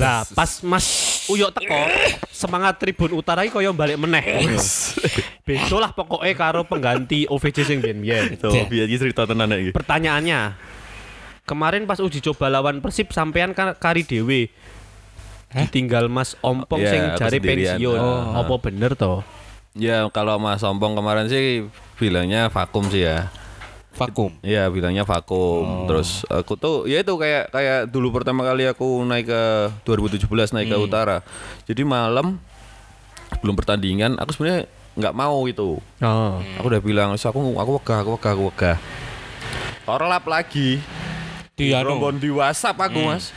Lah, 0.00 0.24
pas 0.32 0.64
Mas 0.64 0.84
Uyok 1.28 1.52
teko, 1.52 1.80
semangat 2.32 2.80
Tribun 2.80 3.12
Utara 3.20 3.44
iki 3.44 3.52
kaya 3.52 3.76
balik 3.76 4.00
meneh. 4.00 4.24
Beso 5.44 5.76
lah 5.76 5.92
pokoknya 5.92 6.32
karo 6.32 6.64
pengganti 6.64 7.28
OVC 7.28 7.60
sing 7.60 7.84
biyen-biyen. 7.84 8.40
Tuh, 8.40 8.56
iki 8.56 8.96
cerita 8.96 9.28
tenan 9.28 9.52
iki. 9.52 9.76
Pertanyaannya, 9.76 10.56
kemarin 11.44 11.84
pas 11.84 12.00
uji 12.00 12.24
coba 12.24 12.48
lawan 12.48 12.80
Persib 12.80 13.12
sampean 13.12 13.52
kan 13.52 13.76
kari 13.76 14.00
dewe. 14.02 14.48
Ditinggal 15.56 16.12
Mas 16.12 16.36
Ompong 16.44 16.84
Iya, 16.84 16.90
sing 16.92 17.02
sendirian. 17.16 17.80
pensiun. 17.80 17.96
Oh. 17.96 18.36
Apa 18.36 18.54
bener 18.60 18.92
toh? 18.92 19.24
Ya 19.76 20.04
kalau 20.12 20.36
Mas 20.36 20.60
Sompong 20.60 20.92
kemarin 20.92 21.28
sih 21.28 21.68
bilangnya 21.96 22.52
vakum 22.52 22.88
sih 22.92 23.04
ya. 23.08 23.32
Vakum. 23.96 24.28
Iya 24.44 24.68
bilangnya 24.68 25.08
vakum. 25.08 25.88
Terus 25.88 26.28
aku 26.28 26.56
tuh 26.60 26.84
ya 26.84 27.00
itu 27.00 27.16
kayak 27.16 27.48
kayak 27.48 27.88
dulu 27.88 28.12
pertama 28.12 28.44
kali 28.44 28.68
aku 28.68 29.00
naik 29.04 29.28
ke 29.28 29.42
2017 29.88 30.52
naik 30.52 30.68
ke 30.68 30.76
utara. 30.76 31.24
Jadi 31.64 31.80
malam 31.84 32.36
sebelum 33.32 33.56
pertandingan 33.56 34.20
aku 34.20 34.36
sebenarnya 34.36 34.68
nggak 34.96 35.16
mau 35.16 35.44
itu. 35.48 35.80
Oh. 36.00 36.32
Aku 36.60 36.66
udah 36.72 36.80
bilang, 36.84 37.08
"Wis 37.12 37.24
aku 37.24 37.56
aku 37.56 37.70
wegah, 37.80 37.98
aku 38.04 38.10
wegah, 38.16 38.32
aku 38.32 38.44
wegah." 38.52 38.76
Korlap 39.84 40.24
lagi. 40.28 40.80
Di 41.56 41.72
anu. 41.72 41.96
Rombon 41.96 42.20
di 42.20 42.28
WhatsApp 42.28 42.76
aku, 42.76 43.00
Mas. 43.00 43.32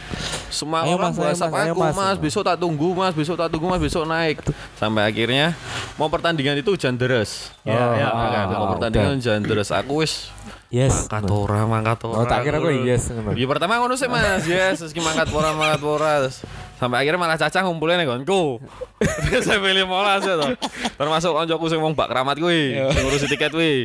Semua 0.49 0.81
Ayo, 0.81 0.97
orang 0.97 1.13
Mas, 1.13 1.21
WhatsApp 1.21 1.53
ayo, 1.53 1.71
aku, 1.71 1.79
Mas. 1.79 1.95
mas. 1.95 2.17
Besok 2.17 2.43
tak 2.43 2.57
tunggu, 2.57 2.89
Mas. 2.91 3.13
Besok 3.13 3.37
tak 3.37 3.49
tunggu, 3.49 3.69
Mas. 3.69 3.79
Besok 3.79 4.03
naik. 4.03 4.41
Sampai 4.75 5.05
akhirnya 5.05 5.53
mau 5.95 6.09
pertandingan 6.09 6.57
itu 6.57 6.73
hujan 6.73 6.97
deras. 6.97 7.53
Ya, 7.61 7.77
Oh, 7.77 7.93
ya. 7.93 8.07
ah, 8.09 8.27
Kan, 8.27 8.45
mau 8.49 8.65
ah, 8.65 8.69
pertandingan 8.73 9.15
hujan 9.15 9.39
deras. 9.41 9.69
Aku 9.69 10.01
wis 10.01 10.33
Yes. 10.69 11.09
mangkat 11.09 11.25
ora, 11.29 11.65
mangkat 11.65 11.97
ora. 12.05 12.17
Oh, 12.21 12.25
tak 12.25 12.45
kira 12.45 12.57
gue 12.57 12.85
yes 12.85 13.09
ngono. 13.09 13.33
Ya 13.33 13.45
pertama 13.45 13.81
ngono 13.81 13.97
sih 13.97 14.05
Mas, 14.05 14.45
yes, 14.45 14.77
terus 14.77 14.93
ki 14.93 15.01
mangkat 15.01 15.25
ora, 15.29 15.49
mangkat 15.51 15.81
ora. 15.81 16.29
Sampai 16.77 17.01
akhirnya 17.01 17.17
malah 17.17 17.35
cacah 17.35 17.65
ngumpulnya 17.65 17.97
nih 17.97 18.07
gonku. 18.07 18.61
Saya 19.45 19.57
pilih 19.57 19.83
molas 19.83 20.21
ya 20.21 20.37
toh. 20.37 20.53
Termasuk 20.93 21.33
koncoku 21.33 21.65
sing 21.67 21.81
wong 21.81 21.91
bak 21.91 22.07
keramat 22.07 22.37
kuwi, 22.37 22.71
sing 22.71 23.01
ngurusi 23.01 23.25
tiket 23.27 23.49
kuwi. 23.49 23.81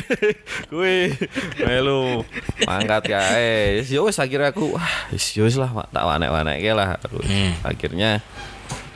kuwi 0.70 1.12
melu 1.62 2.24
mangkat 2.64 3.12
kae. 3.12 3.84
Ya 3.86 4.00
wis 4.02 4.18
akhirnya 4.18 4.50
aku 4.50 4.76
wah 4.76 4.92
wis 5.12 5.34
ya 5.36 5.44
wis 5.44 5.56
lah 5.56 5.70
tak 5.90 6.04
wanek-wanekke 6.04 6.70
lah. 6.72 6.98
Aku. 7.02 7.20
Akhirnya 7.66 8.20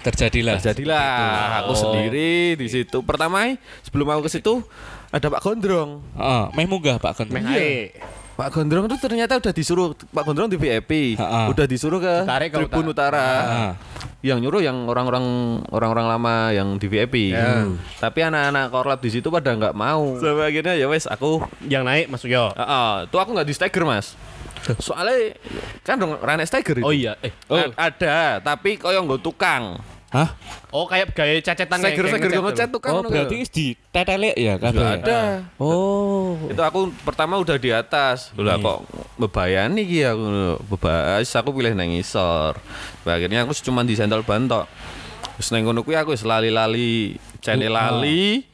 Terjadilah. 0.07 0.63
jadilah 0.63 1.67
aku 1.67 1.75
sendiri 1.75 2.55
di 2.55 2.67
situ. 2.71 3.03
Pertama 3.03 3.59
sebelum 3.83 4.07
aku 4.15 4.31
ke 4.31 4.39
situ 4.39 4.63
ada 5.11 5.27
Pak 5.27 5.43
Gondrong. 5.43 5.99
Heeh, 6.15 6.45
meh 6.55 6.67
munggah 6.71 7.03
Pak 7.03 7.19
Gon. 7.19 7.29
Meh 7.35 7.43
ae. 7.43 7.91
Pak 8.37 8.53
Gondrong 8.53 8.85
itu 8.85 9.01
ternyata 9.01 9.41
udah 9.41 9.49
disuruh 9.49 9.97
Pak 9.97 10.23
Gondrong 10.29 10.53
di 10.53 10.61
VIP, 10.61 11.17
Ha-ha. 11.17 11.49
udah 11.49 11.65
disuruh 11.65 11.97
ke 11.97 12.15
Ditarik 12.21 12.53
ke 12.53 12.59
Tribun 12.61 12.93
Utara. 12.93 13.25
Heeh. 13.25 13.71
Yang 14.29 14.39
nyuruh 14.45 14.61
yang 14.61 14.77
orang-orang 14.85 15.25
orang-orang 15.73 16.07
lama 16.07 16.37
yang 16.53 16.77
di 16.77 16.85
VIP. 16.85 17.33
Hmm. 17.33 17.81
Tapi 17.97 18.21
anak-anak 18.21 18.69
korlap 18.69 19.01
di 19.01 19.09
situ 19.09 19.33
pada 19.33 19.57
nggak 19.57 19.73
mau. 19.73 20.21
Sampai 20.21 20.53
akhirnya 20.53 20.77
ya 20.77 20.85
wes 20.85 21.09
aku, 21.09 21.49
Yang 21.65 21.83
naik 21.89 22.07
Mas 22.13 22.23
Uyo. 22.29 22.53
Heeh, 22.53 22.93
tuh 23.09 23.19
aku 23.19 23.33
nggak 23.33 23.49
di 23.49 23.55
stagger 23.57 23.89
mas. 23.89 24.13
Soalnya 24.85 25.33
kan 25.81 25.97
dong 25.97 26.19
Rane 26.19 26.45
Steiger 26.45 26.77
itu. 26.77 26.85
Oh 26.85 26.93
iya, 26.93 27.15
eh. 27.23 27.33
Oh. 27.47 27.57
A- 27.57 27.89
ada, 27.89 28.43
tapi 28.43 28.77
koyo 28.77 29.01
nggo 29.01 29.17
tukang. 29.17 29.79
Hah? 30.07 30.39
Oh 30.71 30.87
kayak 30.87 31.11
gaya 31.13 31.35
cacetan 31.41 31.67
kayak- 31.77 31.99
Steiger 31.99 32.05
kayak 32.07 32.21
Steiger 32.23 32.41
ngecat 32.41 32.69
tuh. 32.69 32.75
tukang. 32.79 32.93
Oh, 32.95 33.03
berarti 33.03 33.35
lho. 33.35 33.43
wis 33.43 33.51
di 33.51 33.67
tetelek 33.91 34.37
ya 34.39 34.55
Sudah 34.55 34.71
kabeh. 34.71 34.87
ada. 35.03 35.21
Oh. 35.59 36.39
Itu 36.47 36.63
aku 36.63 36.81
pertama 37.03 37.35
udah 37.37 37.57
di 37.59 37.71
atas. 37.75 38.31
Lah 38.35 38.57
kok 38.57 38.87
bebayani 39.17 39.83
iki 39.83 40.07
aku 40.07 40.25
bebas 40.69 41.27
aku 41.29 41.51
pilih 41.53 41.75
nang 41.75 41.91
isor. 41.91 42.55
Akhirnya 43.03 43.43
aku 43.43 43.53
cuma 43.61 43.83
di 43.83 43.99
sendal 43.99 44.23
ban 44.23 44.47
tok. 44.47 44.71
Terus 45.37 45.51
nang 45.51 45.67
ngono 45.67 45.83
kuwi 45.83 45.99
aku 45.99 46.15
wis 46.15 46.23
lali-lali, 46.23 47.19
channel 47.43 47.75
lali. 47.75 48.47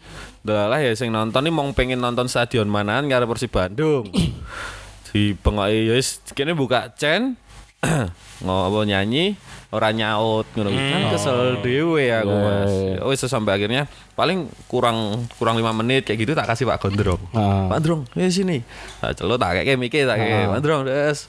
Dalah 0.42 0.82
ya 0.82 0.90
sing 0.96 1.12
nonton 1.12 1.46
nih 1.46 1.54
mau 1.54 1.68
pengen 1.70 2.00
nonton 2.00 2.26
stadion 2.26 2.66
manaan 2.66 3.06
karo 3.06 3.28
Persib 3.28 3.52
Bandung. 3.52 4.08
di 5.12 5.36
pengoki 5.36 5.92
ya 5.92 5.94
wis 5.94 6.24
kene 6.32 6.56
buka 6.56 6.88
cen 6.96 7.36
ngopo 8.40 8.80
nyanyi 8.82 9.36
ora 9.72 9.88
nyaut 9.88 10.44
ngono 10.52 10.68
kuwi. 10.68 10.92
kan 10.92 11.02
kesel 11.16 11.64
dhewe 11.64 12.04
aku 12.12 12.34
Mas. 12.36 12.72
Ya 13.00 13.02
Wis 13.08 13.24
sampai 13.24 13.56
akhirnya 13.56 13.88
paling 14.12 14.52
kurang 14.68 15.24
kurang 15.40 15.56
lima 15.56 15.72
menit 15.72 16.04
kayak 16.04 16.28
gitu 16.28 16.32
tak 16.36 16.44
kasih 16.52 16.68
Pak 16.68 16.76
Gondrong. 16.84 17.22
Ah. 17.32 17.72
Pak 17.72 17.80
Drong, 17.80 18.02
ya 18.12 18.28
sini. 18.28 18.60
Tak 19.00 19.16
celuk 19.16 19.40
tak 19.40 19.64
kayak 19.64 19.80
mikir 19.80 20.04
tak 20.04 20.20
kayak 20.20 20.52
Pak 20.52 20.60
Drong, 20.60 20.82
des. 20.84 21.24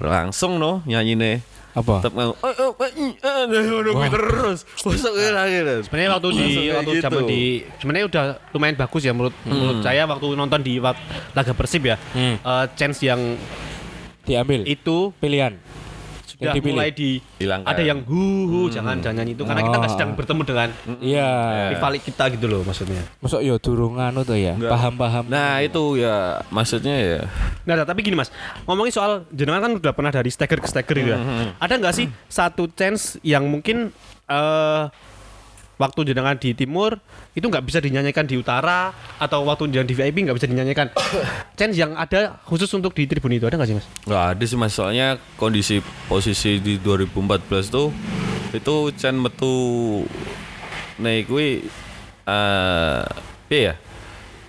Langsung 0.00 0.56
no 0.56 0.80
nyanyine. 0.88 1.44
Apa? 1.76 2.00
Tetep 2.00 2.16
ngomong, 2.16 2.36
oh, 2.40 2.52
oh, 2.64 2.72
ngono 3.46 3.88
kuwi 3.94 4.08
terus. 4.10 4.58
Masuk 4.82 5.12
ke 5.12 5.30
akhirnya. 5.30 5.76
Sebenarnya 5.84 6.10
waktu 6.16 6.28
di 6.32 6.46
waktu 6.72 6.92
gitu. 6.96 7.04
zaman 7.04 7.22
di 7.28 7.42
sebenarnya 7.78 8.06
udah 8.08 8.24
lumayan 8.56 8.76
bagus 8.80 9.02
ya 9.04 9.12
menurut 9.12 9.36
menurut 9.44 9.78
saya 9.84 10.02
waktu 10.08 10.26
nonton 10.32 10.60
di 10.64 10.80
laga 11.36 11.52
Persib 11.52 11.84
ya. 11.84 12.00
Hmm. 12.16 12.40
Eh, 12.40 12.64
chance 12.74 13.04
yang 13.04 13.36
Diambil. 14.24 14.64
itu 14.64 15.12
Pilihan. 15.20 15.60
Sudah 16.38 16.44
Yang 16.44 16.56
dipilih. 16.56 16.72
mulai 16.72 16.90
di 16.90 17.10
Hilangkan. 17.36 17.66
ada 17.66 17.82
yang 17.82 17.98
hu 18.00 18.22
hu 18.46 18.60
jangan 18.68 18.94
jangan 18.96 19.16
nyanyi 19.18 19.34
itu 19.34 19.42
karena 19.42 19.58
kita 19.60 19.76
nggak 19.76 19.84
Oh. 19.84 19.96
sedang 19.98 20.10
bertemu 20.14 20.42
dengan 20.44 20.68
Iya. 20.96 21.30
rival 21.68 21.92
kita 21.98 22.24
gitu 22.30 22.46
loh 22.46 22.62
maksudnya. 22.62 23.02
Masuk 23.18 23.40
yo 23.40 23.58
durung 23.58 23.98
anu 23.98 24.22
tuh 24.22 24.34
ya. 24.34 24.54
Paham-paham. 24.54 25.26
Nah, 25.26 25.58
itu 25.58 25.98
ya 25.98 26.38
maksudnya 26.48 26.94
ya 26.94 27.20
Nah, 27.64 27.82
tapi 27.82 28.00
gini 28.00 28.14
Mas, 28.14 28.30
ngomongin 28.64 28.90
soal 28.90 29.26
jenengan 29.28 29.60
kan 29.60 29.72
udah 29.74 29.92
pernah 29.92 30.08
dari 30.08 30.30
stagger 30.30 30.56
ke 30.56 30.66
stagger 30.66 30.94
gitu 30.96 31.10
ya. 31.10 31.18
Ada 31.58 31.74
nggak 31.76 31.92
sih 31.92 32.06
satu 32.24 32.70
chance 32.70 33.18
yang 33.20 33.44
mungkin 33.44 33.90
eh 34.24 34.82
waktu 35.78 36.04
jenengan 36.04 36.34
di 36.34 36.52
timur 36.52 36.98
itu 37.32 37.42
nggak 37.44 37.62
bisa 37.62 37.78
dinyanyikan 37.78 38.22
di 38.22 38.34
utara 38.34 38.90
atau 39.16 39.42
waktu 39.42 39.66
jenengan 39.68 39.86
di 39.86 39.94
VIP 39.94 40.16
nggak 40.20 40.34
bisa 40.34 40.46
dinyanyikan. 40.46 40.90
chance 41.58 41.74
yang 41.74 41.94
ada 41.94 42.42
khusus 42.42 42.66
untuk 42.70 42.92
di 42.92 43.06
tribun 43.06 43.30
itu 43.30 43.44
ada 43.44 43.54
nggak 43.54 43.68
sih 43.68 43.76
Mas? 43.76 43.86
nggak 44.02 44.24
ada 44.28 44.44
sih 44.44 44.56
mas 44.56 44.72
soalnya 44.72 45.06
kondisi 45.34 45.78
posisi 46.04 46.58
di 46.58 46.76
2014 46.76 47.14
tuh 47.68 47.94
itu 48.50 48.74
Chen 48.92 49.14
metu 49.14 50.02
nih 50.98 51.22
kui 51.22 51.62
eh 52.24 53.02
iya 53.48 53.60
ya 53.64 53.74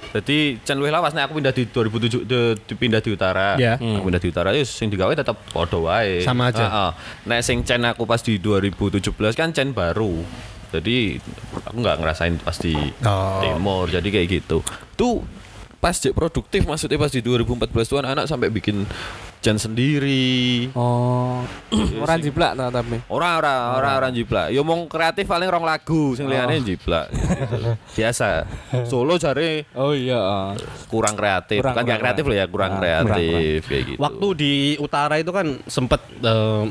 jadi 0.09 0.57
Chen 0.59 0.75
luwih 0.75 0.89
lawas 0.89 1.13
nek 1.13 1.29
aku 1.29 1.37
pindah 1.37 1.53
di 1.53 1.63
2007 1.63 2.25
di, 2.25 2.37
di- 2.57 2.73
pindah 2.75 2.97
di 2.97 3.13
utara 3.13 3.53
Ya. 3.55 3.77
aku 3.77 4.01
pindah 4.03 4.17
di 4.17 4.27
utara 4.27 4.49
ya 4.51 4.65
sing 4.65 4.89
digawe 4.89 5.13
tetap 5.13 5.37
podo 5.47 5.85
wae 5.85 6.19
Sama 6.19 6.49
aja. 6.49 6.65
Heeh. 6.65 6.91
nek 7.25 7.39
sing 7.39 7.61
Chen 7.61 7.83
aku 7.83 8.03
pas 8.03 8.17
di 8.17 8.35
2017 8.35 9.05
kan 9.31 9.53
Chen 9.53 9.69
baru 9.71 10.25
jadi 10.69 11.17
aku 11.65 11.77
nggak 11.77 11.97
ngerasain 11.99 12.35
pas 12.37 12.55
di 12.55 12.73
Oh. 13.01 13.41
timur 13.41 13.89
jadi 13.89 14.05
kayak 14.05 14.27
gitu 14.29 14.61
tuh 14.93 15.25
pas 15.79 15.95
produktif 16.11 16.67
maksudnya 16.67 16.99
pas 16.99 17.07
di 17.07 17.21
2014 17.21 17.71
tuh 17.87 17.97
anak 18.03 18.25
sampai 18.27 18.51
bikin 18.51 18.83
Chen 19.39 19.55
sendiri 19.55 20.67
Oh. 20.75 21.47
Ora 21.99 22.19
jiplak 22.19 22.59
ta 22.59 22.67
tapi. 22.67 22.99
Orang 23.07 23.39
orang 23.39 23.59
orang 23.79 23.93
orang 23.95 24.11
jiplak. 24.11 24.51
Yo 24.51 24.67
mong 24.67 24.91
kreatif 24.91 25.23
paling 25.23 25.47
rong 25.47 25.63
lagu 25.63 26.11
sing 26.11 26.27
liyane 26.27 26.59
jiplak. 26.59 27.07
Biasa. 27.97 28.43
Solo 28.83 29.15
jare 29.15 29.63
Oh 29.71 29.95
iya. 29.95 30.51
kurang 30.91 31.15
kreatif. 31.15 31.63
Kurang, 31.63 31.71
kan 31.71 31.83
gak 31.83 31.87
kurang, 31.87 32.01
kreatif 32.03 32.23
loh 32.27 32.35
ya, 32.35 32.45
kurang 32.51 32.71
Ah, 32.75 32.79
kreatif 32.79 33.59
kayak 33.63 33.83
gitu. 33.87 33.99
Waktu 33.99 34.27
di 34.35 34.53
utara 34.75 35.15
itu 35.15 35.31
kan 35.31 35.47
sempat 35.65 36.03
eh, 36.19 36.63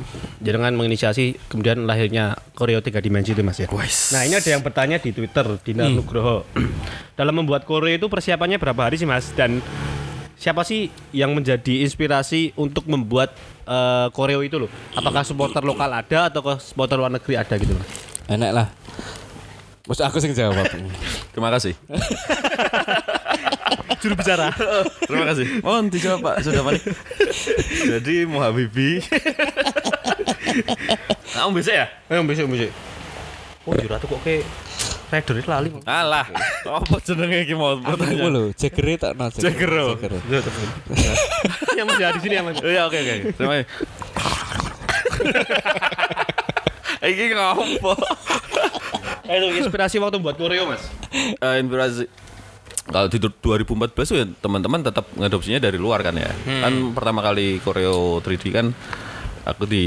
jenengan 0.45 0.77
menginisiasi 0.77 1.49
kemudian 1.49 1.89
lahirnya 1.89 2.37
koreo 2.53 2.85
tiga 2.85 3.01
dimensi 3.01 3.33
itu 3.33 3.41
Mas 3.41 3.57
ya. 3.57 3.69
Nah 4.13 4.23
ini 4.29 4.37
ada 4.37 4.51
yang 4.51 4.61
bertanya 4.61 5.01
di 5.01 5.17
Twitter 5.17 5.47
Dina 5.65 5.89
Nugroho. 5.89 6.45
Dalam 7.19 7.33
membuat 7.33 7.65
koreo 7.65 7.97
itu 7.97 8.13
persiapannya 8.13 8.61
berapa 8.61 8.93
hari 8.93 9.01
sih 9.01 9.09
Mas? 9.09 9.33
Dan 9.33 9.65
siapa 10.39 10.63
sih 10.63 10.89
yang 11.11 11.35
menjadi 11.35 11.83
inspirasi 11.83 12.55
untuk 12.55 12.87
membuat 12.87 13.35
eh, 13.67 14.07
koreo 14.15 14.41
itu 14.47 14.57
loh? 14.57 14.71
Apakah 14.95 15.27
supporter 15.27 15.67
lokal 15.67 15.91
ada 15.91 16.31
atau 16.31 16.41
ke 16.41 16.55
supporter 16.63 16.97
luar 16.97 17.11
negeri 17.11 17.35
ada 17.37 17.55
gitu? 17.59 17.75
Mas? 17.75 17.89
Enak 18.31 18.51
lah. 18.55 18.67
Maksud 19.89 20.05
aku 20.05 20.21
sing 20.21 20.37
jawab. 20.37 20.69
Terima 21.35 21.49
kasih. 21.49 21.73
Juru 23.99 24.15
bicara. 24.15 24.55
Terima 25.03 25.27
kasih. 25.27 25.65
Mohon 25.65 25.91
dijawab 25.91 26.21
Pak, 26.23 26.37
sudah 26.47 26.63
balik. 26.63 26.85
Jadi 27.97 28.29
mau 28.29 28.45
Habibi. 28.45 29.03
Kamu 31.35 31.57
bisa 31.57 31.73
ya? 31.73 31.87
Eh 32.07 32.21
besok 32.23 32.53
besok. 32.53 32.71
Oh 33.67 33.75
juratu 33.77 34.07
kok 34.07 34.21
kayak 34.25 34.45
rider 35.09 35.35
itu 35.39 35.49
lali. 35.49 35.69
Alah, 35.83 36.27
apa 36.65 36.95
jenenge 37.01 37.43
iki 37.43 37.55
mau 37.55 37.77
Aku 37.77 37.97
pertanyaan? 37.97 38.29
lho, 38.29 38.43
jegere 38.53 38.95
tak 38.97 39.13
no. 39.15 39.33
Jegero. 39.33 39.97
Yang 41.73 41.87
masih 41.87 42.05
ada 42.05 42.15
di 42.15 42.23
sini 42.23 42.35
yang 42.37 42.47
Mas. 42.47 42.59
Oh, 42.59 42.69
Iya 42.69 42.83
oke 42.85 42.99
oke. 42.99 43.15
Terima 43.33 43.53
kasih. 43.55 43.67
Iki 46.99 47.25
ngopo? 47.33 47.93
Eh, 49.25 49.37
Itu 49.39 49.47
inspirasi 49.61 49.97
waktu 49.97 50.19
buat 50.19 50.35
koreo 50.35 50.67
Mas. 50.67 50.83
Eh, 51.15 51.57
inspirasi 51.61 52.09
kalau 52.89 53.05
di 53.07 53.21
2014 53.21 53.93
tuh 54.09 54.17
ya 54.17 54.25
teman-teman 54.41 54.81
tetap 54.81 55.05
ngadopsinya 55.13 55.61
dari 55.61 55.77
luar 55.77 56.01
kan 56.01 56.17
ya. 56.17 56.33
Kan 56.45 56.97
pertama 56.97 57.21
kali 57.21 57.61
koreo 57.61 58.19
3D 58.19 58.45
kan 58.49 58.73
aku 59.49 59.65
di 59.65 59.85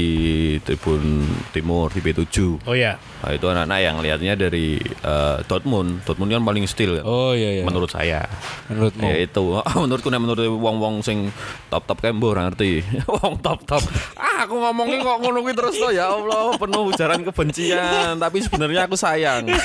Tribun 0.66 1.22
Timur 1.54 1.94
di 1.94 2.02
B7. 2.02 2.66
Oh 2.66 2.74
iya. 2.74 2.98
Nah, 3.22 3.30
itu 3.30 3.46
anak-anak 3.46 3.78
yang 3.78 3.96
lihatnya 4.02 4.34
dari 4.34 4.82
eh, 4.82 5.36
Dortmund. 5.46 6.02
Dortmund 6.02 6.34
kan 6.34 6.42
paling 6.42 6.66
still 6.66 6.98
kan. 6.98 7.04
Oh 7.06 7.32
iya 7.32 7.62
iya. 7.62 7.64
Menurut 7.64 7.94
saya. 7.94 8.26
Menurutmu. 8.66 9.06
Ya 9.06 9.16
itu. 9.22 9.44
menurutku 9.82 10.08
nek 10.10 10.20
menurut 10.20 10.42
wong-wong 10.58 11.06
sing 11.06 11.30
top-top 11.70 12.02
mbok 12.10 12.34
ora 12.34 12.50
ngerti. 12.50 12.82
wong 13.22 13.38
top-top. 13.38 13.82
Ah, 14.18 14.44
aku 14.44 14.58
ngomongin 14.58 14.98
kok 15.06 15.16
ngono 15.22 15.38
kuwi 15.46 15.54
terus 15.54 15.78
to 15.78 15.94
ya 15.94 16.10
Allah, 16.10 16.58
penuh 16.58 16.82
ujaran 16.90 17.22
kebencian, 17.22 18.18
tapi 18.18 18.42
sebenarnya 18.42 18.90
aku 18.90 18.98
sayang. 18.98 19.46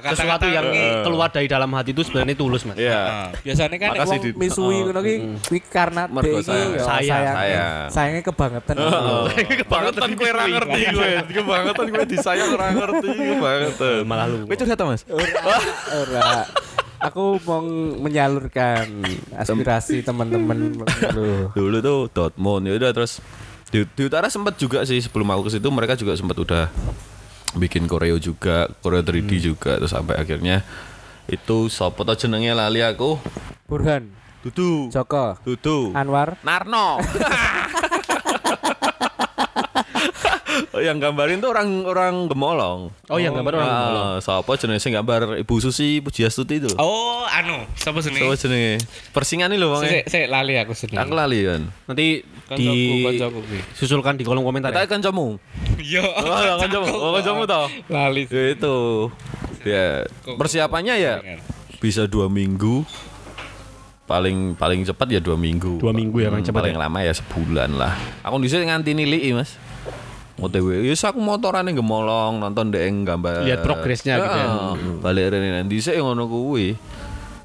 Sesuatu 0.00 0.48
yang 0.48 0.64
keluar 1.04 1.28
dari 1.28 1.48
dalam 1.48 1.68
hati 1.76 1.92
itu 1.92 2.04
sebenarnya 2.04 2.36
tulus 2.36 2.64
Mas. 2.64 2.76
Iya. 2.76 3.32
Biasanya 3.44 3.76
kan 3.76 3.90
wong 4.04 4.36
misui 4.36 4.80
ngono 4.84 5.00
ki 5.04 5.14
kuwi 5.48 5.60
karena 5.68 6.08
Mergo 6.08 6.40
ya 6.40 6.44
Sayang. 6.44 6.80
sayang. 6.80 7.36
Sayang. 7.36 7.88
Sayangnya 7.92 8.22
kebangetan. 8.30 8.74
Kebangetan 9.66 10.08
kowe 10.14 10.28
ora 10.30 10.44
ngerti 10.46 10.80
kowe. 10.94 11.12
Kebangetan 11.28 11.86
kowe 11.90 12.04
disayang 12.06 12.50
ora 12.54 12.66
ngerti 12.70 13.08
kebangetan. 13.10 13.94
Malah 14.06 14.26
lu. 14.30 14.36
Kowe 14.46 14.56
curhat 14.56 14.80
Mas? 14.86 15.02
Ora. 15.90 16.46
Aku 17.00 17.40
mau 17.48 17.64
menyalurkan 17.96 18.84
aspirasi 19.34 20.04
teman-teman 20.04 20.56
lu. 20.76 20.84
Dulu 21.56 21.76
tuh 21.80 21.98
Dortmund 22.12 22.68
ya 22.68 22.76
udah 22.76 22.92
terus 22.92 23.24
di, 23.70 23.86
di 23.86 24.02
utara 24.04 24.26
sempat 24.26 24.58
juga 24.58 24.82
sih 24.82 24.98
sebelum 24.98 25.30
aku 25.30 25.48
ke 25.48 25.50
situ 25.56 25.68
mereka 25.70 25.94
juga 25.94 26.18
sempat 26.18 26.36
udah 26.36 26.66
bikin 27.54 27.86
koreo 27.86 28.18
juga, 28.18 28.70
koreo 28.82 29.02
3D 29.02 29.30
juga 29.42 29.78
terus 29.78 29.94
sampai 29.94 30.18
akhirnya 30.18 30.62
itu 31.30 31.70
sopo 31.70 32.02
to 32.02 32.14
jenenge 32.18 32.50
lali 32.50 32.82
aku. 32.82 33.16
Burhan, 33.70 34.10
Dudu. 34.42 34.90
Joko, 34.90 35.38
Dudu. 35.46 35.94
Anwar, 35.94 36.42
Narno. 36.42 36.98
Oh, 40.70 40.78
yang 40.78 41.02
gambarin 41.02 41.42
tuh 41.42 41.50
orang 41.50 41.82
orang 41.82 42.30
Gemolong. 42.30 42.94
Oh, 43.10 43.18
yang 43.18 43.34
gambar 43.34 43.58
orang 43.58 43.66
Gemolong. 43.68 44.06
Ah, 44.06 44.18
Siapa 44.22 44.52
jenis 44.54 44.78
sing 44.78 44.94
gambar 44.94 45.42
Ibu 45.42 45.54
Susi 45.58 45.98
Pujiastuti 45.98 46.62
itu? 46.62 46.70
Oh, 46.78 47.26
anu, 47.26 47.66
siapa 47.74 47.98
sini? 47.98 48.22
Siapa 48.22 48.38
jenenge? 48.38 48.78
Persingan 49.10 49.50
nih 49.50 49.58
lho 49.58 49.66
wong. 49.66 49.82
Saya 49.82 50.06
saya 50.06 50.30
lali 50.30 50.54
aku 50.54 50.70
sini. 50.72 50.94
Aku 50.94 51.10
lali 51.10 51.42
kan. 51.42 51.66
Nanti 51.90 52.22
Kancaku, 52.46 52.70
di 52.70 53.02
kancaku 53.02 53.38
kuwi. 53.42 53.60
susulkan 53.74 54.14
di 54.14 54.22
kolom 54.22 54.42
komentar 54.42 54.70
Kita 54.70 54.82
ya. 54.82 54.86
kan 54.86 55.02
kamu. 55.02 55.26
Yo. 55.82 56.06
Oh, 56.06 56.56
kancamu. 56.62 56.86
Oh, 56.88 57.10
kancamu 57.14 57.42
toh. 57.44 57.66
Lali. 57.90 58.30
Ya 58.30 58.42
itu. 58.54 58.76
Ya, 59.60 60.06
persiapannya 60.30 60.94
ya 60.96 61.14
bisa 61.82 62.06
dua 62.06 62.30
minggu. 62.30 62.86
Paling 64.06 64.54
paling 64.54 64.82
cepat 64.82 65.06
ya 65.08 65.18
dua 65.18 65.34
minggu. 65.34 65.78
Dua 65.78 65.90
minggu 65.90 66.18
ya, 66.18 66.30
paling 66.30 66.42
cepat 66.42 66.62
Paling 66.62 66.78
ya? 66.78 66.82
lama 66.82 66.98
ya 67.00 67.10
sebulan 67.10 67.70
lah. 67.74 67.94
Aku 68.22 68.38
bisa 68.38 68.58
nganti 68.58 68.90
nilai 68.90 69.34
mas. 69.34 69.54
OTW, 70.40 70.82
ya 70.82 70.96
aku 70.96 71.20
motoran 71.20 71.68
yang 71.68 71.78
gemolong 71.78 72.40
nonton 72.40 72.72
deh 72.72 72.80
gambar. 72.80 73.44
Lihat 73.44 73.60
progresnya 73.60 74.16
gitu 74.16 74.32
ya. 74.32 74.48
Heeh. 74.48 74.96
Balik 74.98 75.24
rene 75.30 75.48
nanti 75.54 75.76
saya 75.78 76.00
ngono 76.00 76.24
kuwi. 76.24 76.74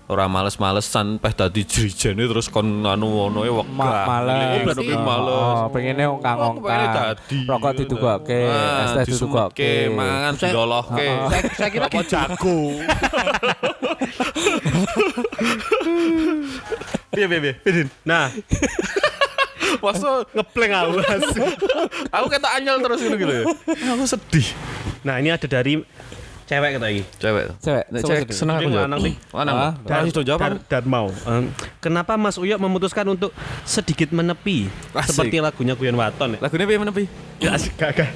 ora 0.06 0.30
males-malesan 0.30 1.18
peh 1.18 1.34
dadi 1.34 1.66
jrijene 1.66 2.30
terus 2.30 2.46
kon 2.46 2.86
anu 2.86 3.26
ono 3.26 3.42
e. 3.42 3.50
Ma- 3.74 4.06
males. 4.06 4.38
Oh, 4.38 4.62
berarti 4.62 4.86
males. 4.94 5.34
Oh, 5.34 5.68
pengennya 5.74 6.06
Aku 6.06 6.14
ongkang-ongkang. 6.22 7.18
Rokok 7.50 7.72
ditukokke, 7.74 8.42
Ah, 8.46 8.86
es 8.86 8.92
teh 9.02 9.06
ditukokke. 9.10 9.90
mangan 9.90 10.38
dilolohke. 10.38 11.10
Saya, 11.26 11.42
saya 11.58 11.70
kira 11.74 11.90
Apa 11.90 12.06
jago. 12.06 12.58
Piye 17.10 17.26
piye 17.26 17.40
piye. 17.42 17.54
Nah, 18.06 18.30
Masa 19.82 20.24
ngepleng 20.32 20.74
aku. 20.74 20.94
aku 22.16 22.26
ketok 22.32 22.52
anyel 22.56 22.78
terus 22.84 23.00
gitu 23.02 23.16
gitu 23.16 23.34
ya. 23.34 23.44
Aku 23.96 24.04
sedih. 24.08 24.48
nah, 25.06 25.20
ini 25.20 25.30
ada 25.34 25.46
dari 25.46 25.82
cewek 26.46 26.70
kata 26.78 26.88
ini. 26.90 27.04
Cewek. 27.18 27.46
Cewek, 27.58 27.86
Nek 27.90 28.02
cewek 28.06 28.22
seneng 28.30 28.56
aku 28.58 28.70
jawab. 28.70 28.86
lanang 28.86 29.00
nih. 29.02 29.16
Lanang. 29.34 29.56
Dar 29.82 30.02
itu 30.06 30.22
jawab. 30.22 30.40
Darmau. 30.66 31.08
Em, 31.26 31.44
kenapa 31.82 32.14
Mas 32.16 32.38
Uyo 32.38 32.56
memutuskan 32.56 33.06
untuk 33.06 33.34
sedikit 33.66 34.10
menepi 34.10 34.70
Asik. 34.94 35.10
seperti 35.12 35.38
lagunya 35.42 35.74
Guyon 35.74 35.98
Waton 35.98 36.38
ya? 36.38 36.40
Lagunya 36.40 36.66
piye 36.66 36.80
menepi? 36.80 37.04
Ya 37.36 37.52
asik 37.52 37.76
gagah. 37.76 38.08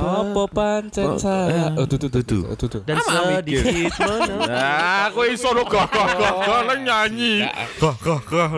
Apa 0.00 0.48
pancen 0.48 1.20
saya? 1.20 1.76
Oh, 1.76 1.84
tuh 1.84 2.00
tuh 2.00 2.08
tuh 2.08 2.24
tuh. 2.24 2.40
tuh, 2.56 2.68
tuh. 2.72 2.80
Dan 2.88 2.96
sedikit 3.04 3.92
menepi. 4.00 4.48
Nah, 4.48 5.12
aku 5.12 5.28
iso 5.28 5.52
lo 5.52 5.68
gah 5.68 5.84
gah 5.84 6.08
gah 6.16 6.32
gah 6.40 6.60
lah 6.64 6.78
nyanyi. 6.80 7.44
Gah 7.76 7.96
gah 8.00 8.20
gah. 8.24 8.48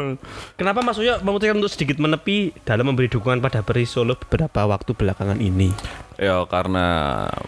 Kenapa 0.55 0.83
Mas 0.83 0.99
Uyo 0.99 1.19
memutuskan 1.23 1.59
untuk 1.59 1.73
sedikit 1.73 1.99
menepi 1.99 2.55
dalam 2.63 2.87
memberi 2.87 3.11
dukungan 3.11 3.43
pada 3.43 3.65
Peri 3.65 3.89
Solo 3.89 4.15
beberapa 4.15 4.67
waktu 4.67 4.95
belakangan 4.95 5.39
ini? 5.39 5.75
Ya 6.19 6.43
karena 6.51 6.87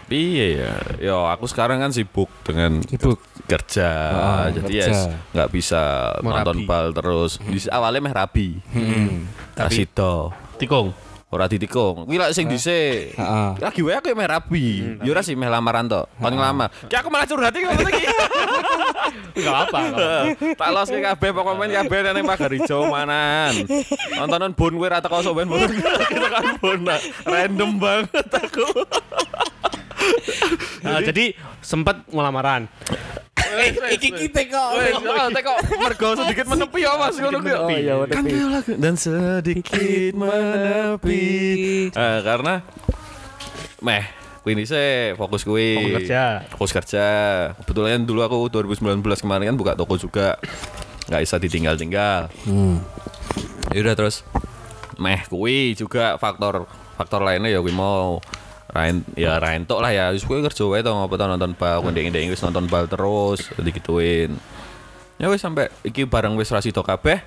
piye 0.06 0.62
ya. 0.62 0.74
Ya 1.02 1.16
aku 1.30 1.49
sekarang 1.50 1.82
kan 1.82 1.90
sibuk 1.90 2.30
dengan 2.46 2.78
Sibuk. 2.86 3.18
kerja. 3.50 3.90
Ah, 4.14 4.46
jadi 4.54 4.62
kerja. 4.62 4.84
ya 4.86 5.02
nggak 5.34 5.50
bisa 5.50 5.82
nonton 6.22 6.62
Merabi. 6.62 6.70
bal 6.70 6.86
terus. 6.94 7.42
Di 7.42 7.58
awalnya 7.66 7.98
meh 7.98 8.14
rabi. 8.14 8.48
Kasih 9.58 9.90
do. 9.90 10.30
Tikung. 10.56 10.94
Ora 11.30 11.46
ditikung. 11.46 12.10
Kuwi 12.10 12.18
lak 12.18 12.34
sing 12.34 12.50
dhisik. 12.50 13.14
Heeh. 13.14 13.48
Lagi 13.62 13.80
wae 13.86 13.94
aku 13.94 14.10
meh 14.14 14.26
rabi. 14.26 14.98
Ya 14.98 15.10
ora 15.14 15.22
sih 15.22 15.38
meh 15.38 15.46
lamaran 15.46 15.86
tok. 15.86 16.10
Kon 16.18 16.34
ngelamar. 16.34 16.70
Ki 16.90 16.94
aku 16.98 17.06
malah 17.06 17.26
curhat 17.26 17.54
iki 17.54 17.66
ngomong 17.66 17.86
iki. 17.86 18.06
Enggak 19.38 19.56
apa. 19.70 19.78
Tak 20.58 20.68
los 20.74 20.90
kabeh 20.90 21.30
pokok 21.30 21.54
main 21.54 21.70
kabeh 21.70 21.98
nang 22.02 22.26
pagar 22.26 22.50
ijo 22.50 22.86
manan. 22.90 23.54
Nontonan 24.18 24.54
bon 24.58 24.74
kowe 24.74 24.90
ra 24.90 24.98
teko 24.98 25.22
sok 25.22 25.38
ben 25.38 25.46
bon. 25.46 25.62
Kita 25.66 26.28
kan 26.34 26.44
bon. 26.58 26.78
Random 27.22 27.70
banget 27.78 28.26
aku. 28.26 28.66
Nah, 30.84 31.00
jadi 31.04 31.36
sempat 31.60 32.08
ngelamaran. 32.08 32.64
Iki 33.90 34.08
kita 34.14 34.40
kok. 34.48 34.68
Wes, 34.78 34.94
oh, 34.96 35.28
teko 35.34 35.52
mergo 35.76 36.08
sedikit 36.22 36.46
menepi 36.46 36.80
ya 36.86 36.92
Mas 36.96 37.16
ngono 37.18 37.38
kuwi. 37.42 37.52
Oh 37.52 37.68
iya, 37.68 37.94
Kan 38.08 38.24
lagu 38.24 38.72
dan 38.78 38.94
sedikit 38.94 40.12
menepi. 40.14 41.26
Eh, 41.90 42.18
karena 42.22 42.62
meh 43.82 44.04
kuwi 44.40 44.56
ini 44.56 44.64
saya 44.64 45.18
fokus 45.18 45.42
kuwi. 45.42 45.76
Fokus 45.76 45.92
kerja. 46.00 46.22
Fokus 46.54 46.72
kerja. 46.72 47.06
Kebetulan 47.60 48.06
dulu 48.06 48.20
aku 48.24 48.36
2019 48.48 49.02
kemarin 49.20 49.52
kan 49.52 49.56
buka 49.58 49.72
toko 49.74 49.98
juga. 49.98 50.38
nggak 51.10 51.26
bisa 51.26 51.36
ditinggal-tinggal. 51.42 52.30
Ya 53.74 53.78
udah 53.82 53.94
terus 53.98 54.22
meh 54.94 55.26
kuwi 55.26 55.74
juga 55.74 56.14
faktor 56.22 56.70
faktor 56.94 57.24
lainnya 57.24 57.50
ya 57.50 57.58
kuwi 57.58 57.74
mau 57.74 58.22
Rain 58.70 59.02
ya 59.18 59.42
Rain 59.42 59.66
tok 59.66 59.82
lah 59.82 59.90
ya 59.90 60.04
wis 60.14 60.22
kuwi 60.22 60.46
kerja 60.46 60.62
wae 60.66 60.78
to 60.80 60.94
ngopo 60.94 61.18
to 61.18 61.26
nonton 61.26 61.58
bal 61.58 61.82
kowe 61.82 61.90
ndek 61.90 62.30
wis 62.30 62.42
nonton 62.42 62.70
bal 62.70 62.86
terus 62.86 63.50
digituin. 63.58 64.38
Ya 65.18 65.26
wis 65.26 65.42
sampai 65.42 65.68
iki 65.82 66.06
bareng 66.06 66.38
wis 66.38 66.54
rasi 66.54 66.70
to 66.70 66.86
kabeh 66.86 67.18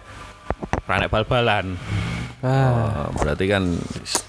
ra 0.88 0.96
nek 1.00 1.12
bal-balan. 1.12 1.76
Ah, 2.44 3.08
Oh, 3.08 3.24
berarti 3.24 3.48
kan 3.48 3.64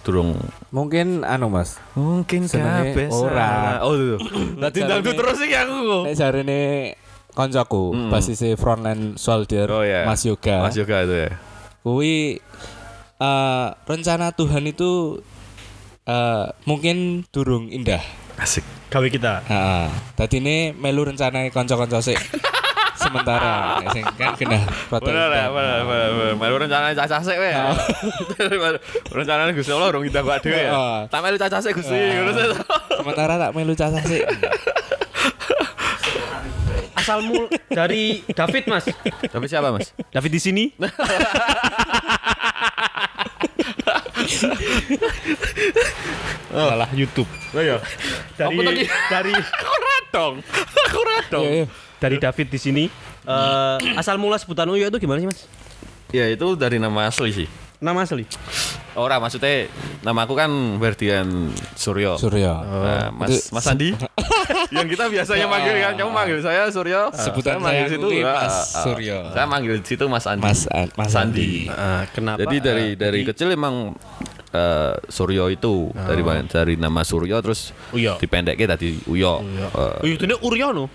durung 0.06 0.38
mungkin 0.70 1.26
anu 1.26 1.50
Mas. 1.50 1.82
mungkin 1.98 2.46
kabeh 2.46 3.10
ora. 3.10 3.82
Oh 3.82 3.98
iya. 3.98 4.16
Dadi 4.54 4.86
dangdut 4.86 5.18
terus 5.18 5.38
iki 5.42 5.54
aku. 5.58 6.06
Nek 6.06 6.14
jarene 6.14 6.60
koncoku, 7.34 7.90
basisnya 8.14 8.54
frontline 8.54 9.18
soldier 9.18 9.66
Oh 9.66 9.82
ya. 9.82 10.06
Mas 10.06 10.22
Yoga. 10.22 10.62
Mas 10.62 10.78
Yoga 10.78 11.02
itu 11.02 11.14
ya. 11.26 11.30
Kuwi 11.82 12.38
eh, 13.18 13.66
rencana 13.82 14.30
Tuhan 14.30 14.62
itu 14.62 15.18
eh, 16.08 16.44
mungkin 16.68 17.24
durung 17.32 17.68
indah. 17.72 18.00
Asik. 18.36 18.64
Gawe 18.90 19.06
kita. 19.10 19.42
Heeh. 19.46 19.86
Dadi 20.14 20.38
ini 20.38 20.56
melu 20.70 21.02
rencana 21.06 21.50
kanca-kanca 21.50 21.98
sik. 21.98 22.18
Sementara 23.04 23.82
sing 23.90 24.06
kan 24.16 24.38
kena 24.38 24.64
foto. 24.88 25.10
Bener 25.10 25.28
ya, 25.28 25.50
bener, 25.50 25.82
bener, 25.82 26.08
bener. 26.14 26.34
Melu 26.38 26.56
rencana 26.62 26.94
cacah 26.94 27.20
sik 27.20 27.36
we. 27.36 27.50
Rencana 29.18 29.50
Gusti 29.50 29.72
Allah 29.74 29.88
urung 29.90 30.06
indah 30.06 30.22
kok 30.22 30.40
dhewe 30.46 30.62
ya. 30.70 30.72
Tak 31.10 31.20
melu 31.20 31.36
cacah 31.36 31.58
sik 31.60 31.74
Gusti. 31.74 31.98
Sementara 32.94 33.34
tak 33.36 33.50
melu 33.52 33.74
cacah 33.74 34.02
sik. 34.02 34.24
Asalmu 37.04 37.52
dari 37.68 38.24
David, 38.32 38.64
Mas. 38.64 38.88
Tapi 39.28 39.44
siapa, 39.44 39.68
Mas? 39.68 39.92
David 40.08 40.32
di 40.32 40.40
sini. 40.40 40.64
Malah 46.54 46.90
YouTube. 46.94 47.28
Oh 47.54 47.62
iya. 47.62 47.78
Dari 48.38 48.56
dari 49.10 49.32
Kurat 49.62 50.04
dong. 50.14 50.34
Kurat 50.90 51.24
dong. 51.30 51.44
Iya, 51.44 51.52
iya. 51.64 51.66
dari 51.98 52.16
David 52.20 52.48
di 52.52 52.58
sini. 52.60 52.84
Eh, 53.24 53.76
asal 53.96 54.20
mula 54.20 54.36
sebutan 54.36 54.68
Uyo 54.68 54.92
itu 54.92 54.98
gimana 55.00 55.24
sih, 55.24 55.28
Mas? 55.28 55.40
Ya 56.12 56.28
itu 56.30 56.54
dari 56.54 56.78
nama 56.78 57.10
asli 57.10 57.32
sih. 57.32 57.48
Nama 57.84 58.00
asli. 58.00 58.24
Ora 58.96 59.20
maksudnya 59.20 59.68
nama 60.00 60.24
aku 60.24 60.32
kan 60.32 60.48
Berdian 60.80 61.52
Suryo. 61.76 62.16
Surya. 62.16 62.64
Nah, 62.64 63.08
Mas 63.12 63.28
Itu 63.28 63.52
Mas 63.52 63.66
Andi 63.68 63.92
yang 64.76 64.88
kita 64.88 65.12
biasanya 65.12 65.44
manggil 65.44 65.76
kan 65.84 65.92
kamu 66.00 66.10
manggil 66.14 66.38
saya 66.40 66.70
Suryo 66.72 67.12
Sebutan 67.12 67.58
saya 67.58 67.60
manggil 67.60 67.86
situ 67.92 68.08
ah, 68.24 68.40
Mas 68.40 68.56
ah, 68.56 68.84
Suryo. 68.88 69.18
saya 69.36 69.46
manggil 69.50 69.74
situ 69.84 70.04
Mas 70.08 70.24
Andi 70.24 70.44
Mas 70.46 70.60
Mas 70.96 71.12
Andi. 71.12 71.68
Kenapa? 72.16 72.38
jadi 72.46 72.56
dari 72.62 72.86
dari 72.96 73.20
kecil 73.28 73.52
emang 73.52 73.92
eh, 74.56 74.94
Suryo 75.12 75.52
itu 75.52 75.92
dari 75.92 76.22
dari 76.48 76.74
nama 76.80 77.04
Suryo 77.04 77.36
terus 77.44 77.76
Uyo. 77.92 78.16
dipendeknya 78.16 78.80
tadi 78.80 78.96
Uyo. 79.12 79.44
Eh, 79.76 80.08
Uyo 80.08 80.12
itu 80.16 80.24
Uryono. 80.40 80.88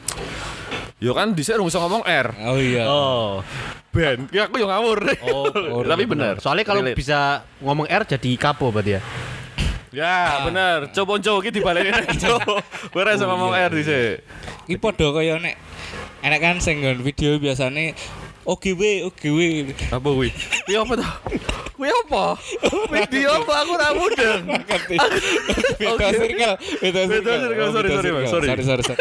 Yo 1.00 1.12
kan 1.16 1.32
di 1.32 1.42
sini 1.46 1.62
bisa 1.64 1.80
ngomong 1.80 2.04
R. 2.06 2.28
Oh 2.46 2.58
iya. 2.60 2.84
Oh. 2.88 3.44
Ben, 3.90 4.30
ya 4.30 4.46
aku 4.46 4.62
yang 4.62 4.70
ngawur. 4.70 5.02
Oh, 5.26 5.82
Tapi 5.90 6.06
benar. 6.06 6.38
Soalnya 6.38 6.66
kalau 6.68 6.86
Relate. 6.86 6.98
bisa 6.98 7.42
ngomong 7.64 7.90
R 7.90 8.04
jadi 8.06 8.32
kapo 8.38 8.70
berarti 8.70 8.98
ya. 8.98 9.02
Ya, 9.90 10.46
bener. 10.46 10.94
Coba 10.94 11.18
coba 11.18 11.38
iki 11.42 11.50
dibalekin 11.50 12.14
coba. 12.30 12.62
Ora 12.94 13.18
iso 13.18 13.26
ngomong 13.26 13.58
R 13.58 13.72
dhisik. 13.74 14.22
Iki 14.70 14.78
padha 14.78 15.10
kaya 15.10 15.42
nek 15.42 15.58
enek 16.22 16.40
kan 16.40 16.56
sing 16.62 16.86
nggon 16.86 17.02
video 18.58 18.74
biasane 18.76 19.06
OGW 19.06 19.14
OGW. 19.14 19.40
Apa 19.94 20.08
kuwi? 20.10 20.30
Kuwi 20.66 20.76
apa 20.76 20.94
to? 20.98 21.08
Kuwi 21.78 21.90
apa? 21.94 22.24
Video 22.90 23.30
apa 23.30 23.54
aku 23.62 23.72
ora 23.78 23.90
mudeng. 23.94 24.42
Beda 25.78 26.08
circle, 26.12 26.54
beda 26.82 27.02
circle. 27.06 27.38
Oh, 27.60 27.70
sorry, 27.72 27.90
sorry, 27.94 28.10
sorry. 28.10 28.48
Sorry, 28.50 28.64
sorry, 28.66 28.84
sorry. 28.84 29.00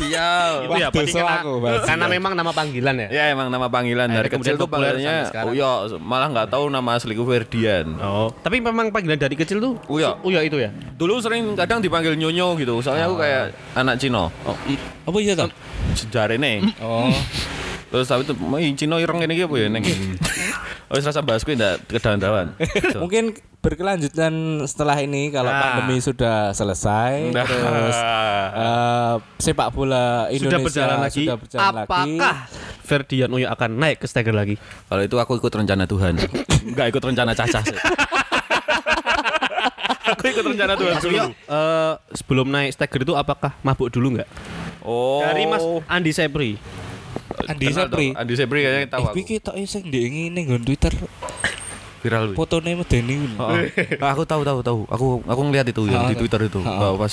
Sial. 0.00 0.52
Itu 0.66 0.74
ya 0.80 0.88
karena, 0.90 1.44
aku, 1.44 1.52
karena 1.84 2.06
memang 2.08 2.32
nama 2.32 2.50
panggilan 2.50 2.94
ya. 2.96 3.08
Ya 3.12 3.24
emang 3.30 3.52
nama 3.52 3.68
panggilan 3.68 4.08
dari 4.08 4.28
kecil 4.32 4.56
tuh 4.56 4.66
panggilannya. 4.66 5.28
Uyo, 5.52 5.70
malah 6.00 6.32
nggak 6.32 6.48
tahu 6.50 6.72
nama 6.72 6.96
asliku 6.96 7.22
Ferdian. 7.28 8.00
Oh, 8.00 8.32
tapi 8.40 8.64
memang 8.64 8.88
panggilan 8.90 9.20
dari 9.20 9.36
kecil 9.36 9.60
tuh 9.60 9.76
Uyo. 9.92 10.16
Uyo 10.24 10.40
itu 10.40 10.56
ya. 10.56 10.72
Dulu 10.96 11.20
sering 11.20 11.52
kadang 11.54 11.84
dipanggil 11.84 12.16
Nyonyo 12.16 12.56
gitu, 12.58 12.80
soalnya 12.80 13.06
aku 13.06 13.20
kayak 13.20 13.52
anak 13.76 14.00
Cino. 14.00 14.32
Oh, 14.48 14.56
i- 14.66 14.80
Apa 15.04 15.16
iya 15.20 15.36
toh? 15.36 15.52
Sejarah 15.94 16.40
nih. 16.40 16.64
Oh. 16.80 17.12
Terus 17.90 18.06
tapi 18.06 18.22
tuh, 18.22 18.38
"Mau 18.38 18.58
Cino 18.72 18.96
ireng 18.96 19.18
ini 19.20 19.42
apa 19.42 19.54
ya 19.54 19.66
neng? 19.68 19.84
Oh, 20.90 20.98
rasa 20.98 21.22
bahas 21.22 21.46
kuwi 21.46 21.54
ndak 21.54 21.86
kedawan-dawan. 21.86 22.50
Mungkin 23.06 23.38
berkelanjutan 23.62 24.34
setelah 24.66 24.98
ini 24.98 25.30
kalau 25.30 25.46
Nah. 25.46 25.78
pandemi 25.78 26.02
sudah 26.02 26.50
selesai 26.50 27.30
Nah. 27.30 27.46
terus 27.46 27.94
eh, 28.58 29.14
sepak 29.38 29.70
bola 29.70 30.26
Indonesia 30.26 30.50
sudah 30.50 30.58
berjalan 30.58 30.98
lagi. 30.98 31.22
sudah 31.22 31.38
berjalan 31.38 31.62
lagi. 31.62 31.86
Apakah 31.86 32.36
Ferdian 32.82 33.30
Uyo 33.30 33.46
akan 33.46 33.70
naik 33.78 34.02
ke 34.02 34.10
Stagger 34.10 34.34
lagi? 34.34 34.58
Kalau 34.58 34.98
itu 34.98 35.14
aku 35.14 35.38
ikut 35.38 35.52
rencana 35.54 35.86
Tuhan. 35.86 36.18
Enggak 36.74 36.86
ikut 36.90 37.02
rencana 37.06 37.38
Caca 37.38 37.62
sih. 37.62 37.78
aku 40.10 40.24
ikut 40.26 40.42
rencana 40.44 40.74
Tuhan 40.74 40.94
dulu. 40.98 41.18
Eh, 41.30 41.92
sebelum 42.18 42.46
naik 42.50 42.74
Stagger 42.74 43.06
itu 43.06 43.14
apakah 43.14 43.54
mabuk 43.62 43.94
dulu 43.94 44.18
nggak? 44.18 44.28
Oh. 44.82 45.22
Dari 45.22 45.46
Mas 45.46 45.62
Andi 45.86 46.10
Sepri. 46.10 46.58
Andi 47.50 47.66
Sepri. 47.68 48.06
Andi 48.12 48.34
Sepri 48.34 48.58
kayaknya 48.62 48.88
tahu 48.88 49.02
Eh, 49.02 49.10
aku. 49.10 49.16
iki 49.18 49.34
tok 49.38 49.54
sing 49.64 49.82
ndek 49.84 50.04
ngene 50.06 50.40
nggon 50.44 50.62
Twitter. 50.62 50.94
Viral. 52.00 52.32
wi. 52.32 52.34
Fotone 52.34 52.72
medeni 52.72 53.12
kuwi. 53.12 53.36
Oh, 53.36 53.52
Ah, 54.00 54.10
aku 54.10 54.24
tahu 54.24 54.40
tahu 54.40 54.64
tahu. 54.64 54.80
Aku 54.88 55.06
aku 55.20 55.40
ngeliat 55.44 55.68
itu 55.68 55.84
yang 55.84 56.04
Ah, 56.04 56.08
di 56.08 56.16
Twitter 56.16 56.40
itu. 56.42 56.56
ah, 56.58 56.80
Bahwa 56.80 57.04
pas 57.04 57.12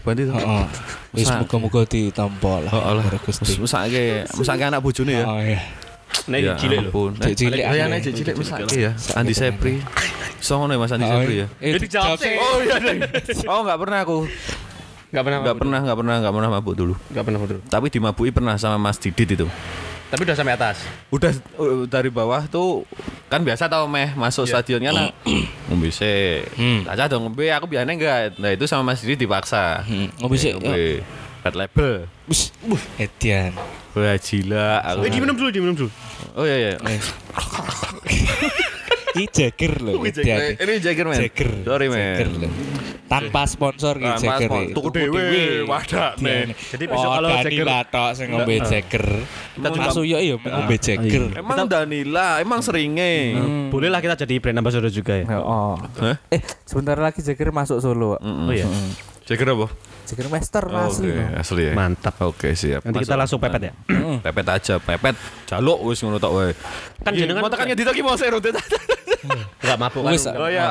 banget 0.00 0.22
itu. 0.22 0.30
Heeh. 0.30 0.64
Wis 1.12 1.26
muga-muga 1.32 1.82
ditampa 1.82 2.62
lah. 2.62 2.70
Allah. 2.70 3.02
karo 3.02 3.18
Gusti. 3.18 3.58
Mesake, 3.58 4.22
mesake 4.24 4.62
anak 4.62 4.78
bojone 4.78 5.12
ya. 5.12 5.26
Oh 5.26 5.42
iya. 5.42 5.58
Nah, 6.28 6.38
ini 6.38 6.44
Ya 6.44 6.54
cilik 6.54 6.78
ampun. 6.86 7.10
Cek 7.18 7.34
cilik 7.34 7.58
ya 7.58 7.72
aneh. 7.82 7.86
nek 7.88 8.00
cek 8.04 8.14
cilik 8.14 8.34
mesake 8.38 8.76
ya. 8.78 8.92
Andi 9.16 9.34
Sepri. 9.34 9.74
Songono 10.38 10.70
ya 10.70 10.78
Mas 10.78 10.92
Andi 10.92 11.02
Sepri 11.04 11.34
ya. 11.42 11.46
Eh, 11.58 11.72
sih. 12.14 12.34
Oh 12.36 12.56
iya 12.60 12.76
deh. 12.78 12.98
Oh 13.48 13.66
enggak 13.66 13.78
pernah 13.80 13.98
aku. 14.04 14.18
Enggak 15.12 15.24
pernah. 15.28 15.38
Enggak 15.44 15.56
pernah, 15.60 15.78
enggak 15.84 15.98
pernah, 16.00 16.14
enggak 16.16 16.34
pernah 16.34 16.48
mabuk 16.48 16.74
dulu. 16.74 16.94
Enggak 17.12 17.24
pernah 17.28 17.38
betul. 17.44 17.58
Tapi 17.68 17.86
dimabui 17.92 18.30
pernah 18.32 18.56
sama 18.56 18.80
Mas 18.80 18.96
Didit 18.96 19.28
itu. 19.36 19.46
Tapi 20.08 20.20
udah 20.24 20.36
sampai 20.36 20.56
atas. 20.56 20.80
Udah 21.12 21.32
uh, 21.60 21.84
dari 21.84 22.08
bawah 22.08 22.48
tuh 22.48 22.88
kan 23.28 23.40
biasa 23.44 23.68
tau 23.68 23.88
meh 23.88 24.12
masuk 24.16 24.48
stadion 24.48 24.80
kan 24.80 25.12
ngombe 25.68 25.92
sik. 25.92 26.48
Hmm. 26.56 26.88
Aja 26.88 27.12
dong 27.12 27.28
ngombe 27.28 27.44
aku 27.52 27.68
biasanya 27.68 27.92
enggak. 27.92 28.40
Nah 28.40 28.56
itu 28.56 28.64
sama 28.64 28.96
Mas 28.96 29.04
Didit 29.04 29.20
dipaksa. 29.20 29.84
Hmm, 29.84 30.08
ngombe 30.16 30.40
sik. 30.40 30.56
Ngombe 30.56 31.04
red 31.44 31.54
label. 31.60 32.08
Wis. 32.24 32.48
Edian. 32.96 33.52
Wah 33.92 34.16
gila 34.16 34.80
aku. 34.80 35.04
Eh, 35.04 35.12
diminum 35.12 35.36
dulu, 35.36 35.48
diminum 35.52 35.76
dulu. 35.76 35.90
Oh 36.32 36.48
iya 36.48 36.72
iya. 36.72 36.76
Ini 39.12 39.24
Jagger 39.28 39.72
loh. 39.78 40.00
Edian. 40.00 40.38
Eh, 40.40 40.52
Ini 40.56 40.72
Jagger 40.78 41.06
men. 41.06 41.18
Jagger. 41.18 41.50
Sorry 41.62 41.86
Jagger 41.86 42.28
men. 42.28 42.40
loh. 42.40 42.52
Tanpa 43.04 43.44
sponsor 43.44 43.94
gitu 43.96 44.08
Tanpa 44.08 44.34
Jagger. 44.40 44.72
Tuku 44.72 44.88
dhewe, 44.88 45.24
wadah, 45.68 46.16
men. 46.18 46.56
Jadi 46.56 46.84
besok 46.88 47.10
kalau 47.12 47.28
Jagger- 47.36 47.68
batok 47.68 48.08
sing 48.16 48.26
ngombe 48.32 48.54
Jagger. 48.58 49.06
Mas 49.60 49.96
Uyo 49.96 50.16
iya 50.16 50.34
ngombe 50.34 50.76
Jagger. 50.76 51.24
Emang 51.36 51.68
Danila, 51.68 52.40
emang 52.40 52.64
seringe. 52.64 53.36
Boleh 53.68 53.92
lah 53.92 54.00
kita 54.00 54.16
jadi 54.16 54.40
brand 54.40 54.56
ambassador 54.56 54.88
juga 54.88 55.20
ya. 55.20 55.28
Oh. 55.38 55.76
Eh, 56.32 56.40
sebentar 56.64 56.96
lagi 56.96 57.20
Jagger 57.20 57.52
masuk 57.52 57.78
Solo. 57.78 58.16
Oh 58.16 58.48
iya. 58.48 58.64
Jagger 59.28 59.52
apa? 59.52 59.68
Jagger 60.02 60.28
Master 60.28 60.64
Oh, 60.66 60.88
asli. 60.88 61.08
No. 61.10 61.38
asli 61.38 61.62
ya. 61.68 61.72
Mantap. 61.72 62.14
Oke, 62.24 62.52
siap. 62.52 62.82
Nanti 62.82 63.02
kita 63.02 63.14
langsung 63.14 63.38
pepet 63.38 63.70
ya. 63.70 63.72
pepet 64.20 64.46
aja, 64.48 64.74
pepet. 64.76 65.14
Jaluk 65.46 65.78
wis 65.86 66.02
ngono 66.02 66.18
tok 66.18 66.32
wae. 66.32 66.50
Kan 67.02 67.12
jenengan 67.14 67.42
mau 67.42 67.50
tekan 67.50 67.66
ngedit 67.70 67.86
lagi 67.86 68.02
mau 68.02 68.16
saya 68.18 68.34
rodet. 68.34 68.56
Enggak 69.62 69.78
mabuk 69.78 70.02
kan. 70.02 70.12
Wis, 70.12 70.26
Oh 70.26 70.50
ya, 70.50 70.64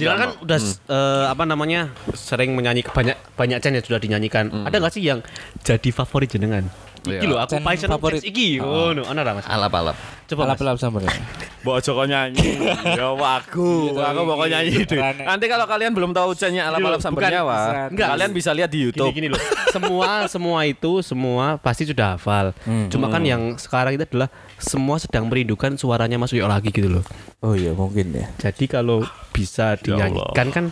Jangan 0.00 0.16
kan 0.16 0.30
udah 0.40 0.58
eh, 0.88 1.24
apa 1.28 1.44
namanya 1.44 1.92
sering 2.16 2.56
menyanyi 2.56 2.80
banyak 2.82 3.16
banyak 3.36 3.58
chant 3.60 3.76
yang 3.76 3.84
sudah 3.84 4.00
dinyanyikan. 4.00 4.48
Ada 4.64 4.76
nggak 4.80 4.92
sih 4.96 5.04
yang 5.04 5.20
jadi 5.60 5.88
favorit 5.92 6.32
jenengan? 6.32 6.64
Iki 7.06 7.26
loh, 7.26 7.38
aku 7.38 7.54
passion 7.60 7.88
favorit. 7.88 8.20
Iki. 8.20 8.58
Oh, 8.58 8.90
no, 8.90 9.06
ana 9.06 9.22
ra, 9.22 9.32
Mas? 9.32 9.46
alap-alap. 9.46 9.94
Coba 10.26 10.42
Mas. 10.42 10.58
Alap-alap 10.58 10.76
sampean. 10.76 11.06
Mbok 11.62 11.78
Joko 11.80 12.02
nyanyi. 12.02 12.62
ya 12.94 13.10
aku, 13.36 13.90
Iya, 13.90 14.04
aku 14.10 14.20
mau 14.22 14.42
nyanyi 14.42 14.82
deh. 14.82 14.98
Nanti 14.98 15.46
kalau 15.46 15.66
kalian 15.66 15.90
belum 15.90 16.10
tahu 16.10 16.34
channelnya 16.34 16.70
alap-alap 16.70 16.98
Bukan, 16.98 17.06
sambil 17.06 17.22
nyawa, 17.26 17.58
enggak. 17.90 18.08
kalian 18.10 18.30
bisa 18.30 18.50
lihat 18.50 18.70
di 18.70 18.78
Gini 18.78 18.86
YouTube. 18.90 19.10
gini 19.12 19.26
loh. 19.30 19.40
semua 19.68 20.10
semua 20.26 20.58
itu 20.62 21.02
semua 21.02 21.58
pasti 21.58 21.82
sudah 21.84 22.14
hafal. 22.14 22.54
Cuma 22.86 23.06
kan 23.08 23.22
yang 23.22 23.54
sekarang 23.56 23.94
itu 23.94 24.04
adalah 24.04 24.30
semua 24.56 24.96
sedang 24.96 25.26
merindukan 25.26 25.74
suaranya 25.74 26.16
Mas 26.16 26.30
Uyo 26.30 26.46
lagi 26.46 26.70
gitu 26.70 26.86
loh. 26.88 27.04
Oh 27.40 27.54
iya 27.54 27.74
mungkin 27.74 28.14
ya. 28.14 28.26
Jadi 28.38 28.66
kalau 28.66 29.02
bisa 29.30 29.74
dinyanyikan 29.76 30.48
kan 30.48 30.64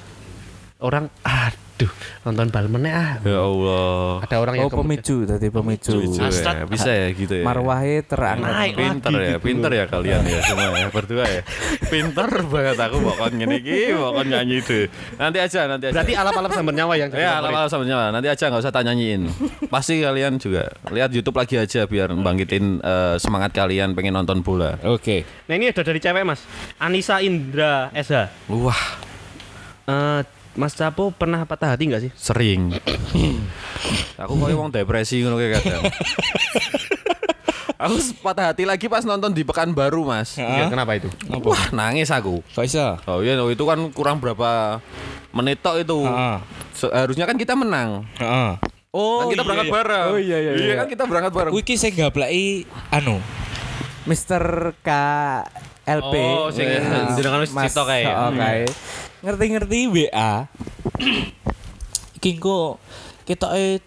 orang 0.78 1.10
aduh 1.74 1.90
nonton 2.22 2.46
bal 2.54 2.70
meneh 2.70 2.94
ah. 2.94 3.18
Ya 3.26 3.42
Allah. 3.42 4.22
Ada 4.22 4.36
orang 4.38 4.54
yang 4.62 4.70
Oh 4.70 4.78
pemicu 4.78 5.26
tadi 5.26 5.50
pemicu. 5.50 5.98
Hasrat. 6.22 6.62
ya, 6.62 6.64
bisa 6.70 6.90
ya 6.94 7.10
gitu 7.10 7.34
ya. 7.34 7.44
Marwahe 7.44 8.06
terangkat. 8.06 8.46
Naik 8.46 8.74
pinter 8.78 9.10
lagi 9.10 9.26
ya, 9.26 9.34
gitu 9.34 9.42
pinter 9.42 9.70
ya 9.74 9.84
kalian 9.90 10.20
ya 10.22 10.40
semua 10.46 10.70
ya 10.78 10.88
berdua 10.94 11.24
ya. 11.26 11.42
Pinter 11.90 12.30
banget 12.46 12.78
aku 12.78 12.96
pokoknya 13.02 13.36
ngene 13.42 13.56
iki, 13.58 13.80
pokoknya 13.90 14.30
nyanyi 14.38 14.56
deh. 14.62 14.84
Nanti 15.18 15.38
aja, 15.42 15.60
nanti 15.66 15.84
aja. 15.90 15.94
Berarti 15.98 16.12
alap-alap 16.14 16.50
sambil 16.54 16.74
nyawa 16.78 16.94
yang 16.94 17.10
Ya, 17.10 17.42
lama 17.42 17.66
sama 17.66 17.84
nyawa. 17.84 18.04
Nanti 18.14 18.28
aja 18.30 18.44
nggak 18.46 18.62
usah 18.62 18.72
tak 18.72 18.84
nyanyiin. 18.86 19.22
Pasti 19.66 19.98
kalian 19.98 20.38
juga 20.38 20.70
lihat 20.94 21.10
YouTube 21.10 21.34
lagi 21.42 21.58
aja 21.58 21.90
biar 21.90 22.14
bangkitin 22.14 22.78
eh, 22.78 23.16
semangat 23.18 23.50
kalian 23.50 23.98
pengen 23.98 24.14
nonton 24.14 24.46
bola. 24.46 24.78
Oke. 24.86 25.26
Nah 25.50 25.58
ini 25.58 25.74
ada 25.74 25.82
dari 25.82 25.98
cewek 25.98 26.22
mas 26.22 26.46
Anissa 26.78 27.18
Indra 27.18 27.90
SH 27.90 28.46
Wah, 28.48 29.04
Eh, 29.84 30.20
Mas 30.54 30.78
Capo 30.78 31.10
pernah 31.10 31.42
patah 31.42 31.74
hati 31.74 31.90
nggak 31.90 32.02
sih? 32.06 32.10
sering. 32.14 32.70
aku 34.22 34.32
kayak 34.38 34.54
wong 34.54 34.70
depresi 34.70 35.18
ngono 35.18 35.34
kayak 35.34 35.58
kadang. 35.58 35.82
aku 37.74 37.94
patah 38.22 38.54
hati 38.54 38.62
lagi 38.62 38.86
pas 38.86 39.02
nonton 39.02 39.34
di 39.34 39.42
Pekanbaru, 39.42 40.06
Mas. 40.06 40.38
Iya, 40.38 40.70
kenapa 40.70 40.94
itu? 40.94 41.10
Wah, 41.42 41.74
nangis 41.74 42.14
aku. 42.14 42.38
Kok 42.54 42.64
iso? 42.64 42.94
Oh 43.10 43.18
iya, 43.18 43.34
oh, 43.42 43.50
itu 43.50 43.66
kan 43.66 43.82
kurang 43.90 44.22
berapa 44.22 44.78
menit 45.34 45.58
tok 45.58 45.82
itu. 45.82 46.06
Heeh. 46.06 46.36
Seharusnya 46.70 47.26
kan 47.26 47.34
kita 47.34 47.58
menang. 47.58 48.06
Heeh. 48.22 48.50
Oh, 48.94 49.26
kan 49.26 49.34
kita 49.34 49.42
berangkat 49.42 49.74
bareng. 49.74 50.06
Oh, 50.14 50.18
iya, 50.22 50.38
iya, 50.38 50.52
Iya 50.54 50.66
iya. 50.70 50.74
kan 50.78 50.86
kita 50.86 51.02
berangkat 51.10 51.34
bareng. 51.34 51.50
Kuwi 51.50 51.66
ki 51.66 51.74
sing 51.74 51.98
gablaki 51.98 52.62
anu 52.94 53.18
Mister 54.06 54.70
K 54.86 54.90
LP. 55.82 56.14
Oh, 56.14 56.46
sing 56.54 56.70
jenengan 57.18 57.42
wis 57.42 57.50
cita 57.50 57.82
kae 57.82 58.06
ya. 58.06 58.14
Heeh, 58.14 58.30
kae. 58.38 58.62
Ngerti-ngerti 59.24 59.80
WA. 59.88 60.44
Iki 62.20 62.28
engko 62.36 62.76
ketoke 63.24 63.80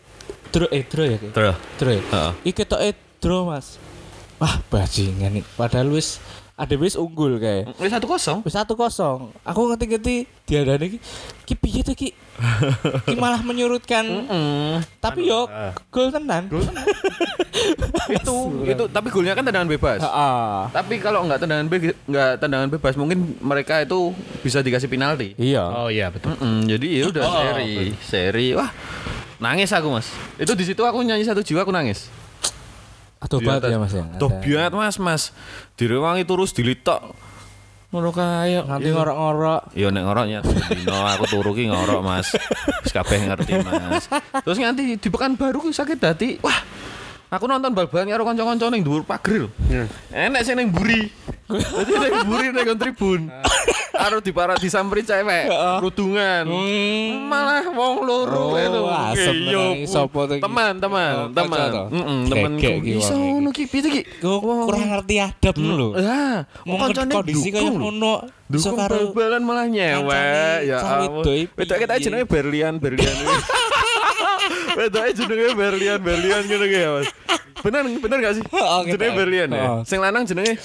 dro 0.49 0.65
eh 0.73 0.83
dro 0.89 1.03
ya. 1.05 1.17
Terus. 1.21 1.55
Dro 1.77 1.89
ya. 1.93 2.01
Heeh. 2.01 2.31
Iki 2.49 2.53
ketoke 2.65 2.89
dro, 3.21 3.45
Mas. 3.45 3.77
Wah, 4.41 4.57
bajingan 4.73 5.37
nih. 5.37 5.45
Padahal 5.53 5.93
wis 5.93 6.17
ada 6.57 6.73
wis 6.73 6.97
unggul 6.97 7.37
kayak. 7.37 7.69
Wis 7.77 7.93
satu 7.93 8.09
kosong. 8.09 8.41
Wis 8.41 8.57
satu 8.57 8.73
kosong. 8.73 9.29
Aku 9.45 9.69
ngerti-ngerti 9.69 10.25
diadani 10.49 10.97
ki. 10.97 10.99
Ki 11.45 11.53
piye 11.53 11.85
tuh 11.85 11.93
ki? 11.93 12.17
Ki 13.05 13.13
malah 13.13 13.45
menyurutkan. 13.45 14.25
Tapi 14.97 15.29
yo 15.29 15.45
gol 15.93 16.09
tenan. 16.09 16.49
itu 18.17 18.35
itu 18.65 18.83
tapi 18.89 19.07
golnya 19.13 19.37
kan 19.37 19.45
tendangan 19.45 19.69
bebas. 19.69 20.01
Heeh. 20.01 20.57
Tapi 20.73 20.97
kalau 20.97 21.29
nggak 21.29 21.45
tendangan 21.45 21.65
be 21.69 21.93
nggak 21.93 22.31
tendangan 22.41 22.69
bebas 22.73 22.93
mungkin 22.97 23.37
mereka 23.37 23.85
itu 23.85 24.17
bisa 24.41 24.65
dikasih 24.65 24.89
penalti. 24.89 25.37
Iya. 25.37 25.61
Oh 25.61 25.89
iya 25.93 26.09
betul. 26.09 26.33
Jadi 26.41 26.87
ya 26.89 27.05
udah 27.13 27.21
seri, 27.21 27.93
seri. 28.01 28.47
Wah, 28.57 28.73
nangis 29.37 29.69
aku 29.69 29.93
mas. 29.93 30.09
Itu 30.41 30.57
di 30.57 30.65
situ 30.65 30.81
aku 30.81 31.05
nyanyi 31.05 31.21
satu 31.21 31.45
jiwa 31.45 31.61
aku 31.61 31.69
nangis. 31.69 32.09
Atas. 33.17 33.41
ya 33.41 33.79
Mas 33.81 33.93
ya. 33.93 34.03
Tuh 34.21 34.29
biat 34.29 34.71
mas 34.73 34.95
mas. 35.01 35.23
Direwangi 35.73 36.23
terus 36.23 36.53
dilitok. 36.53 37.01
Ngono 37.89 38.11
kaya. 38.11 38.61
Nanti 38.67 38.91
ngorok-ngorok. 38.91 39.73
Iya 39.73 39.89
nek 39.89 40.03
ngoroknya 40.05 40.39
dino 40.43 40.97
aku 41.07 41.25
turu 41.31 41.51
ki 41.55 41.71
ngorok 41.71 42.01
mas. 42.05 42.35
Wis 42.83 42.93
kabeh 42.93 43.25
ngerti 43.25 43.63
mas. 43.63 44.05
Terus 44.43 44.57
nganti 44.59 44.99
di 44.99 45.09
Pekanbaru 45.09 45.63
ku 45.63 45.69
sakit 45.73 45.99
hati. 46.03 46.29
Wah. 46.43 46.59
Aku 47.27 47.43
nonton 47.43 47.75
bal-balan 47.75 48.07
karo 48.07 48.23
kanca-kanca 48.23 48.71
ning 48.71 48.87
dhuwur 48.87 49.03
pager 49.03 49.45
lho. 49.45 49.49
Enek 50.15 50.47
sing 50.47 50.55
ning 50.55 50.71
mburi. 50.71 51.11
Dadi 51.51 51.93
ning 51.99 52.13
mburi 52.23 52.47
ning 52.55 52.67
tribun. 52.79 53.27
Karo 53.91 54.23
dipara 54.23 54.55
disamperi 54.55 55.01
cewek, 55.01 55.49
rudungan. 55.83 56.47
Malah 57.27 57.67
wong 57.67 58.05
loro 58.05 58.53
Oh, 58.53 58.55
itu. 58.55 58.79
Iya, 59.17 59.83
sopo 59.89 60.23
iki? 60.23 60.39
Teman, 60.39 60.77
teman? 60.79 61.33
Heeh, 61.33 62.17
temen. 62.31 62.51
Iso 62.85 63.17
ngono 63.17 63.49
ki 63.51 63.65
piye 63.65 63.89
ki? 63.89 64.01
Kurang 64.23 64.85
ngerti 64.87 65.15
adab 65.19 65.55
lho. 65.57 65.97
Ah, 65.97 66.45
Mau 66.63 66.79
kancane 66.79 67.11
kondisi 67.11 67.49
lho. 67.51 67.73
ngono. 67.73 68.23
Iso 68.47 68.71
karo 68.71 69.11
bal-balan 69.11 69.43
malah 69.43 69.67
nyewek 69.67 70.63
ya 70.63 70.77
wedok 71.59 71.75
kita 71.75 71.99
jenenge 71.99 72.23
Berlian 72.23 72.79
Berlian. 72.79 73.11
Wedoknya 74.77 75.11
jenenge 75.17 75.57
Berlian 75.57 75.97
Berlian 75.97 76.41
ngono 76.45 76.65
ki 76.69 76.77
ya 76.77 76.89
Mas. 76.93 77.09
Bener 77.65 77.81
bener 77.97 78.17
gak 78.21 78.33
sih? 78.37 78.43
Oh, 78.53 78.85
gitu. 78.85 78.93
Jenenge 78.93 79.17
Berlian 79.17 79.49
ya. 79.49 79.63
Oh. 79.65 79.79
Sing 79.81 79.97
lanang 79.97 80.29
jenenge 80.29 80.61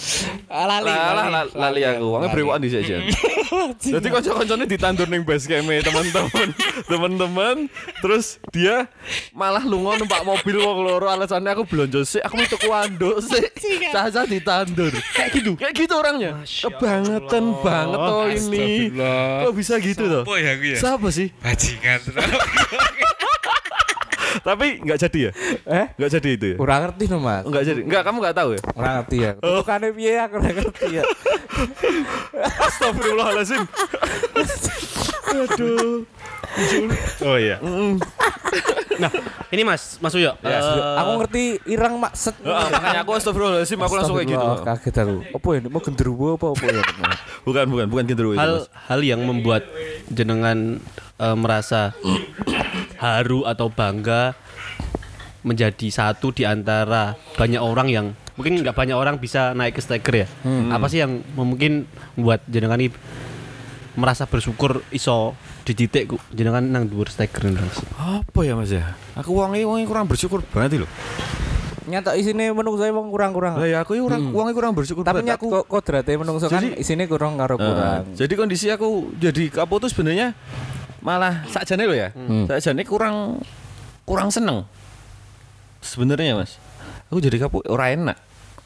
Ah, 0.52 0.68
lali. 0.68 0.92
Lah 0.92 1.48
lali 1.48 1.80
aku. 1.80 2.04
Wonge 2.12 2.28
brewokan 2.28 2.60
dhisik 2.60 2.84
aja. 2.84 3.00
Jadi 3.96 4.06
kanca-kancane 4.12 4.64
ditandur 4.68 5.08
ning 5.08 5.24
base 5.24 5.48
camp 5.48 5.64
teman-teman. 5.64 6.48
Teman-teman 6.92 7.56
terus 8.04 8.36
dia 8.52 8.84
malah 9.32 9.64
lunga 9.64 9.96
numpak 9.96 10.20
mobil 10.28 10.60
wong 10.60 10.84
loro 10.84 11.08
alasannya 11.08 11.56
aku 11.56 11.64
belanja 11.64 12.04
sih, 12.04 12.20
aku 12.20 12.36
mau 12.36 12.44
tuku 12.44 12.68
anduk 12.68 13.16
sih. 13.24 13.44
Caca 13.94 14.28
ditandur. 14.28 14.92
Kayak 15.16 15.30
gitu. 15.32 15.52
Kayak 15.56 15.74
gitu 15.80 15.94
orangnya. 15.96 16.44
Kebangetan 16.44 17.44
banget 17.64 17.98
oh 17.98 18.28
ini. 18.28 18.92
Kok 19.48 19.52
bisa 19.56 19.80
gitu 19.80 20.04
toh? 20.04 20.22
Apa 20.28 20.34
ya 20.36 20.50
aku 20.52 20.64
ya? 20.68 20.76
Siapa 20.76 21.08
sih? 21.08 21.28
Bajingan. 21.40 22.00
Tapi 24.40 24.66
nggak 24.80 24.98
jadi 24.98 25.18
ya? 25.28 25.30
Eh? 25.68 25.86
Nggak 26.00 26.10
jadi 26.16 26.28
itu 26.32 26.46
ya? 26.52 26.56
Kurang 26.56 26.80
ngerti 26.88 27.04
no 27.12 27.18
Mas. 27.20 27.44
Nggak 27.44 27.62
jadi. 27.68 27.80
Nggak, 27.84 28.02
kamu 28.08 28.16
nggak 28.24 28.36
tahu 28.36 28.48
ya? 28.56 28.60
Kurang 28.64 28.94
ngerti 29.02 29.16
ya. 29.20 29.30
Tukane 29.36 29.88
piye 29.92 30.12
aku 30.16 30.34
ora 30.40 30.50
ngerti 30.50 30.86
ya. 30.88 31.02
Astagfirullahaladzim. 32.66 33.62
Aduh. 35.32 36.04
Oh 37.24 37.36
iya. 37.40 37.56
Nah, 39.00 39.08
ini 39.48 39.62
Mas, 39.64 39.96
Mas 40.04 40.12
Uyo. 40.12 40.36
Ya, 40.44 40.60
eh, 40.60 41.00
aku 41.00 41.10
ngerti 41.24 41.44
irang 41.64 41.96
maksud. 41.96 42.34
Heeh, 42.44 42.66
makanya 42.68 43.00
aku 43.02 43.10
astagfirullahaladzim 43.16 43.80
aku 43.80 43.94
langsung 43.96 44.16
kayak 44.20 44.28
gitu. 44.36 44.46
Kaget 44.62 44.94
aku. 45.00 45.16
Apa 45.32 45.48
ya? 45.56 45.60
Mau 45.72 45.80
genderuwo 45.80 46.28
apa 46.36 46.46
apa 46.52 46.64
ya? 46.68 46.82
Bukan, 47.42 47.64
bukan, 47.72 47.86
bukan 47.88 48.04
gendero 48.06 48.30
itu. 48.36 48.40
hal 48.40 48.52
Mas. 48.62 48.70
hal 48.86 49.00
yang 49.02 49.20
membuat 49.24 49.66
jenengan 50.12 50.78
eh, 51.18 51.36
merasa 51.36 51.96
haru 53.02 53.42
atau 53.42 53.66
bangga 53.66 54.38
menjadi 55.42 55.90
satu 55.90 56.30
di 56.30 56.46
antara 56.46 57.18
banyak 57.34 57.58
orang 57.58 57.90
yang 57.90 58.06
mungkin 58.38 58.62
nggak 58.62 58.78
banyak 58.78 58.94
orang 58.94 59.18
bisa 59.18 59.50
naik 59.58 59.74
ke 59.74 59.82
Staker 59.82 60.14
ya. 60.14 60.26
Apa 60.70 60.86
sih 60.86 61.02
yang 61.02 61.26
mungkin 61.34 61.90
membuat 62.14 62.46
jenengan 62.46 62.78
ini 62.78 62.94
merasa 63.92 64.24
bersyukur 64.24 64.80
iso 64.88 65.36
di 65.68 65.76
titik 65.76 66.14
ku 66.14 66.16
jenengan 66.32 66.64
nang 66.64 66.88
dhuwur 66.88 67.10
Mas. 67.12 67.76
Apa 67.98 68.40
ya 68.46 68.54
Mas 68.56 68.70
ya? 68.72 68.96
Aku 69.18 69.36
wonge 69.36 69.60
wonge 69.66 69.84
kurang 69.84 70.06
bersyukur 70.08 70.40
banget 70.54 70.86
lho. 70.86 70.88
Nyata 71.82 72.14
isine 72.14 72.54
menungso 72.54 72.86
wong 72.86 73.10
kurang-kurang. 73.10 73.58
Lah 73.58 73.66
ya 73.66 73.78
aku 73.82 73.98
iki 73.98 74.02
kurang 74.06 74.30
wonge 74.30 74.52
kurang 74.54 74.72
bersyukur 74.72 75.02
Tapi 75.02 75.26
aku 75.26 75.50
kok 75.50 75.66
kodrate 75.66 76.14
menungso 76.14 76.46
kan 76.46 76.62
isine 76.78 77.10
kurang 77.10 77.34
karo 77.34 77.58
Heeh. 77.58 77.66
kurang. 77.66 78.02
jadi 78.14 78.32
kondisi 78.38 78.70
aku 78.70 79.12
jadi 79.18 79.50
kapok 79.50 79.86
tuh 79.86 79.90
sebenarnya 79.90 80.32
malah 81.02 81.42
sakjane 81.46 81.84
lo 81.84 81.92
ya. 81.92 82.14
Sakjane 82.46 82.82
kurang 82.82 83.42
kurang 84.02 84.30
seneng. 84.30 84.64
Sebenarnya 85.78 86.38
Mas. 86.38 86.56
Aku 87.10 87.18
jadi 87.18 87.36
kapok 87.36 87.66
ora 87.66 87.90
enak. 87.90 88.16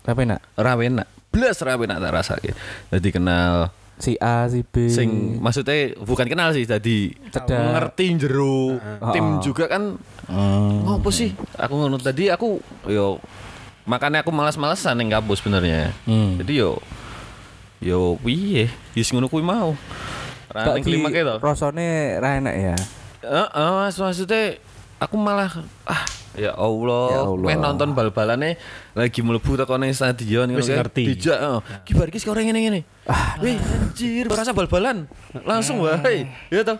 Tapi 0.00 0.22
nak 0.22 0.44
Ora 0.54 0.76
enak. 0.76 1.08
Blas 1.28 1.58
ora 1.60 1.74
enak 1.74 1.98
tak 1.98 2.12
rasake. 2.12 2.50
Jadi 2.92 3.08
kenal 3.10 3.72
si 3.96 4.12
A 4.20 4.44
si 4.44 4.60
B 4.60 4.92
sing 4.92 5.40
maksudnya 5.40 5.96
bukan 5.96 6.28
kenal 6.28 6.52
sih 6.52 6.68
jadi 6.68 7.16
Cedak. 7.32 7.48
ngerti 7.48 8.12
jero 8.20 8.76
tim 9.08 9.40
juga 9.40 9.72
kan 9.72 9.96
ngopo 10.84 11.08
sih 11.08 11.32
aku 11.56 11.72
ngono 11.72 11.96
tadi 11.96 12.28
aku 12.28 12.60
yo 12.84 13.16
makanya 13.88 14.20
aku 14.20 14.28
malas-malasan 14.28 15.00
ning 15.00 15.08
kampus 15.08 15.40
sebenarnya 15.40 15.96
Hmm. 16.04 16.36
jadi 16.36 16.60
yo 16.60 16.70
yo 17.80 18.20
piye 18.20 18.68
wis 18.92 19.08
ngono 19.08 19.32
kuwi 19.32 19.40
mau 19.40 19.72
Ra 20.50 20.74
ning 20.74 20.84
kelima 20.86 21.08
ke 21.10 21.22
to 21.22 21.34
Rasane 21.42 22.18
ra 22.22 22.38
enak 22.38 22.54
ya. 22.54 22.76
heeh 23.26 23.68
mas 23.74 23.98
maksudnya 23.98 24.60
aku 25.02 25.18
malah 25.18 25.50
ah 25.82 26.02
ya 26.36 26.54
Allah, 26.54 27.06
Ya 27.10 27.20
Allah. 27.26 27.46
Meh 27.48 27.56
nonton 27.58 27.90
bal-balane 27.96 28.60
lagi 28.94 29.20
mlebu 29.24 29.56
teko 29.58 29.74
ning 29.80 29.90
stadion 29.90 30.46
Wis 30.54 30.70
kae, 30.70 30.78
ngerti. 30.78 31.02
dijak 31.16 31.38
heeh 31.40 31.60
ki 31.82 31.92
bar 31.96 32.06
iki 32.06 32.22
sekarang 32.22 32.46
ngene 32.46 32.60
ngene 32.62 32.80
ah 33.10 33.34
weh 33.42 33.56
anjir 33.58 34.28
berasa 34.30 34.54
bal-balan 34.54 35.10
langsung 35.42 35.82
wae 35.82 36.28
ya 36.52 36.62
toh 36.62 36.78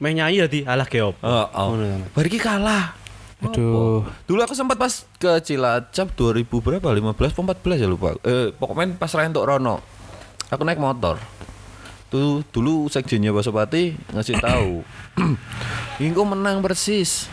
Meh 0.00 0.16
nyanyi 0.16 0.40
tadi 0.40 0.60
alah 0.64 0.88
geop. 0.88 1.12
Oh, 1.20 1.44
oh. 1.52 1.76
Ngono. 1.76 2.08
Bar 2.16 2.24
iki 2.24 2.40
kalah. 2.40 2.96
Aduh. 3.44 4.00
Dulu 4.24 4.40
aku 4.40 4.56
sempat 4.56 4.80
pas 4.80 5.04
ke 5.20 5.44
Cilacap 5.44 6.16
2000 6.16 6.40
berapa? 6.48 6.88
15 6.88 7.36
atau 7.36 7.44
14 7.44 7.84
ya 7.84 7.88
lupa. 7.88 8.16
Eh 8.24 8.48
pokoknya 8.48 8.96
pas 8.96 9.12
untuk 9.12 9.44
Rono. 9.44 9.84
Aku 10.48 10.64
naik 10.64 10.80
motor. 10.80 11.20
Tuh 12.10 12.42
dulu 12.50 12.90
sekjennya 12.90 13.30
Basopati 13.30 13.94
ngasih 14.10 14.42
tahu. 14.42 14.82
Ingko 16.04 16.22
menang 16.26 16.58
persis. 16.58 17.30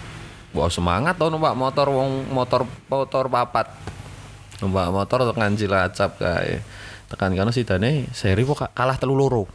Wah 0.54 0.70
semangat 0.70 1.18
tau 1.18 1.34
numpak 1.34 1.58
motor 1.58 1.90
wong 1.90 2.30
motor 2.30 2.70
motor 2.86 3.26
papat. 3.26 3.74
Numpak 4.62 4.94
motor 4.94 5.34
tekan 5.34 5.58
Cilacap 5.58 6.22
kae. 6.22 6.62
Tekan 7.10 7.34
kana 7.34 7.50
sidane 7.50 8.06
seri 8.14 8.46
kok 8.46 8.70
kalah 8.78 9.02
telu 9.02 9.18
loro. 9.18 9.50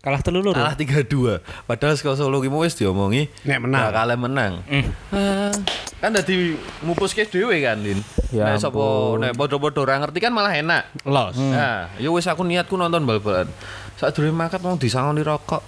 Kalah 0.00 0.24
telur 0.24 0.56
Kalah 0.56 0.72
3-2. 0.80 1.44
Padahal 1.68 1.92
saka 1.92 2.16
Solo 2.16 2.40
ki 2.40 2.48
mau 2.48 2.64
wis 2.64 2.72
diomongi 2.72 3.28
Nek 3.44 3.68
menang. 3.68 3.84
Nah, 3.84 3.92
kalah 3.92 4.16
menang. 4.16 4.52
Ah, 5.12 5.52
kan 6.00 6.16
dadi 6.16 6.56
mupuske 6.80 7.28
dhewe 7.28 7.60
kan, 7.60 7.76
Din. 7.84 8.00
Ya 8.32 8.48
nek 8.48 8.64
sapa 8.64 8.80
nek 9.20 9.36
padha-padha 9.36 9.84
ora 9.84 10.00
ngerti 10.00 10.24
kan 10.24 10.32
malah 10.32 10.56
enak. 10.56 11.04
Los. 11.04 11.36
Nah, 11.36 11.92
ya 12.00 12.08
wis 12.08 12.24
aku 12.24 12.48
niatku 12.48 12.80
nonton 12.80 13.04
bal-balan. 13.04 13.52
Saat 14.00 14.16
durung 14.16 14.32
makat 14.32 14.64
mau 14.64 14.80
disangoni 14.80 15.20
rokok. 15.20 15.60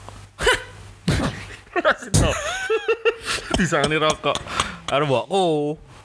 disangoni 3.60 4.00
rokok. 4.00 4.36
Karo 4.88 5.04
mbokku. 5.04 5.44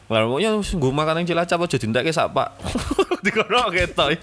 Karo 0.07 0.23
mboknya 0.27 0.55
wis 0.55 0.71
nggo 0.71 0.91
makan 0.91 1.19
ning 1.19 1.25
Cilacap 1.25 1.63
aja 1.63 1.77
dintekke 1.77 2.11
sak 2.11 2.35
Pak. 2.35 2.49
Dikono 3.23 3.71
ketok. 3.71 4.19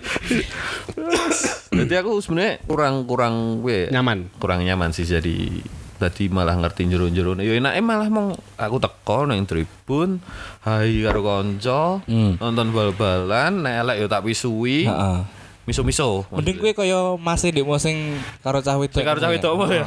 Jadi 1.73 1.95
aku 1.97 2.21
sebenarnya 2.21 2.61
kurang-kurang 2.63 3.61
gue 3.61 3.89
Nyaman. 3.89 4.31
kurang 4.37 4.63
nyaman 4.63 4.93
sih 4.93 5.03
jadi 5.03 5.65
tadi 5.95 6.29
malah 6.29 6.55
ngerti 6.55 6.87
jero-jero 6.87 7.35
ya 7.39 7.55
enake 7.55 7.81
malah 7.81 8.07
mong 8.07 8.35
aku 8.59 8.77
teko 8.79 9.25
nang 9.25 9.43
tribun 9.43 10.19
hai 10.63 11.01
karo 11.01 11.23
kanca 11.23 12.03
Hmm. 12.05 12.35
nonton 12.37 12.71
bal-balan 12.71 13.63
nek 13.63 13.75
elek 13.81 13.97
ya 14.03 14.07
tak 14.09 14.23
pisui 14.23 14.85
Heeh. 14.85 15.19
Miso-miso 15.65 16.29
Mending 16.29 16.61
kowe 16.61 16.73
kaya 16.85 17.17
masih 17.17 17.49
ndek 17.53 17.65
sing 17.81 18.21
karo 18.45 18.61
cah 18.61 18.77
wedok. 18.77 19.01
Karo 19.01 19.19
cah 19.21 19.31
wedok 19.33 19.53
apa 19.57 19.65
ya? 19.73 19.85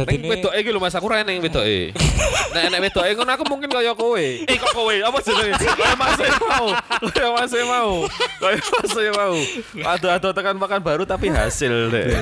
Dadi 0.00 0.16
Ning 0.16 0.32
wedoke 0.32 0.56
iki 0.56 0.70
lho 0.72 0.80
Mas 0.80 0.96
aku 0.96 1.12
ra 1.12 1.20
ning 1.20 1.44
wedoke. 1.44 1.92
Nek 2.56 2.64
nek 2.72 2.80
wedoke 2.88 3.10
ngono 3.20 3.30
aku 3.36 3.44
mungkin 3.44 3.68
kaya 3.68 3.92
kowe. 3.92 4.24
Eh 4.48 4.56
kok 4.56 4.72
kowe? 4.72 4.94
Apa 4.96 5.18
jenenge? 5.20 5.60
Kaya 5.60 5.94
Mas 5.98 6.16
E 6.16 6.28
mau. 6.40 6.66
Kaya 7.12 7.28
Mas 7.36 7.52
E 7.52 7.62
mau. 7.68 7.90
Kaya 8.40 8.60
Mas 8.64 8.94
E 8.96 9.10
mau. 9.12 9.34
Ado-ado 9.84 10.28
tekan 10.32 10.56
makan 10.56 10.80
baru 10.80 11.02
tapi 11.04 11.28
hasil 11.28 11.92
deh. 11.92 12.06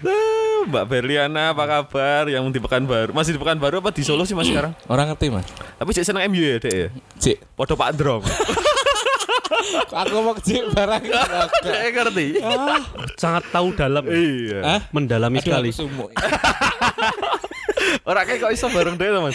Eh, 0.00 0.64
Mbak 0.64 0.84
Berliana 0.88 1.52
apa 1.52 1.68
kabar 1.68 2.24
yang 2.24 2.48
di 2.48 2.56
Pekanbaru? 2.56 3.12
Masih 3.12 3.36
di 3.36 3.40
Pekanbaru 3.40 3.84
apa 3.84 3.92
di 3.92 4.00
Solo 4.00 4.24
sih 4.24 4.32
Mas 4.32 4.48
sekarang? 4.48 4.72
Orang 4.88 5.12
ngerti, 5.12 5.28
Mas. 5.28 5.44
Tapi 5.76 5.92
cek 5.92 6.08
seneng 6.08 6.24
MU 6.32 6.40
ya, 6.40 6.56
Dek 6.56 6.72
ya. 6.72 6.88
Cik, 7.20 7.52
Podo 7.52 7.76
Pak 7.76 7.92
Androm. 7.92 8.24
Aku 9.90 10.16
mau 10.20 10.34
cik 10.34 10.70
barang. 10.70 11.02
Dek 11.60 11.90
ngerti. 11.96 12.26
Sangat 13.14 13.44
tahu 13.50 13.74
dalam. 13.74 14.04
Iya. 14.06 14.58
Hah? 14.62 14.80
Mendalami 14.90 15.38
sekali. 15.38 15.70
Sumuk. 15.70 16.10
Ora 18.04 18.22
kayak 18.22 18.38
kok 18.40 18.52
iso 18.52 18.66
bareng 18.68 18.94
deh 18.94 19.08
Mas. 19.10 19.34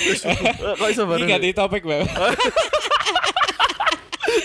Kok 0.80 0.90
iso 0.90 1.04
bareng? 1.06 1.28
Iki 1.28 1.32
ganti 1.32 1.50
topik, 1.52 1.84
Bang. 1.84 2.08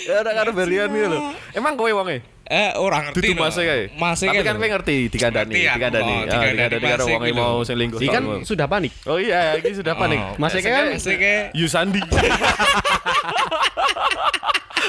Ya 0.01 0.23
ada 0.23 0.35
karo 0.35 0.51
Berlian 0.51 0.91
gitu 0.91 1.07
loh. 1.09 1.23
Emang 1.55 1.79
kowe 1.79 1.91
wonge? 1.91 2.19
Eh, 2.51 2.75
orang 2.75 3.11
ngerti. 3.11 3.31
Dudu 3.31 3.39
masih 3.39 3.63
kae. 3.63 3.83
Masih 3.95 4.27
Tapi 4.27 4.43
kan 4.43 4.59
kowe 4.59 4.67
ngerti 4.67 4.97
dikandani, 5.07 5.55
oh, 5.55 5.63
Ah, 5.63 5.75
dikandani 5.79 6.15
dikandani 6.27 6.83
karo 6.83 7.05
masih 7.07 7.15
wong 7.15 7.23
gitu. 7.23 7.39
mau 7.39 7.55
sing 7.63 7.77
lingkuh. 7.79 7.99
Ini 8.03 8.09
kan 8.11 8.25
sudah 8.43 8.67
panik. 8.67 8.93
Oh 9.07 9.19
iya, 9.23 9.55
ini 9.55 9.71
sudah 9.71 9.95
panik. 9.95 10.19
Oh. 10.19 10.35
Mas 10.35 10.55
Eka 10.59 10.67
kan 10.67 10.87
Masih 10.99 11.15
kayak 11.15 11.55
Yusandi. 11.55 12.03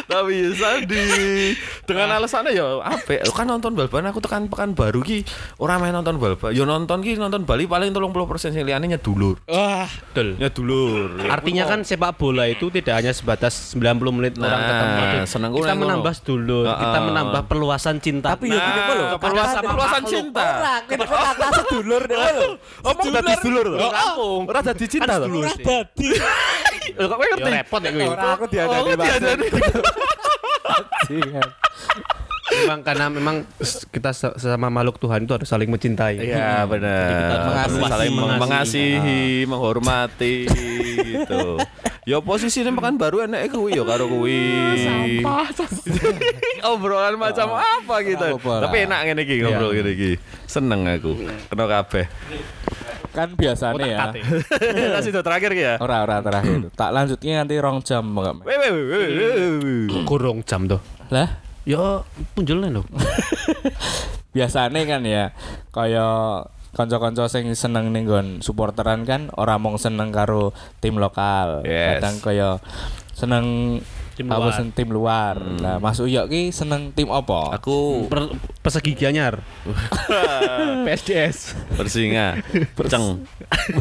Tapi 0.04 0.34
Yusandi 0.44 1.06
dengan 1.84 2.08
alasannya 2.14 2.52
ya 2.52 2.80
apa? 2.80 3.24
Kan 3.28 3.46
nonton 3.46 3.74
bal-balan 3.74 4.08
aku 4.08 4.20
tekan 4.20 4.46
pekan 4.46 4.72
baru 4.72 5.00
ki 5.00 5.24
ora 5.58 5.78
main 5.78 5.92
nonton 5.92 6.16
bal-balan. 6.16 6.52
Ya 6.52 6.64
nonton 6.64 7.00
ki 7.00 7.16
nonton 7.16 7.44
Bali 7.44 7.66
paling 7.66 7.92
30% 7.92 8.12
sing 8.50 8.62
liyane 8.62 8.88
nyedulur. 8.88 9.40
Wah, 9.46 9.88
Betul. 9.88 10.36
Nyedulur. 10.38 11.20
Ya, 11.20 11.30
Artinya 11.32 11.64
kan 11.66 11.80
sepak 11.82 12.16
bola 12.16 12.46
itu 12.46 12.70
tidak 12.70 12.98
hanya 12.98 13.12
sebatas 13.12 13.74
90 13.74 13.82
menit 14.12 14.34
orang 14.36 14.52
Nah, 14.52 14.68
ketemu. 14.68 15.00
Aduh, 15.02 15.24
senengku 15.26 15.58
kita 15.60 15.74
menambah 15.74 16.14
ngono. 16.14 16.24
dulur, 16.24 16.66
kita 16.68 16.86
Heeh. 16.92 17.04
menambah 17.04 17.42
perluasan 17.46 17.96
cinta. 17.98 18.28
tapi 18.32 18.46
yo 18.48 18.56
gini 18.56 18.80
kok 18.80 18.94
lho. 18.94 19.06
Nah, 19.06 19.20
perluasan 19.20 19.62
perluasan 19.62 20.04
cinta. 20.06 20.44
Kita 20.84 21.06
kata 21.06 21.48
sedulur 21.58 22.02
deh 22.04 22.18
lho. 22.18 22.50
Oh, 22.82 22.94
mau 22.94 23.04
dadi 23.08 23.34
sedulur? 23.36 23.66
Di 23.74 23.88
kampung. 23.88 24.42
Ora 24.46 24.60
dadi 24.62 24.86
cinta 24.86 25.14
sedulur 25.18 25.44
Ora 25.44 25.54
dadi. 25.58 26.08
Lho, 26.92 27.06
Kok 27.08 27.18
Ya 27.18 27.28
ngerti? 27.32 27.52
repot 27.54 27.82
ya 27.82 27.90
gue. 27.92 28.06
Ora 28.06 28.26
aku 28.34 28.44
Oh, 28.44 28.50
diadani 28.50 28.92
diadani. 28.98 29.48
Memang 32.52 32.84
karena 32.84 33.08
memang 33.08 33.48
kita 33.90 34.12
sesama 34.12 34.68
makhluk 34.68 35.00
Tuhan 35.00 35.24
itu 35.24 35.32
harus 35.32 35.48
saling 35.48 35.72
mencintai. 35.72 36.20
Iya 36.20 36.68
benar. 36.68 37.08
kita 37.08 37.38
mengasihi. 37.48 37.88
saling 37.88 38.12
meng- 38.12 38.28
Mengasihi. 38.36 38.92
mengasihi, 38.92 39.22
menghormati 39.48 40.36
gitu. 41.00 41.44
Ya 42.02 42.18
posisi 42.20 42.60
ini 42.60 42.74
makan 42.74 43.00
baru 43.00 43.24
enak 43.24 43.48
kuwi 43.48 43.78
ya 43.78 43.84
karo 43.88 44.10
kuwi. 44.10 44.42
Obrolan 46.66 47.16
macam 47.16 47.56
apa 47.56 47.96
gitu. 48.04 48.36
Tapi 48.36 48.78
enak 48.84 49.00
ngene 49.06 49.22
iki 49.24 49.36
ngobrol 49.40 49.72
ngene 49.72 49.92
iki. 49.96 50.12
Seneng 50.44 50.84
aku. 50.86 51.24
Kena 51.48 51.66
kabeh. 51.70 52.06
Kan 53.12 53.36
biasanya 53.36 53.86
ya. 53.86 54.00
Kasih 55.00 55.12
do 55.12 55.22
terakhir 55.24 55.52
ki 55.52 55.64
ya. 55.64 55.76
Ora 55.84 56.04
ora 56.04 56.24
terakhir. 56.24 56.72
Tak 56.74 56.90
lanjutnya 56.96 57.44
nanti 57.44 57.56
rong 57.60 57.84
jam 57.84 58.04
enggak. 58.08 58.44
Weh 58.48 60.44
jam 60.50 60.62
tuh. 60.68 60.82
Lah, 61.12 61.28
Ya 61.62 62.02
punjulnya 62.34 62.82
loh. 62.82 62.86
biasanya 64.36 64.82
kan 64.88 65.04
ya 65.04 65.36
kaya 65.76 66.08
kanca-kanca 66.72 67.28
sing 67.28 67.52
seneng 67.52 67.92
ning 67.92 68.08
nggon 68.08 68.40
supporteran 68.40 69.04
kan 69.04 69.28
ora 69.36 69.60
mung 69.60 69.76
seneng 69.76 70.10
karo 70.10 70.56
tim 70.80 70.98
lokal. 70.98 71.68
Yes. 71.68 72.00
Kadang 72.00 72.16
kaya 72.24 72.50
seneng 73.12 73.46
Tim 74.22 74.30
apa 74.30 74.40
luar. 74.40 74.54
sen- 74.54 74.74
tim 74.74 74.90
luar. 74.90 75.36
Nah, 75.58 75.76
Mas 75.78 75.98
Uyo 75.98 76.26
ki 76.26 76.54
seneng 76.54 76.94
tim 76.94 77.10
apa? 77.10 77.58
Aku 77.58 78.06
Per, 78.06 78.38
persegi 78.62 78.94
Gianyar. 78.94 79.42
PSDS. 80.86 81.58
bersinga, 81.78 82.38
ceng, 82.88 83.26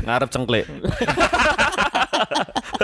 ngarep 0.05 0.29
cengklik. 0.33 0.65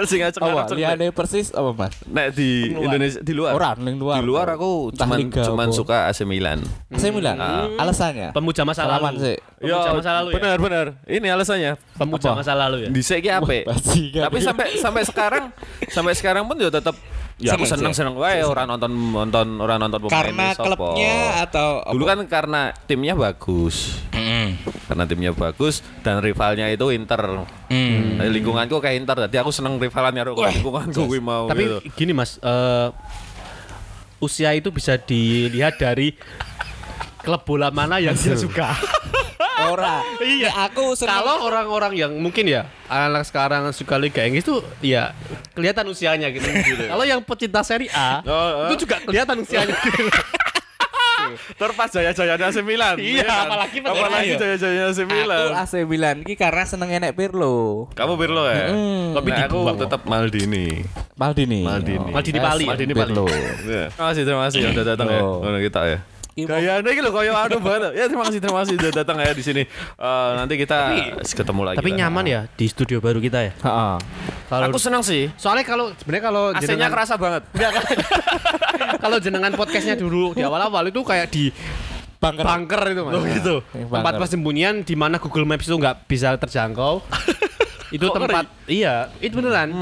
Sing 0.04 0.20
ngaceng 0.20 0.44
Apa? 0.44 0.68
Liane 0.76 1.08
persis 1.08 1.48
apa 1.56 1.72
mas? 1.72 1.96
Nek 2.04 2.36
di 2.36 2.68
Indonesia 2.68 3.16
di 3.24 3.32
luar. 3.32 3.56
Orang 3.56 3.80
ning 3.80 3.96
luar. 3.96 4.20
Di 4.20 4.28
luar 4.28 4.46
aku 4.52 4.92
Entah 4.92 5.08
cuman 5.08 5.18
liga 5.18 5.42
cuman 5.42 5.68
apa. 5.68 5.76
suka 5.76 5.96
AC 6.12 6.28
Milan. 6.28 6.60
Saya 6.94 7.16
bilang 7.16 7.40
alasannya. 7.80 8.36
Pemuja 8.36 8.68
masa 8.68 8.84
lalu. 8.84 9.16
sih. 9.16 9.36
Pemuja 9.56 9.90
masa 9.96 10.10
lalu 10.20 10.28
ya. 10.30 10.36
benar 10.36 10.56
benar. 10.60 10.86
Ini 11.08 11.26
alasannya. 11.32 11.72
Pemuja 11.96 12.28
Apa? 12.28 12.44
masa 12.44 12.52
lalu 12.52 12.76
ya. 12.84 12.88
Di 12.92 13.00
ki 13.00 13.30
apik. 13.32 13.64
Tapi 14.20 14.38
sampai 14.38 14.66
sampai 14.76 15.02
sekarang 15.02 15.44
sampai 15.88 16.12
sekarang 16.12 16.44
pun 16.44 16.60
ya 16.60 16.68
tetap 16.68 16.92
ya 17.36 17.52
aku 17.52 17.68
Seneng 17.68 17.92
seneng 17.92 17.94
seneng 17.94 18.14
wae 18.16 18.40
orang 18.40 18.64
nonton 18.64 18.92
nonton 19.12 19.46
orang 19.60 19.76
nonton 19.76 20.08
pemain 20.08 20.14
Karena 20.16 20.46
sopo. 20.56 20.64
klubnya 20.96 21.44
atau 21.44 21.84
Dulu 21.92 22.04
kan 22.08 22.18
karena 22.24 22.72
timnya 22.88 23.12
bagus. 23.12 24.00
Karena 24.86 25.04
timnya 25.04 25.36
bagus 25.36 25.84
dan 26.00 26.24
rivalnya 26.24 26.70
itu 26.72 26.88
Inter. 26.94 27.44
Hmm. 27.68 28.16
Nah, 28.16 28.24
lingkunganku 28.30 28.80
kayak 28.80 29.04
Inter, 29.04 29.28
jadi 29.28 29.42
aku 29.44 29.50
seneng 29.52 29.76
rivalannya 29.76 30.22
karo 30.22 30.32
lingkunganku 30.38 31.00
kuwi 31.04 31.20
mau 31.20 31.50
Tapi 31.50 31.62
gitu. 31.66 31.76
gini 31.98 32.12
Mas, 32.16 32.38
eh, 32.40 32.88
usia 34.22 34.56
itu 34.56 34.72
bisa 34.72 34.96
dilihat 34.96 35.76
dari 35.76 36.16
klub 37.20 37.42
bola 37.44 37.68
mana 37.68 37.98
yang 38.00 38.14
dia 38.16 38.38
suka. 38.38 38.72
Ora. 39.58 40.04
Iya. 40.18 40.48
Ya, 40.48 40.64
aku. 40.64 40.92
Kalau 40.94 41.42
orang-orang 41.42 41.92
yang 41.94 42.12
mungkin 42.14 42.44
ya 42.44 42.68
anak 42.86 43.24
sekarang 43.24 43.64
suka 43.70 43.96
Liga 43.96 44.20
Inggris 44.20 44.42
itu 44.42 44.60
ya 44.80 45.16
kelihatan 45.52 45.86
usianya 45.86 46.28
gitu. 46.28 46.44
Kalau 46.82 47.02
yang 47.02 47.20
pecinta 47.20 47.60
Serie 47.60 47.88
A 47.90 48.20
Oh, 48.20 48.30
oh. 48.30 48.66
itu 48.68 48.84
juga 48.84 49.00
kelihatan 49.00 49.40
usianya 49.40 49.72
gitu. 49.86 50.04
Terpas 51.52 51.90
jaya-jaya 51.90 52.38
AC 52.38 52.62
Milan. 52.62 52.96
Iya, 52.96 53.24
kan? 53.24 53.44
apalagi 53.48 53.76
pas 53.80 53.90
apalagi 53.90 54.28
Ayo. 54.28 54.38
jaya-jaya 54.38 54.82
AC 54.86 55.00
Aku 55.00 55.10
Milan. 55.10 55.48
AC 55.54 55.72
Milan 55.82 56.16
ki 56.22 56.34
karena 56.34 56.62
seneng 56.62 56.88
enek 56.88 57.12
Pirlo. 57.12 57.88
Kamu 57.92 58.14
Pirlo 58.14 58.46
ya? 58.46 58.70
Tapi 59.10 59.28
Nah, 59.28 59.38
aku 59.42 59.58
dibuang. 59.58 59.76
tetap 59.76 60.00
Maldini. 60.04 60.86
Maldini. 61.14 61.60
Maldini. 61.60 62.08
Maldini 62.12 62.38
Pali. 62.38 62.64
Maldini 62.64 62.92
Pirlo. 62.92 63.26
Ya. 63.64 63.90
Terima 63.90 64.06
kasih, 64.06 64.22
terima 64.22 64.42
kasih 64.46 64.58
udah 64.70 64.84
datang 64.86 65.08
ya. 65.08 65.20
Oh. 65.20 65.42
Udah 65.42 65.60
kita 65.60 65.80
ya. 65.88 65.98
Ki- 66.36 66.44
Gayanya 66.44 66.84
gitu 66.84 67.00
loh 67.00 67.16
kayak 67.16 67.48
anu 67.48 67.58
banget. 67.58 67.96
Ya 67.96 68.04
terima 68.06 68.28
kasih, 68.28 68.38
terima 68.38 68.58
kasih 68.60 68.74
udah 68.76 68.92
datang 68.92 69.16
ya 69.16 69.32
di 69.32 69.40
sini. 69.40 69.62
Eh, 69.96 70.30
nanti 70.36 70.54
kita 70.54 70.92
ketemu 71.24 71.60
lagi. 71.64 71.76
Tapi 71.80 71.90
lah. 71.90 71.98
nyaman 71.98 72.24
ya 72.24 72.40
di 72.52 72.66
studio 72.68 73.00
baru 73.00 73.16
kita 73.18 73.40
ya. 73.40 73.52
Heeh. 73.56 73.94
Kalau 74.46 74.64
Aku 74.68 74.76
senang 74.76 75.00
sih. 75.00 75.32
soalnya 75.34 75.64
kalau 75.64 75.96
sebenarnya 75.96 76.24
kalau 76.26 76.44
AC-nya 76.52 76.76
jenengan- 76.76 76.92
kerasa 76.92 77.14
banget. 77.16 77.42
kalau 79.02 79.16
jenengan 79.16 79.48
podcastnya 79.50 79.96
dulu 79.96 80.32
di 80.32 80.44
awal-awal 80.44 80.84
itu 80.84 81.00
kayak 81.00 81.26
di 81.26 81.48
Bangker. 82.16 82.44
bunker 82.44 82.82
itu 82.86 83.00
mas. 83.00 83.12
Oh, 83.12 83.24
gitu. 83.24 83.54
Yang 83.72 83.88
Tempat 83.88 84.02
bunker. 84.02 84.20
persembunyian 84.20 84.74
di 84.82 84.94
mana 84.94 85.16
Google 85.16 85.46
Maps 85.46 85.64
itu 85.64 85.72
nggak 85.74 86.04
bisa 86.04 86.36
terjangkau. 86.36 87.00
itu 87.96 88.02
Kok 88.02 88.12
tempat 88.14 88.44
iya 88.66 89.08
itu 89.18 89.32
beneran. 89.32 89.72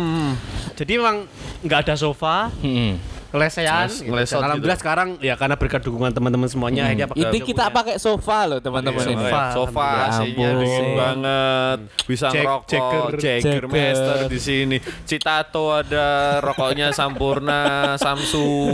Jadi 0.75 0.93
memang 0.95 1.27
nggak 1.63 1.81
ada 1.83 1.95
sofa, 1.95 2.47
Heeh. 2.61 2.95
Lesehan. 3.35 3.87
Gitu. 3.87 4.07
ngelesot 4.07 4.39
Alhamdulillah 4.39 4.79
sekarang 4.79 5.09
ya 5.19 5.35
karena 5.35 5.55
berkat 5.55 5.81
dukungan 5.81 6.11
teman-teman 6.11 6.47
semuanya 6.47 6.87
akhirnya 6.87 7.07
pakai- 7.07 7.23
Ini 7.25 7.39
kita 7.41 7.65
pakai 7.69 7.95
sofa 7.97 8.39
loh 8.47 8.59
teman-teman 8.59 9.01
Iya, 9.01 9.11
ini. 9.11 9.25
sofa. 9.25 9.43
sofa 9.51 9.89
Ya 10.35 10.51
dingin 10.57 10.87
banget. 10.95 11.79
Bisa 12.05 12.27
Jack- 12.29 12.39
ngerokok, 12.41 12.69
Jagger. 12.69 13.13
Jagger 13.15 13.43
Jagger. 13.45 13.65
Master 13.69 14.17
di 14.27 14.39
sini. 14.39 14.77
Citato 15.05 15.65
ada, 15.73 16.09
rokoknya 16.41 16.91
Sampurna, 16.91 17.63
Samsu. 18.03 18.71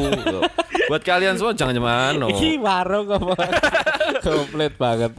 Buat 0.87 1.03
kalian 1.03 1.35
semua 1.35 1.53
jangan 1.53 1.73
jangan 1.73 2.19
Iki 2.29 2.59
warung 2.59 3.07
apa? 3.09 3.35
Komplit 4.27 4.75
banget. 4.75 5.15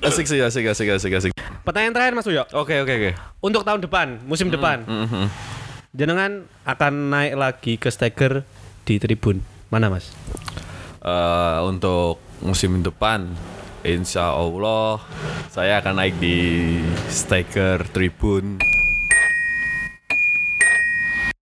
Asik 0.00 0.26
sih, 0.26 0.38
asik, 0.38 0.66
asik, 0.66 0.88
asik, 0.90 1.12
asik. 1.14 1.32
Pertanyaan 1.62 1.92
terakhir 1.92 2.12
Mas 2.12 2.26
Uyo. 2.26 2.42
Oke, 2.50 2.76
oke, 2.76 2.90
oke. 2.90 3.10
Untuk 3.40 3.62
tahun 3.62 3.80
depan, 3.80 4.18
musim 4.24 4.48
depan, 4.48 4.82
Mhm. 4.82 5.24
Jenengan 5.90 6.46
akan 6.62 7.10
naik 7.10 7.34
lagi 7.34 7.72
ke 7.76 7.90
Steger 7.90 8.46
di 8.86 8.98
tribun. 9.02 9.42
Mana 9.70 9.90
Mas? 9.90 10.10
Eh, 11.00 11.58
untuk 11.64 12.20
musim 12.44 12.84
depan 12.84 13.32
Insya 13.80 14.36
Allah 14.36 15.00
saya 15.48 15.80
akan 15.80 15.96
naik 15.96 16.20
di 16.20 16.76
Staker 17.08 17.88
Tribun 17.88 18.60